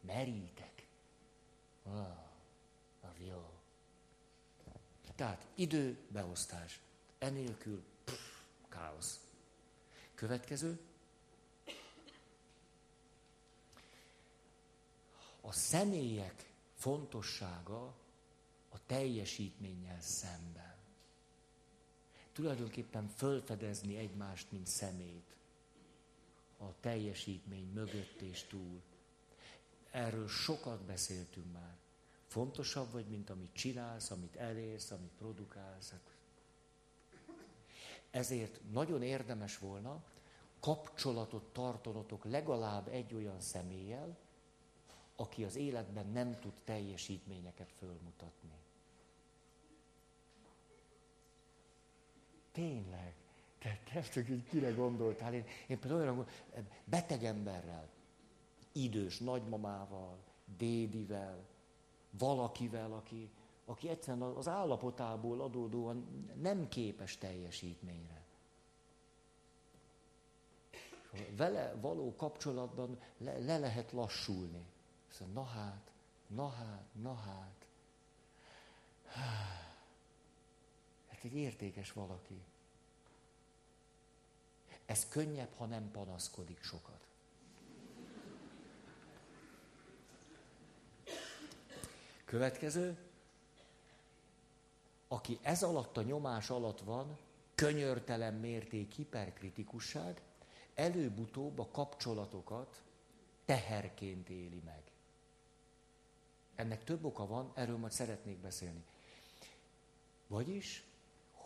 merítek. 0.01 0.87
Ah 1.83 2.27
az 3.11 3.27
jó. 3.27 3.51
Tehát 5.15 5.47
idő, 5.55 5.99
beosztás. 6.09 6.81
Enélkül 7.19 7.85
pff, 8.05 8.41
káosz. 8.69 9.21
Következő. 10.15 10.81
A 15.41 15.53
személyek 15.53 16.53
fontossága 16.75 17.95
a 18.69 18.87
teljesítménnyel 18.87 20.01
szemben. 20.01 20.76
Tulajdonképpen 22.37 23.09
fölfedezni 23.09 23.97
egymást, 23.97 24.53
mint 24.53 24.67
szemét. 24.67 25.37
A 26.59 26.81
teljesítmény 26.81 27.71
mögött 27.75 28.21
és 28.21 28.43
túl. 28.43 28.83
Erről 29.91 30.29
sokat 30.29 30.81
beszéltünk 30.81 31.53
már. 31.53 31.77
Fontosabb 32.27 32.93
vagy, 32.93 33.07
mint 33.07 33.31
amit 33.31 33.53
csinálsz, 33.53 34.11
amit 34.11 34.37
elérsz, 34.37 34.91
amit 34.91 35.13
produkálsz. 35.19 35.95
Ezért 38.11 38.61
nagyon 38.73 39.03
érdemes 39.03 39.59
volna 39.59 40.03
kapcsolatot 40.61 41.53
tartanotok 41.53 42.25
legalább 42.25 42.89
egy 42.89 43.15
olyan 43.15 43.41
személlyel, 43.41 44.19
aki 45.17 45.45
az 45.45 45.57
életben 45.57 46.07
nem 46.07 46.39
tud 46.41 46.55
teljesítményeket 46.65 47.73
fölmutatni. 47.73 48.66
Tényleg. 52.57 53.15
Te, 53.59 53.79
te 53.93 54.05
hogy 54.15 54.43
kire 54.49 54.71
gondoltál. 54.71 55.35
Én, 55.35 55.45
én 55.67 55.79
például 55.79 56.01
olyan 56.01 56.27
beteg 56.85 57.25
emberrel, 57.25 57.89
idős 58.73 59.19
nagymamával, 59.19 60.19
dédivel, 60.57 61.45
valakivel, 62.11 62.93
aki, 62.93 63.31
aki 63.65 63.89
egyszerűen 63.89 64.23
az 64.23 64.49
állapotából 64.49 65.41
adódóan 65.41 66.27
nem 66.41 66.69
képes 66.69 67.19
teljesítményre. 67.19 68.25
vele 71.37 71.75
való 71.81 72.15
kapcsolatban 72.17 72.99
le, 73.19 73.39
le 73.39 73.59
lehet 73.59 73.93
lassulni. 73.93 74.67
Szóval, 75.09 75.35
na 75.35 75.45
hát, 75.45 75.91
na 76.27 76.49
hát, 76.49 76.87
na 76.93 77.15
hát. 77.15 77.67
Hát 81.17 81.25
egy 81.25 81.37
értékes 81.37 81.93
valaki. 81.93 82.43
Ez 84.87 85.09
könnyebb, 85.09 85.53
ha 85.57 85.67
nem 85.67 85.91
panaszkodik 85.91 86.63
sokat. 86.63 87.07
Következő. 92.25 92.99
Aki 95.09 95.39
ez 95.43 95.63
alatt 95.63 95.97
a 95.97 96.03
nyomás 96.03 96.51
alatt 96.51 96.81
van, 96.81 97.19
könyörtelen 97.55 98.35
mérték 98.35 98.93
hiperkritikusság, 98.93 100.23
előbb-utóbb 100.75 101.59
a 101.59 101.69
kapcsolatokat 101.69 102.83
teherként 103.45 104.29
éli 104.29 104.63
meg. 104.65 104.83
Ennek 106.55 106.85
több 106.85 107.05
oka 107.05 107.27
van, 107.27 107.53
erről 107.55 107.77
majd 107.77 107.93
szeretnék 107.93 108.39
beszélni. 108.39 108.85
Vagyis, 110.27 110.85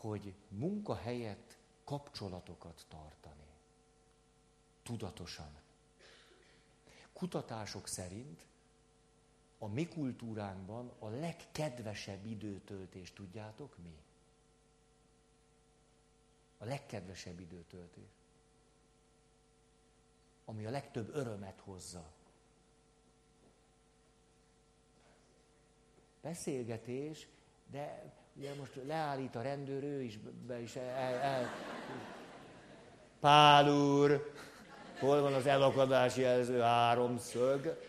hogy 0.00 0.34
munka 0.48 0.94
helyett 0.94 1.56
kapcsolatokat 1.84 2.84
tartani. 2.88 3.46
Tudatosan. 4.82 5.58
Kutatások 7.12 7.86
szerint 7.86 8.46
a 9.58 9.66
mi 9.66 9.88
kultúránkban 9.88 10.92
a 10.98 11.08
legkedvesebb 11.08 12.26
időtöltés, 12.26 13.12
tudjátok 13.12 13.78
mi? 13.82 13.96
A 16.58 16.64
legkedvesebb 16.64 17.40
időtöltés. 17.40 18.08
Ami 20.44 20.66
a 20.66 20.70
legtöbb 20.70 21.14
örömet 21.14 21.60
hozza. 21.60 22.12
Beszélgetés, 26.20 27.26
de 27.70 28.12
ugye 28.36 28.54
most 28.54 28.80
leállít 28.86 29.36
a 29.36 29.42
rendőr, 29.42 29.82
ő 29.82 30.02
is 30.02 30.18
be 30.46 30.60
is 30.60 30.76
el, 30.76 31.14
el. 31.18 31.48
Pál 33.20 33.68
úr, 33.68 34.32
hol 34.98 35.20
van 35.20 35.34
az 35.34 35.46
elakadási 35.46 36.20
jelző 36.20 36.60
háromszög? 36.60 37.88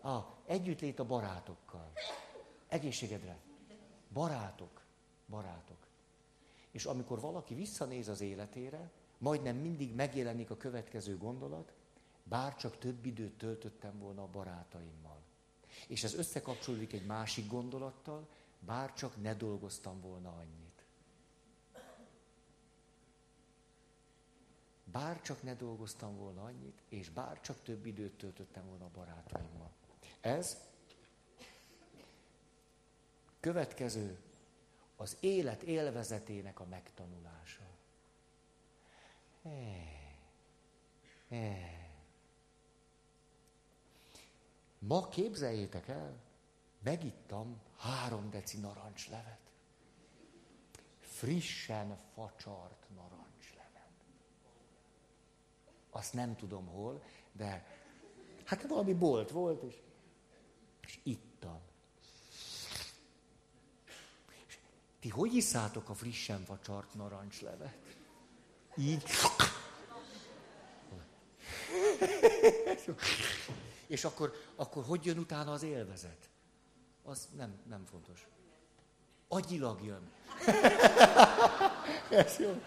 Ah, 0.00 0.24
együttlét 0.46 0.98
a 0.98 1.04
barátokkal. 1.04 1.92
Egészségedre. 2.68 3.36
Barátok. 4.12 4.80
Barátok. 5.28 5.86
És 6.70 6.84
amikor 6.84 7.20
valaki 7.20 7.54
visszanéz 7.54 8.08
az 8.08 8.20
életére, 8.20 8.90
majdnem 9.18 9.56
mindig 9.56 9.94
megjelenik 9.94 10.50
a 10.50 10.56
következő 10.56 11.16
gondolat, 11.16 11.72
bár 12.22 12.56
csak 12.56 12.78
több 12.78 13.06
időt 13.06 13.38
töltöttem 13.38 13.98
volna 13.98 14.22
a 14.22 14.28
barátaimmal. 14.32 15.19
És 15.86 16.04
ez 16.04 16.14
összekapcsolódik 16.14 16.92
egy 16.92 17.06
másik 17.06 17.48
gondolattal, 17.48 18.28
bár 18.60 18.94
csak 18.94 19.22
ne 19.22 19.34
dolgoztam 19.34 20.00
volna 20.00 20.32
annyit. 20.32 20.84
Bár 24.84 25.20
csak 25.22 25.42
ne 25.42 25.54
dolgoztam 25.54 26.16
volna 26.16 26.44
annyit, 26.44 26.82
és 26.88 27.10
bár 27.10 27.40
csak 27.40 27.62
több 27.62 27.86
időt 27.86 28.18
töltöttem 28.18 28.66
volna 28.66 28.84
a 28.84 28.90
barátaimmal. 28.94 29.70
Ez 30.20 30.60
következő 33.40 34.18
az 34.96 35.16
élet 35.20 35.62
élvezetének 35.62 36.60
a 36.60 36.64
megtanulása. 36.64 37.68
Ma 44.80 45.08
képzeljétek 45.08 45.88
el, 45.88 46.16
megittam 46.82 47.60
három 47.76 48.30
deci 48.30 48.58
narancslevet. 48.58 49.38
Frissen 51.00 51.98
facsart 52.14 52.86
narancslevet. 52.94 53.90
Azt 55.90 56.12
nem 56.12 56.36
tudom 56.36 56.66
hol, 56.66 57.02
de 57.32 57.66
hát 58.44 58.66
valami 58.66 58.94
bolt 58.94 59.30
volt, 59.30 59.62
és 59.62 59.74
és 60.90 60.98
ittam. 61.02 61.60
És 64.46 64.58
ti 65.00 65.08
hogy 65.08 65.34
iszátok 65.34 65.88
a 65.88 65.94
frissen 65.94 66.44
vacsart 66.46 66.94
narancslevet? 66.94 67.76
Így. 68.76 69.02
És 73.90 74.04
akkor, 74.04 74.32
akkor 74.56 74.84
hogy 74.84 75.04
jön 75.04 75.18
utána 75.18 75.52
az 75.52 75.62
élvezet? 75.62 76.28
Az 77.02 77.28
nem, 77.36 77.54
nem 77.68 77.84
fontos. 77.90 78.28
Agyilag 79.28 79.84
jön. 79.84 80.10
Ez 82.10 82.38
jó. 82.38 82.62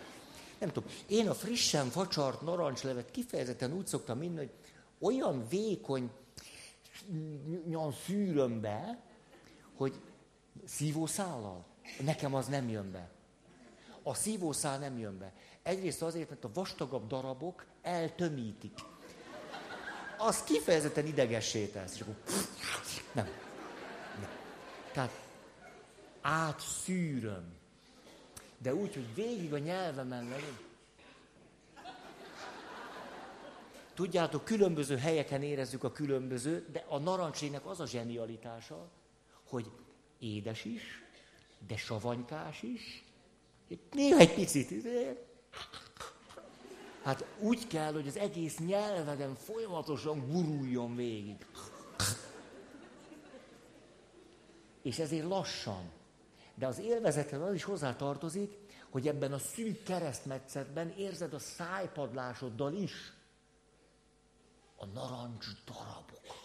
Nem 0.60 0.72
tudom. 0.72 0.90
Én 1.08 1.30
a 1.30 1.34
frissen 1.34 1.90
facsart 1.90 2.42
narancslevet 2.42 3.12
kifejezetten 3.12 3.74
úgy 3.74 3.88
szoktam 3.88 4.22
inni, 4.22 4.38
hogy 4.38 4.52
olyan 5.00 5.48
vékony 5.48 6.12
olyan 7.68 7.92
szűröm 7.92 8.62
be, 8.62 9.04
hogy 9.76 10.02
szívószállal. 10.66 11.66
Nekem 12.00 12.34
az 12.34 12.48
nem 12.48 12.70
jön 12.70 12.92
be. 12.92 13.10
A 14.04 14.14
szívószál 14.14 14.80
nem 14.80 14.98
jön 14.98 15.18
be. 15.18 15.34
Egyrészt 15.62 16.02
azért, 16.02 16.30
mert 16.30 16.44
a 16.44 16.50
vastagabb 16.54 17.08
darabok 17.08 17.66
eltömítik. 17.82 18.80
Az 20.18 20.43
kifejezetten 20.43 21.05
idegessé 21.05 21.66
tesz. 21.66 21.95
És 21.95 22.01
akkor 22.01 22.16
nem. 23.11 23.28
nem. 24.20 24.30
Tehát 24.91 25.11
átszűröm. 26.22 27.53
De 28.57 28.74
úgy, 28.76 28.93
hogy 28.93 29.14
végig 29.16 29.53
a 29.53 29.57
nyelvemen 29.57 30.24
legyen. 30.24 30.57
Tudjátok, 33.94 34.45
különböző 34.45 34.98
helyeken 34.98 35.44
érezzük 35.44 35.84
a 35.84 35.91
különböző, 35.91 36.68
de 36.72 36.85
a 36.88 36.98
narancsének 36.98 37.65
az 37.65 37.80
a 37.80 37.85
zsenialitása, 37.85 38.90
hogy 39.49 39.72
édes 40.19 40.65
is, 40.65 41.03
de 41.68 41.77
savanykás 41.77 42.61
is, 42.61 43.03
néha 43.91 44.18
egy 44.18 44.34
picit. 44.34 44.88
Hát 47.04 47.26
úgy 47.40 47.68
kell, 47.68 47.94
hogy 47.94 48.08
az 48.08 48.18
egész 48.18 48.58
nyelveden 48.58 49.36
folyamatosan 49.36 50.32
guruljon 50.32 50.96
végig. 50.96 51.46
És 54.82 55.00
ezért 55.00 55.28
lassan. 55.28 55.92
De 56.56 56.68
az 56.68 56.80
élvezethez 56.80 57.42
az 57.42 57.54
is 57.54 57.64
hozzá 57.64 57.96
tartozik, 57.96 58.58
hogy 58.90 59.08
ebben 59.08 59.34
a 59.34 59.38
szűk 59.38 59.84
keresztmetszetben 59.84 60.90
érzed 60.98 61.34
a 61.34 61.40
szájpadlásoddal 61.40 62.74
is, 62.74 63.14
a 64.76 64.86
narancs 64.86 65.46
darabokat. 65.66 66.42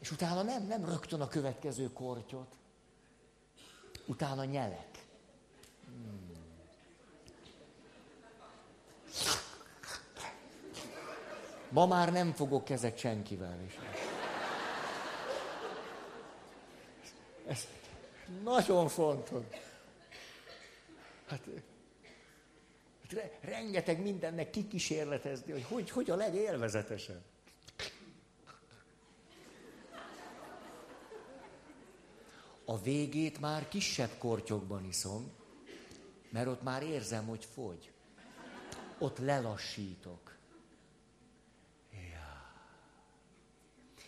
És 0.00 0.10
utána 0.10 0.42
nem, 0.42 0.66
nem 0.66 0.84
rögtön 0.84 1.20
a 1.20 1.28
következő 1.28 1.92
kortyot. 1.92 2.56
Utána 4.06 4.44
nyelek. 4.44 4.88
Hmm. 5.84 6.32
Ma 11.68 11.86
már 11.86 12.12
nem 12.12 12.32
fogok 12.32 12.64
kezet 12.64 12.98
senkivel 12.98 13.60
is. 13.66 13.78
Ez 17.46 17.66
nagyon 18.42 18.88
fontos. 18.88 19.44
Hát, 21.26 21.40
hát 23.10 23.30
rengeteg 23.40 24.02
mindennek 24.02 24.50
kikísérletezni, 24.50 25.52
hogy, 25.52 25.64
hogy 25.64 25.90
hogy 25.90 26.10
a 26.10 26.16
legélvezetesebb. 26.16 27.22
A 32.64 32.80
végét 32.80 33.40
már 33.40 33.68
kisebb 33.68 34.10
kortyokban 34.18 34.84
iszom, 34.84 35.30
mert 36.30 36.46
ott 36.46 36.62
már 36.62 36.82
érzem, 36.82 37.26
hogy 37.26 37.44
fogy. 37.44 37.92
Ott 38.98 39.18
lelassítok. 39.18 40.36
Ja. 41.90 42.52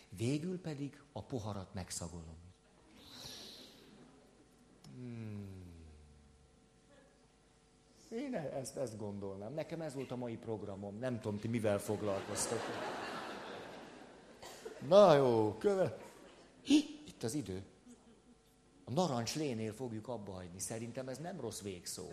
Végül 0.09 0.61
pedig 0.61 1.01
a 1.11 1.21
poharat 1.21 1.73
megszagolom. 1.73 2.37
Hmm. 4.95 5.57
Én 8.09 8.33
e- 8.33 8.57
ezt, 8.59 8.77
ezt 8.77 8.97
gondolnám. 8.97 9.53
Nekem 9.53 9.81
ez 9.81 9.93
volt 9.93 10.11
a 10.11 10.15
mai 10.15 10.37
programom. 10.37 10.97
Nem 10.99 11.19
tudom, 11.19 11.39
ti 11.39 11.47
mivel 11.47 11.79
foglalkoztok. 11.79 12.59
Na 14.87 15.13
jó, 15.13 15.55
követ. 15.57 16.03
Itt 17.05 17.23
az 17.23 17.33
idő. 17.33 17.63
A 18.89 18.93
narancslénél 18.93 19.73
fogjuk 19.73 20.07
abba 20.07 20.31
hagyni. 20.31 20.59
Szerintem 20.59 21.07
ez 21.07 21.17
nem 21.17 21.39
rossz 21.39 21.61
végszó. 21.61 22.03